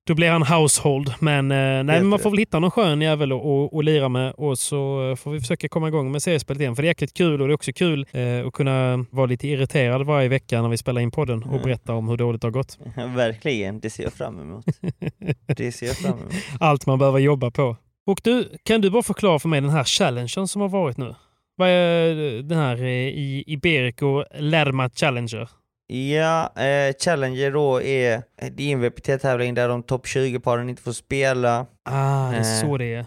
då 0.07 0.13
blir 0.15 0.29
han 0.29 0.43
household. 0.43 1.13
Men, 1.19 1.51
eh, 1.51 1.83
nej, 1.83 2.03
man 2.03 2.19
får 2.19 2.29
väl 2.29 2.39
hitta 2.39 2.59
någon 2.59 2.71
skön 2.71 3.01
jävel 3.01 3.31
att 3.31 3.41
och, 3.41 3.73
och 3.73 3.83
lira 3.83 4.09
med 4.09 4.31
och 4.33 4.59
så 4.59 5.09
eh, 5.09 5.15
får 5.15 5.31
vi 5.31 5.39
försöka 5.39 5.67
komma 5.69 5.87
igång 5.87 6.11
med 6.11 6.23
seriespelet 6.23 6.61
igen. 6.61 6.75
För 6.75 6.83
det 6.83 6.85
är 6.87 6.89
jäkligt 6.89 7.13
kul 7.13 7.41
och 7.41 7.47
det 7.47 7.51
är 7.51 7.55
också 7.55 7.71
kul 7.73 8.05
eh, 8.11 8.47
att 8.47 8.53
kunna 8.53 9.05
vara 9.09 9.25
lite 9.25 9.47
irriterad 9.47 10.05
varje 10.05 10.27
vecka 10.29 10.61
när 10.61 10.69
vi 10.69 10.77
spelar 10.77 11.01
in 11.01 11.11
podden 11.11 11.43
och 11.43 11.49
Mm. 11.49 11.61
berätta 11.63 11.93
om 11.93 12.07
hur 12.09 12.17
dåligt 12.17 12.41
det 12.41 12.47
har 12.47 12.51
gått. 12.51 12.77
Verkligen, 13.15 13.79
det 13.79 13.89
ser 13.89 14.03
jag 14.03 14.13
fram 14.13 14.39
emot. 14.39 14.65
Det 15.57 15.71
ser 15.71 15.85
jag 15.87 15.97
fram 15.97 16.19
emot. 16.19 16.33
allt 16.59 16.85
man 16.85 16.99
behöver 16.99 17.19
jobba 17.19 17.51
på. 17.51 17.75
Och 18.07 18.21
du, 18.23 18.49
kan 18.63 18.81
du 18.81 18.89
bara 18.89 19.03
förklara 19.03 19.39
för 19.39 19.49
mig 19.49 19.61
den 19.61 19.69
här 19.69 19.83
challengen 19.83 20.47
som 20.47 20.61
har 20.61 20.69
varit 20.69 20.97
nu? 20.97 21.15
Vad 21.55 21.69
är 21.69 22.41
den 22.41 22.57
här 22.57 22.75
eh, 22.83 22.89
i 23.07 23.43
Iberico 23.47 24.23
Lerma 24.39 24.89
Challenger? 24.89 25.49
Ja, 25.87 26.53
eh, 26.61 26.95
Challenger 26.99 27.51
då 27.51 27.81
är, 27.81 28.23
det 28.51 28.63
är 28.63 28.73
en 28.73 28.81
VPT-tävling 28.81 29.53
där 29.53 29.67
de 29.69 29.83
topp 29.83 30.05
20-paren 30.05 30.69
inte 30.69 30.81
får 30.81 30.91
spela. 30.91 31.65
Ah, 31.83 32.31
det 32.31 32.37
är 32.37 32.39
Eh. 32.39 32.61
så 32.61 32.77
det 32.77 32.93
är. 32.93 33.05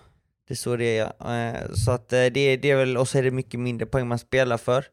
Det 0.49 0.55
är 0.55 0.57
så 0.57 0.76
det 0.76 0.99
är 0.99 1.12
ja. 1.18 1.35
Eh, 1.37 1.72
Så 1.74 1.91
att 1.91 2.12
eh, 2.12 2.18
det, 2.26 2.57
det 2.57 2.70
är 2.70 2.76
väl, 2.76 2.97
och 2.97 3.09
så 3.09 3.18
är 3.18 3.22
det 3.22 3.31
mycket 3.31 3.61
mindre 3.61 3.87
poäng 3.87 4.09
man 4.09 4.18
spelar 4.18 4.57
för. 4.57 4.85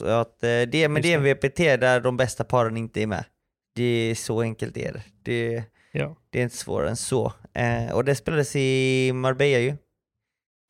Så 0.00 0.06
att 0.08 0.42
eh, 0.44 0.48
det, 0.48 0.88
men 0.88 0.96
Just 0.96 1.02
det 1.02 1.12
är 1.12 1.16
en 1.16 1.22
VPT 1.24 1.80
där 1.80 2.00
de 2.00 2.16
bästa 2.16 2.44
paren 2.44 2.76
inte 2.76 3.02
är 3.02 3.06
med. 3.06 3.24
Det 3.74 3.82
är 4.10 4.14
så 4.14 4.40
enkelt 4.40 4.76
är 4.76 4.92
det. 4.92 5.02
Det, 5.22 5.64
Ja. 5.92 6.16
det 6.30 6.38
är 6.38 6.42
inte 6.42 6.56
svårare 6.56 6.88
än 6.90 6.96
så. 6.96 7.32
Eh, 7.54 7.92
och 7.94 8.04
det 8.04 8.14
spelades 8.14 8.56
i 8.56 9.10
Marbella 9.14 9.58
ju. 9.58 9.76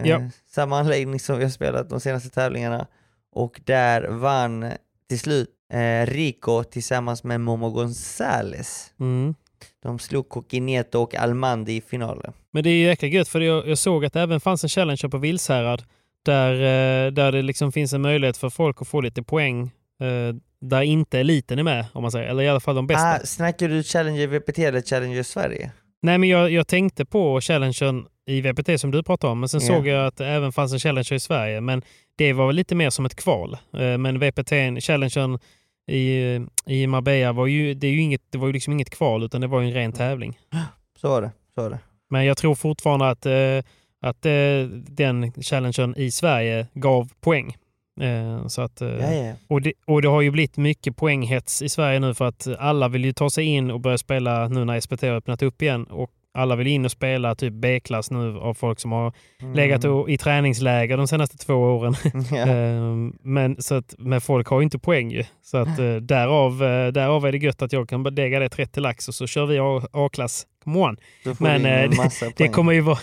Ja. 0.05 0.21
Samma 0.47 0.79
anläggning 0.79 1.21
som 1.21 1.39
vi 1.39 1.45
har 1.45 1.51
spelat 1.51 1.91
de 1.91 2.01
senaste 2.01 2.31
tävlingarna. 2.31 2.87
Och 3.33 3.61
där 3.65 4.09
vann 4.09 4.73
till 5.09 5.21
slut 5.21 5.49
eh, 5.75 6.07
Rico 6.07 6.65
tillsammans 6.65 7.25
med 7.25 7.41
Momo 7.41 7.71
Gonzales. 7.71 8.93
Mm. 9.01 9.35
De 9.83 9.99
slog 9.99 10.29
Coquineto 10.29 10.99
och 10.99 11.15
Almandi 11.15 11.73
i 11.77 11.81
finalen. 11.81 12.33
Men 12.53 12.63
det 12.63 12.71
är 12.71 12.75
ju 12.75 12.85
jäkla 12.85 13.09
gött 13.09 13.29
för 13.29 13.41
jag, 13.41 13.69
jag 13.69 13.79
såg 13.79 14.05
att 14.05 14.13
det 14.13 14.21
även 14.21 14.41
fanns 14.41 14.63
en 14.65 14.69
challenger 14.69 15.09
på 15.09 15.19
Vilshärad 15.19 15.83
där, 16.25 16.53
eh, 16.55 17.13
där 17.13 17.33
det 17.33 17.43
liksom 17.43 17.73
finns 17.73 17.93
en 17.93 18.03
möjlighet 18.03 18.37
för 18.37 18.51
folk 18.51 18.83
att 18.83 18.89
få 18.89 19.01
lite 19.01 19.23
poäng 19.23 19.63
eh, 20.01 20.35
där 20.61 20.83
inte 20.83 21.21
eliten 21.21 21.59
är 21.59 21.63
med, 21.63 21.87
om 21.93 22.03
man 22.03 22.11
säger. 22.13 22.29
Eller 22.29 22.43
i 22.43 22.49
alla 22.49 22.61
fall 22.61 22.75
de 22.75 22.87
bästa. 22.87 23.09
Ah, 23.15 23.19
snackar 23.25 23.69
du 23.69 23.83
Challenger 23.83 24.27
VPT 24.27 24.59
eller 24.59 24.81
Challenger 24.83 25.23
Sverige? 25.23 25.73
Nej, 26.03 26.19
men 26.19 26.29
jag, 26.29 26.51
jag 26.51 26.67
tänkte 26.69 27.05
på 27.05 27.41
challengen 27.41 28.07
i 28.27 28.41
VPT 28.41 28.81
som 28.81 28.91
du 28.91 29.03
pratade 29.03 29.31
om, 29.31 29.41
men 29.41 29.49
sen 29.49 29.61
Ja. 29.61 29.67
såg 29.67 29.87
jag 29.87 30.07
att 30.07 30.17
det 30.17 30.27
även 30.27 30.53
fanns 30.53 30.73
en 30.73 30.79
challenger 30.79 31.13
i 31.13 31.21
Sverige. 31.21 31.61
Men 31.61 31.83
det 32.17 32.33
var 32.33 32.47
väl 32.47 32.57
lite 32.57 32.75
mer 32.75 32.91
som 32.91 33.05
ett 33.07 33.15
kval. 33.15 33.57
Men 33.73 34.19
VPT, 34.19 34.51
challengen 34.81 35.39
i, 35.87 36.41
i 36.67 36.87
Marbella 36.87 37.33
var 37.33 37.47
ju, 37.47 37.75
det 37.75 37.87
är 37.87 37.91
ju 37.93 38.01
inget, 38.01 38.23
det 38.31 38.39
var 38.39 38.47
ju 38.47 38.53
liksom 38.53 38.73
inget 38.73 38.91
kval, 38.91 39.23
utan 39.23 39.41
det 39.41 39.47
var 39.47 39.61
ju 39.61 39.67
en 39.69 39.75
ren 39.75 39.93
tävling. 39.93 40.39
Så 41.01 41.09
var 41.09 41.23
det. 41.23 41.31
Så 41.55 41.63
var 41.63 41.71
det. 41.71 41.79
Men 42.11 42.25
jag 42.25 42.37
tror 42.37 42.55
fortfarande 42.55 43.09
att, 43.11 43.27
eh, 43.27 43.71
att 44.01 44.27
eh, 44.27 44.69
den 44.89 45.33
challengen 45.33 45.95
i 45.97 46.11
Sverige 46.11 46.67
gav 46.75 47.09
poäng. 47.21 47.57
Eh, 48.01 48.47
Så 48.47 48.63
att, 48.63 48.81
Ja, 48.81 49.15
ja. 49.15 49.33
och, 49.49 49.63
det, 49.63 49.73
och 49.87 50.03
det 50.03 50.09
har 50.09 50.21
ju 50.21 50.31
blivit 50.31 50.57
mycket 50.57 50.97
poänghets 50.97 51.63
i 51.63 51.69
Sverige 51.69 52.01
nu 52.01 52.15
för 52.15 52.25
att 52.25 52.49
alla 52.59 52.89
vill 52.89 53.05
ju 53.05 53.13
ta 53.13 53.31
sig 53.31 53.45
in 53.45 53.71
och 53.71 53.81
börja 53.81 53.99
spela 53.99 54.49
nu 54.49 54.65
när 54.65 54.81
SPT 54.81 55.03
har 55.03 55.09
öppnat 55.09 55.43
upp 55.43 55.63
igen. 55.63 55.85
Och 55.85 56.11
alla 56.35 56.57
vill 56.57 56.67
in 56.67 56.85
och 56.85 56.91
spela 56.91 57.35
typ 57.35 57.53
B-klass 57.53 58.11
nu 58.11 58.39
av 58.39 58.55
folk 58.55 58.81
som 58.81 58.93
har 58.93 59.13
legat 59.55 59.85
och, 59.85 60.11
i 60.11 60.19
träningsläger 60.19 60.97
de 60.97 61.07
senaste 61.09 61.37
två 61.39 61.55
åren. 61.55 61.95
Ehm, 62.49 63.13
men, 63.23 63.63
så 63.63 63.75
att, 63.75 63.95
men 63.99 64.21
folk 64.21 64.49
har 64.49 64.61
ju 64.61 64.65
inte 64.65 64.79
poäng 64.79 65.11
ju. 65.11 65.25
Så 65.43 65.57
att, 65.57 65.79
eh, 65.79 65.95
därav, 66.01 66.63
eh, 66.65 66.93
därav 66.93 67.27
är 67.27 67.33
det 67.33 67.39
gött 67.39 67.63
att 67.63 67.73
jag 67.73 67.89
kan 67.89 68.03
lägga 68.03 68.39
det 68.41 68.49
30 68.49 68.81
lax 68.81 69.09
och 69.09 69.15
så 69.15 69.27
kör 69.27 69.47
vi 69.47 69.59
A-klass. 69.93 70.47
Come 70.65 70.79
on! 70.79 70.97
Men 71.39 71.67
eh, 71.67 71.91
det 72.37 72.49
kommer 72.49 72.73
ju 72.73 72.81
vara... 72.81 72.99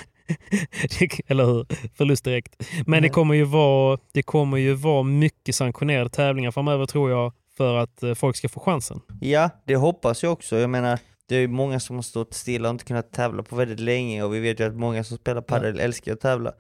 det- 1.00 1.20
Eller 1.28 1.46
hur? 1.46 1.66
Förlust 1.98 2.24
direkt. 2.26 2.56
Men 2.86 2.92
det 3.02 3.08
Mm. 3.08 3.10
kommer, 3.14 3.36
ju 3.36 3.44
vara, 3.44 3.98
det 4.14 4.24
kommer 4.24 4.58
ju 4.58 4.74
vara 4.74 5.04
mycket 5.04 5.56
sanktionerade 5.56 6.10
tävlingar 6.10 6.52
framöver 6.52 6.86
tror 6.86 7.10
jag. 7.12 7.34
för 7.58 7.76
att 7.78 8.04
folk 8.18 8.36
ska 8.36 8.50
få 8.50 8.60
chansen. 8.60 9.00
Ja, 9.22 9.50
det 9.68 9.76
hoppas 9.76 10.24
jag 10.24 10.32
också. 10.32 10.58
Jag 10.60 10.70
menar, 10.70 11.00
det 11.32 11.38
är 11.38 11.48
många 11.48 11.80
som 11.80 11.96
har 11.96 12.04
stått 12.04 12.34
stilla 12.34 12.70
och 12.70 12.74
inte 12.74 12.86
kunnat 12.86 13.12
tävla 13.12 13.44
på 13.44 13.56
väldigt 13.56 13.80
länge 13.80 14.24
och 14.24 14.34
vi 14.34 14.40
vet 14.40 14.60
ju 14.60 14.64
att 14.64 14.76
många 14.76 15.04
som 15.04 15.18
spelar 15.18 15.42
padel 15.42 15.80
älskar 15.80 16.14
att 16.14 16.20
tävla. 16.20 16.52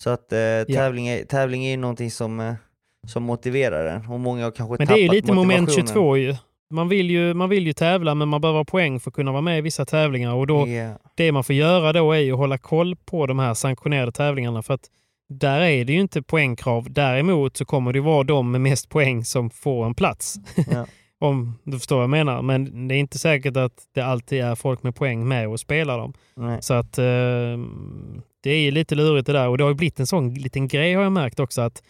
Så 0.00 0.10
att 0.10 0.32
eh, 0.32 0.38
tävling, 0.74 1.08
är, 1.08 1.24
tävling 1.24 1.64
är 1.64 1.70
ju 1.70 1.76
någonting 1.76 2.10
som, 2.10 2.40
eh, 2.40 2.54
som 3.06 3.22
motiverar 3.22 3.86
en 3.86 4.06
och 4.10 4.20
många 4.20 4.44
har 4.44 4.50
kanske 4.50 4.76
Men 4.78 4.86
det 4.86 4.94
är 4.94 5.02
ju 5.02 5.08
lite 5.08 5.32
moment 5.32 5.60
motivationen. 5.60 5.86
22 5.86 6.16
ju. 6.16 6.36
Man 6.70 6.88
vill 6.88 7.10
ju, 7.10 7.34
man 7.34 7.48
vill 7.48 7.66
ju 7.66 7.72
tävla 7.72 8.14
men 8.14 8.28
man 8.28 8.40
behöver 8.40 8.58
ha 8.58 8.64
poäng 8.64 9.00
för 9.00 9.10
att 9.10 9.14
kunna 9.14 9.32
vara 9.32 9.42
med 9.42 9.58
i 9.58 9.60
vissa 9.60 9.84
tävlingar 9.84 10.34
och 10.34 10.46
då, 10.46 10.68
Ja. 10.68 10.98
det 11.14 11.32
man 11.32 11.44
får 11.44 11.54
göra 11.54 11.92
då 11.92 12.12
är 12.12 12.18
ju 12.18 12.32
att 12.32 12.38
hålla 12.38 12.58
koll 12.58 12.96
på 12.96 13.26
de 13.26 13.38
här 13.38 13.54
sanktionerade 13.54 14.12
tävlingarna 14.12 14.62
för 14.62 14.74
att 14.74 14.86
där 15.28 15.60
är 15.60 15.84
det 15.84 15.92
ju 15.92 16.00
inte 16.00 16.22
poängkrav. 16.22 16.86
Däremot 16.90 17.56
så 17.56 17.64
kommer 17.64 17.92
det 17.92 18.00
vara 18.00 18.22
de 18.22 18.50
med 18.50 18.60
mest 18.60 18.88
poäng 18.88 19.24
som 19.24 19.50
får 19.50 19.86
en 19.86 19.94
plats. 19.94 20.36
Ja. 20.70 20.86
Om 21.22 21.58
du 21.64 21.78
förstår 21.78 21.96
vad 21.96 22.02
jag 22.02 22.10
menar. 22.10 22.42
Men 22.42 22.88
det 22.88 22.94
är 22.94 22.98
inte 22.98 23.18
säkert 23.18 23.56
att 23.56 23.72
det 23.94 24.00
alltid 24.00 24.40
är 24.40 24.54
folk 24.54 24.82
med 24.82 24.94
poäng 24.94 25.28
med 25.28 25.48
och 25.48 25.60
spelar 25.60 25.98
dem. 25.98 26.12
Nej. 26.36 26.58
Så 26.62 26.74
att 26.74 26.98
eh, 26.98 27.04
det 28.42 28.50
är 28.50 28.58
ju 28.58 28.70
lite 28.70 28.94
lurigt 28.94 29.26
det 29.26 29.32
där. 29.32 29.48
Och 29.48 29.58
det 29.58 29.64
har 29.64 29.70
ju 29.70 29.74
blivit 29.74 30.00
en 30.00 30.06
sån 30.06 30.34
liten 30.34 30.68
grej 30.68 30.94
har 30.94 31.02
jag 31.02 31.12
märkt 31.12 31.40
också 31.40 31.60
att, 31.62 31.82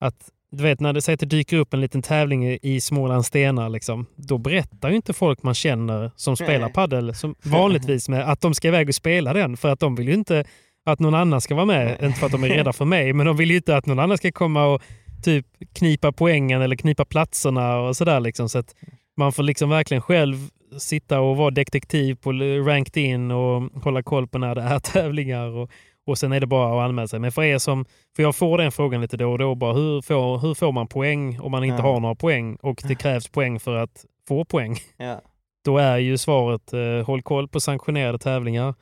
att 0.00 0.30
du 0.50 0.62
vet 0.62 0.80
när 0.80 0.92
det, 0.92 1.02
säger 1.02 1.14
att 1.16 1.20
det 1.20 1.26
dyker 1.26 1.56
upp 1.56 1.74
en 1.74 1.80
liten 1.80 2.02
tävling 2.02 2.58
i- 2.62 2.80
Smålands 2.80 3.28
stenar, 3.28 3.68
liksom, 3.68 4.06
då 4.16 4.38
berättar 4.38 4.90
ju 4.90 4.96
inte 4.96 5.12
folk 5.12 5.42
man 5.42 5.54
känner 5.54 6.10
som 6.16 6.36
spelar 6.36 6.58
Nej. 6.66 6.72
paddel 6.72 7.14
som 7.14 7.34
vanligtvis 7.44 8.08
med 8.08 8.30
att 8.30 8.40
de 8.40 8.54
ska 8.54 8.68
iväg 8.68 8.88
och 8.88 8.94
spela 8.94 9.32
den. 9.32 9.56
För 9.56 9.68
att 9.68 9.80
de 9.80 9.94
vill 9.94 10.08
ju 10.08 10.14
inte 10.14 10.44
att 10.84 11.00
någon 11.00 11.14
annan 11.14 11.40
ska 11.40 11.54
vara 11.54 11.66
med. 11.66 11.96
Inte 12.02 12.18
för 12.18 12.26
att 12.26 12.32
de 12.32 12.44
är 12.44 12.48
rädda 12.48 12.72
för 12.72 12.84
mig, 12.84 13.12
men 13.12 13.26
de 13.26 13.36
vill 13.36 13.50
ju 13.50 13.56
inte 13.56 13.76
att 13.76 13.86
någon 13.86 13.98
annan 13.98 14.18
ska 14.18 14.32
komma 14.32 14.66
och 14.66 14.82
typ 15.26 15.46
knipa 15.72 16.12
poängen 16.12 16.62
eller 16.62 16.76
knipa 16.76 17.04
platserna 17.04 17.80
och 17.80 17.96
sådär. 17.96 18.20
Liksom. 18.20 18.48
Så 18.48 18.58
att 18.58 18.74
man 19.16 19.32
får 19.32 19.42
liksom 19.42 19.70
verkligen 19.70 20.00
själv 20.02 20.36
sitta 20.78 21.20
och 21.20 21.36
vara 21.36 21.50
detektiv 21.50 22.14
på 22.14 22.32
ranked 22.66 22.96
in 23.04 23.30
och 23.30 23.62
hålla 23.82 24.02
koll 24.02 24.28
på 24.28 24.38
när 24.38 24.54
det 24.54 24.62
är 24.62 24.78
tävlingar. 24.92 25.46
Och, 25.46 25.70
och 26.06 26.18
sen 26.18 26.32
är 26.32 26.40
det 26.40 26.46
bara 26.46 26.78
att 26.82 26.88
anmäla 26.88 27.08
sig. 27.08 27.18
Men 27.20 27.32
för 27.32 27.42
er 27.42 27.58
som, 27.58 27.84
för 28.16 28.22
jag 28.22 28.36
får 28.36 28.58
den 28.58 28.72
frågan 28.72 29.00
lite 29.00 29.16
då 29.16 29.32
och 29.32 29.38
då, 29.38 29.54
bara 29.54 29.72
hur 29.72 30.00
får, 30.02 30.38
hur 30.38 30.54
får 30.54 30.72
man 30.72 30.86
poäng 30.88 31.40
om 31.40 31.50
man 31.52 31.64
inte 31.64 31.82
Ja. 31.82 31.92
har 31.92 32.00
några 32.00 32.14
poäng 32.14 32.56
och 32.62 32.82
det 32.88 32.94
krävs 33.02 33.28
poäng 33.28 33.60
för 33.60 33.74
att 33.76 34.04
få 34.28 34.44
poäng? 34.44 34.76
Ja. 34.96 35.20
Då 35.64 35.78
är 35.78 35.98
ju 35.98 36.18
svaret 36.18 36.72
eh, 36.72 37.06
håll 37.06 37.22
koll 37.22 37.48
på 37.48 37.60
sanktionerade 37.60 38.18
tävlingar. 38.18 38.74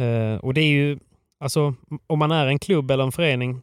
Eh, 0.00 0.36
och 0.40 0.54
det 0.54 0.60
är 0.60 0.68
ju, 0.70 0.98
alltså 1.40 1.74
om 2.06 2.18
man 2.18 2.32
är 2.32 2.46
en 2.46 2.58
klubb 2.58 2.90
eller 2.90 3.04
en 3.04 3.12
förening 3.12 3.62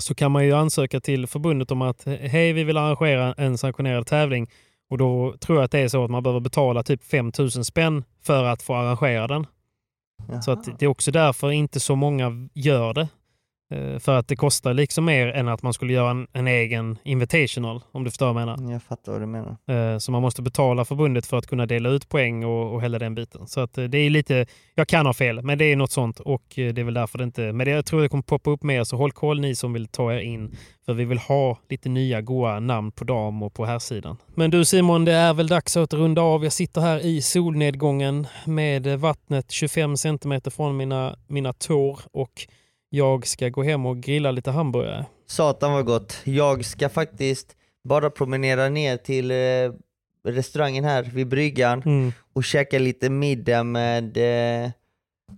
så 0.00 0.14
kan 0.14 0.32
man 0.32 0.44
ju 0.44 0.52
ansöka 0.52 1.00
till 1.00 1.26
förbundet 1.26 1.70
om 1.70 1.82
att 1.82 2.04
hej, 2.04 2.52
vi 2.52 2.64
vill 2.64 2.76
arrangera 2.76 3.34
en 3.34 3.58
sanktionerad 3.58 4.06
tävling. 4.06 4.50
Och 4.90 4.98
då 4.98 5.34
tror 5.40 5.58
jag 5.58 5.64
att 5.64 5.70
det 5.70 5.78
är 5.78 5.88
så 5.88 6.04
att 6.04 6.10
man 6.10 6.22
behöver 6.22 6.40
betala 6.40 6.82
typ 6.82 7.04
5 7.04 7.32
000 7.38 7.50
spänn 7.50 8.04
för 8.22 8.44
att 8.44 8.62
få 8.62 8.74
arrangera 8.74 9.26
den. 9.26 9.46
Så 10.42 10.50
att 10.50 10.78
det 10.78 10.84
är 10.84 10.88
också 10.88 11.10
därför 11.10 11.50
inte 11.50 11.80
så 11.80 11.96
många 11.96 12.48
gör 12.54 12.94
det. 12.94 13.08
Eh, 13.70 13.98
För 13.98 14.18
att 14.18 14.28
det 14.28 14.36
kostar 14.36 14.74
liksom 14.74 15.04
mer 15.04 15.26
än 15.26 15.48
att 15.48 15.62
man 15.62 15.72
skulle 15.72 15.92
göra 15.92 16.10
en, 16.10 16.26
en 16.32 16.46
egen 16.46 16.98
invitational, 17.04 17.80
om 17.92 18.04
du 18.04 18.10
förstår 18.10 18.32
vad 18.32 18.42
jag 18.42 18.56
menar. 18.56 18.72
Jag 18.72 18.82
fattar 18.82 19.12
vad 19.12 19.20
du 19.20 19.26
menar. 19.26 19.56
Eh, 19.92 19.98
Så 19.98 20.12
man 20.12 20.22
måste 20.22 20.42
betala 20.42 20.84
förbundet 20.84 21.26
för 21.26 21.36
att 21.36 21.46
kunna 21.46 21.66
dela 21.66 21.88
ut 21.88 22.08
poäng 22.08 22.44
och, 22.44 22.74
och 22.74 22.82
hela 22.82 22.98
den 22.98 23.14
biten. 23.14 23.46
Så 23.46 23.60
att 23.60 23.78
eh, 23.78 23.84
det 23.84 23.98
är 23.98 24.10
lite, 24.10 24.46
jag 24.74 24.88
kan 24.88 25.06
ha 25.06 25.12
fel, 25.12 25.42
men 25.42 25.58
det 25.58 25.64
är 25.64 25.76
något 25.76 25.92
sånt 25.92 26.20
och 26.20 26.42
det 26.54 26.78
är 26.78 26.84
väl 26.84 26.94
därför 26.94 27.18
det 27.18 27.24
inte, 27.24 27.52
men 27.52 27.64
det, 27.66 27.70
jag 27.70 27.86
tror 27.86 28.02
det 28.02 28.08
kommer 28.08 28.22
poppa 28.22 28.50
upp 28.50 28.62
mer 28.62 28.84
så 28.84 28.96
håll 28.96 29.12
koll 29.12 29.40
ni 29.40 29.54
som 29.54 29.72
vill 29.72 29.86
ta 29.86 30.12
er 30.12 30.18
in. 30.18 30.56
För 30.86 30.94
vi 30.94 31.04
vill 31.04 31.18
ha 31.18 31.58
lite 31.68 31.88
nya 31.88 32.20
goa 32.20 32.60
namn 32.60 32.92
på 32.92 33.04
dam 33.04 33.42
och 33.42 33.54
på 33.54 33.64
här 33.64 33.78
sidan. 33.78 34.16
Men 34.34 34.50
du 34.50 34.64
Simon, 34.64 35.04
det 35.04 35.12
är 35.12 35.34
väl 35.34 35.46
dags 35.46 35.76
att 35.76 35.92
runda 35.94 36.22
av. 36.22 36.44
Jag 36.44 36.52
sitter 36.52 36.80
här 36.80 37.06
i 37.06 37.22
solnedgången 37.22 38.26
med 38.46 38.86
vattnet 38.86 39.50
25 39.50 39.96
centimeter 39.96 40.50
från 40.50 40.76
mina, 40.76 41.16
mina 41.28 41.52
tår 41.52 42.00
och 42.12 42.46
jag 42.90 43.26
ska 43.26 43.48
gå 43.48 43.62
hem 43.62 43.86
och 43.86 44.00
grilla 44.00 44.30
lite 44.30 44.50
hamburgare. 44.50 45.04
Satan 45.26 45.72
vad 45.72 45.84
gott. 45.84 46.20
Jag 46.24 46.64
ska 46.64 46.88
faktiskt 46.88 47.56
bara 47.84 48.10
promenera 48.10 48.68
ner 48.68 48.96
till 48.96 49.30
eh, 49.30 49.36
restaurangen 50.32 50.84
här 50.84 51.02
vid 51.02 51.28
bryggan 51.28 51.82
Mm. 51.86 52.12
och 52.32 52.44
käka 52.44 52.78
lite 52.78 53.10
middag 53.10 53.62
med 53.62 54.16
eh, 54.64 54.70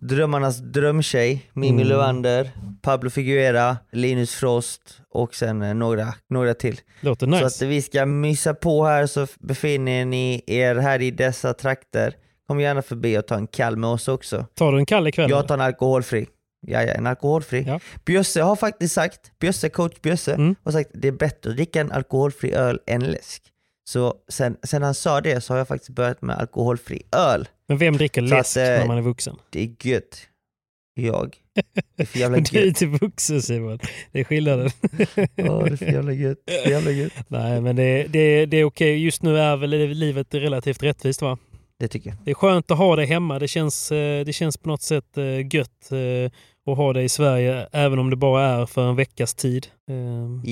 drömmarnas 0.00 0.58
drömtjej, 0.58 1.50
Mimi 1.52 1.68
Mm. 1.82 1.88
Levander, 1.88 2.50
Pablo 2.82 3.10
Figuera, 3.10 3.76
Linus 3.92 4.34
Frost 4.34 5.00
och 5.10 5.34
sen 5.34 5.62
eh, 5.62 5.74
några, 5.74 6.14
några 6.28 6.54
till. 6.54 6.80
Låter 7.00 7.26
Så 7.26 7.30
nice. 7.30 7.46
att 7.46 7.62
vi 7.62 7.82
ska 7.82 8.06
mysa 8.06 8.54
på 8.54 8.84
här 8.84 9.06
så 9.06 9.26
befinner 9.40 10.04
ni 10.04 10.42
er 10.46 10.74
här 10.74 11.02
i 11.02 11.10
dessa 11.10 11.54
trakter. 11.54 12.14
Kom 12.46 12.60
gärna 12.60 12.82
förbi 12.82 13.18
och 13.18 13.26
ta 13.26 13.34
en 13.34 13.46
kall 13.46 13.76
med 13.76 13.90
oss 13.90 14.08
också. 14.08 14.46
Tar 14.54 14.72
du 14.72 14.78
en 14.78 14.86
kall 14.86 15.08
ikväll? 15.08 15.30
Jag 15.30 15.48
tar 15.48 15.54
en 15.54 15.60
alkoholfri. 15.60 16.26
Ja, 16.66 16.82
ja, 16.82 16.92
en 16.92 17.06
alkoholfri. 17.06 17.64
Ja. 17.66 17.80
Bjösse 18.04 18.42
har 18.42 18.56
faktiskt 18.56 18.94
sagt, 18.94 19.32
Bjösse, 19.38 19.68
coach 19.68 20.00
Bjösse, 20.02 20.34
Mm. 20.34 20.54
har 20.64 20.72
sagt 20.72 20.90
det 20.94 21.08
är 21.08 21.12
bättre 21.12 21.50
att 21.50 21.56
dricka 21.56 21.80
en 21.80 21.92
alkoholfri 21.92 22.52
öl 22.52 22.80
än 22.86 23.00
läsk. 23.00 23.42
Så 23.88 24.14
sen, 24.28 24.56
sen 24.62 24.82
han 24.82 24.94
sa 24.94 25.20
det 25.20 25.40
så 25.40 25.52
har 25.52 25.58
jag 25.58 25.68
faktiskt 25.68 25.90
börjat 25.90 26.22
med 26.22 26.36
alkoholfri 26.38 27.02
öl. 27.16 27.48
Men 27.68 27.78
vem 27.78 27.96
dricker 27.96 28.20
Så 28.26 28.34
att, 28.34 28.40
läsk 28.40 28.56
eh, 28.56 28.62
när 28.62 28.86
man 28.86 28.98
är 28.98 29.02
vuxen? 29.02 29.36
Det 29.50 29.62
är 29.62 29.86
gött. 29.88 30.20
Jag. 30.94 31.36
Det 31.96 32.02
är 32.02 32.06
för 32.06 32.18
jävla 32.18 32.38
Du 32.52 32.58
är 32.58 32.64
gött. 32.66 32.82
inte 32.82 33.04
vuxen 33.04 33.42
Simon. 33.42 33.78
Det 34.12 34.20
är 34.20 34.24
skillnaden. 34.24 34.70
Ja, 35.34 35.62
det 35.62 35.72
är 35.72 35.76
för 35.76 35.86
jävla 35.92 36.12
gött. 36.12 36.38
Det 36.44 36.64
är 36.66 36.70
jävla 36.70 36.90
gött. 36.90 37.12
Nej, 37.28 37.60
men 37.60 37.76
det, 37.76 38.06
det, 38.08 38.46
det 38.46 38.56
är 38.56 38.64
okej. 38.64 39.04
Just 39.04 39.22
nu 39.22 39.38
är 39.38 39.56
väl 39.56 39.70
livet 39.70 40.34
relativt 40.34 40.82
rättvist 40.82 41.22
va? 41.22 41.38
Det 41.82 41.88
tycker 41.88 42.10
jag. 42.10 42.18
Det 42.24 42.30
är 42.30 42.34
skönt 42.34 42.70
att 42.70 42.78
ha 42.78 42.96
det 42.96 43.04
hemma. 43.04 43.38
Det 43.38 43.48
känns, 43.48 43.92
eh, 43.92 44.24
det 44.24 44.32
känns 44.32 44.56
på 44.56 44.68
något 44.68 44.82
sätt 44.82 45.18
eh, 45.18 45.24
gött 45.56 45.92
eh, 45.92 46.70
att 46.72 46.76
ha 46.76 46.92
det 46.92 47.02
i 47.02 47.08
Sverige, 47.08 47.68
även 47.72 47.98
om 47.98 48.10
det 48.10 48.16
bara 48.16 48.46
är 48.46 48.66
för 48.66 48.88
en 48.88 48.96
veckas 48.96 49.34
tid. 49.34 49.66
Eh, 49.90 49.94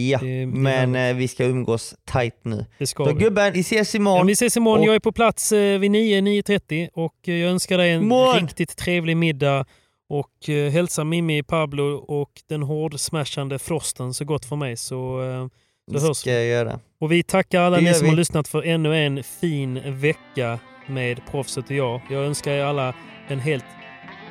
Ja, 0.01 0.18
det- 0.18 0.26
det 0.41 0.47
men 0.47 0.95
eh, 0.95 1.14
vi 1.16 1.28
ska 1.28 1.45
umgås 1.45 1.95
tight 2.12 2.35
nu. 2.43 2.66
Det 2.78 2.87
ska 2.87 3.05
Så 3.05 3.12
vi. 3.14 3.24
gubben, 3.24 3.53
vi 3.53 3.61
ses 3.61 3.95
imorgon. 3.95 4.18
Ja, 4.18 4.24
vi 4.24 4.33
ses 4.33 4.57
imorgon. 4.57 4.81
Och- 4.81 4.87
Jag 4.87 4.95
är 4.95 4.99
på 5.01 5.12
plats 5.12 5.53
vid 5.53 5.91
9, 5.91 6.20
9.30 6.20 6.89
och 6.95 7.14
jag 7.22 7.39
önskar 7.51 7.78
dig 7.78 7.91
en 7.93 8.03
Imorgon! 8.03 8.41
riktigt 8.43 8.76
trevlig 8.76 9.16
middag 9.16 9.64
och 10.09 10.49
hälsa 10.72 11.05
Mimmi, 11.05 11.43
Pablo 11.43 11.85
och 12.09 12.31
den 12.49 12.62
hårdsmashande 12.62 13.59
Frosten 13.59 14.14
så 14.14 14.24
gott 14.24 14.45
för 14.45 14.57
mig. 14.57 14.76
Så, 14.76 15.22
eh, 15.22 15.47
det 15.91 15.99
det 15.99 16.07
hörs 16.07 16.26
göra. 16.26 16.81
Och 17.01 17.12
vi 17.12 17.22
tackar 17.22 17.61
alla 17.61 17.76
Det 17.76 17.83
ni 17.83 17.95
som 17.95 18.05
vi. 18.05 18.09
har 18.11 18.16
lyssnat 18.16 18.49
för 18.49 18.62
ännu 18.62 18.97
en 19.07 19.22
fin 19.22 19.81
vecka 20.01 20.59
med 20.91 21.26
Proffset 21.30 21.64
och 21.64 21.76
jag. 21.76 22.01
Jag 22.09 22.24
önskar 22.24 22.53
er 22.53 22.64
alla 22.64 22.95
en 23.28 23.41
helt 23.41 23.64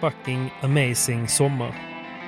fucking 0.01 0.49
amazing 0.61 1.27
sommar. 1.27 1.75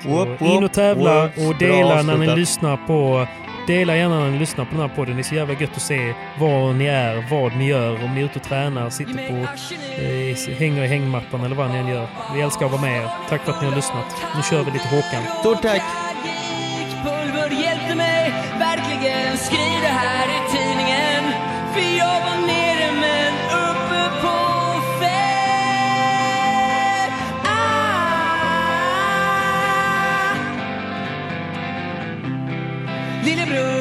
Whoop, 0.05 0.41
in 0.41 0.47
whoop, 0.47 0.63
och 0.63 0.73
tävla 0.73 1.21
whoops. 1.21 1.37
och 1.37 1.57
dela 1.57 2.01
när 2.01 2.17
ni 2.17 2.35
lyssnar 2.35 2.77
på 2.87 3.27
Dela 3.67 3.97
gärna 3.97 4.19
när 4.19 4.31
ni 4.31 4.39
lyssnar 4.39 4.65
på 4.65 4.71
den 4.71 4.89
här 4.89 4.95
podden. 4.95 5.15
Det 5.15 5.21
är 5.21 5.23
så 5.23 5.35
jävla 5.35 5.53
gött 5.53 5.75
att 5.75 5.81
se 5.81 6.13
var 6.39 6.73
ni 6.73 6.85
är, 6.85 7.25
vad 7.29 7.55
ni 7.55 7.67
gör. 7.67 8.03
Om 8.03 8.15
ni 8.15 8.21
är 8.21 8.25
ute 8.25 8.39
och 8.39 8.45
tränar, 8.45 8.89
sitter 8.89 9.13
på, 9.13 9.35
eh, 10.01 10.57
hänger 10.57 10.83
i 10.83 10.87
hängmattan 10.87 11.43
eller 11.45 11.55
vad 11.55 11.69
ni 11.71 11.77
än 11.77 11.87
gör. 11.87 12.07
Vi 12.35 12.41
älskar 12.41 12.65
att 12.65 12.71
vara 12.71 12.81
med 12.81 13.03
er. 13.03 13.09
Tack 13.29 13.41
för 13.41 13.51
att 13.51 13.61
ni 13.61 13.67
har 13.67 13.75
lyssnat. 13.75 14.05
Nu 14.35 14.41
kör 14.43 14.63
vi 14.63 14.71
lite 14.71 14.87
Håkan. 14.87 15.23
Stort 15.39 15.61
tack! 15.61 15.81
Pulver 17.03 17.49
hjälpte 17.63 17.95
mig 17.95 18.33
verkligen 18.59 19.37
Skriv 19.37 19.81
det 19.81 19.95
här 20.03 20.27
i 20.27 20.39
tidningen 20.57 21.23
För 21.73 21.97
jag 21.97 22.21
var 22.21 22.47
Dile 33.23 33.45
Bruno. 33.45 33.80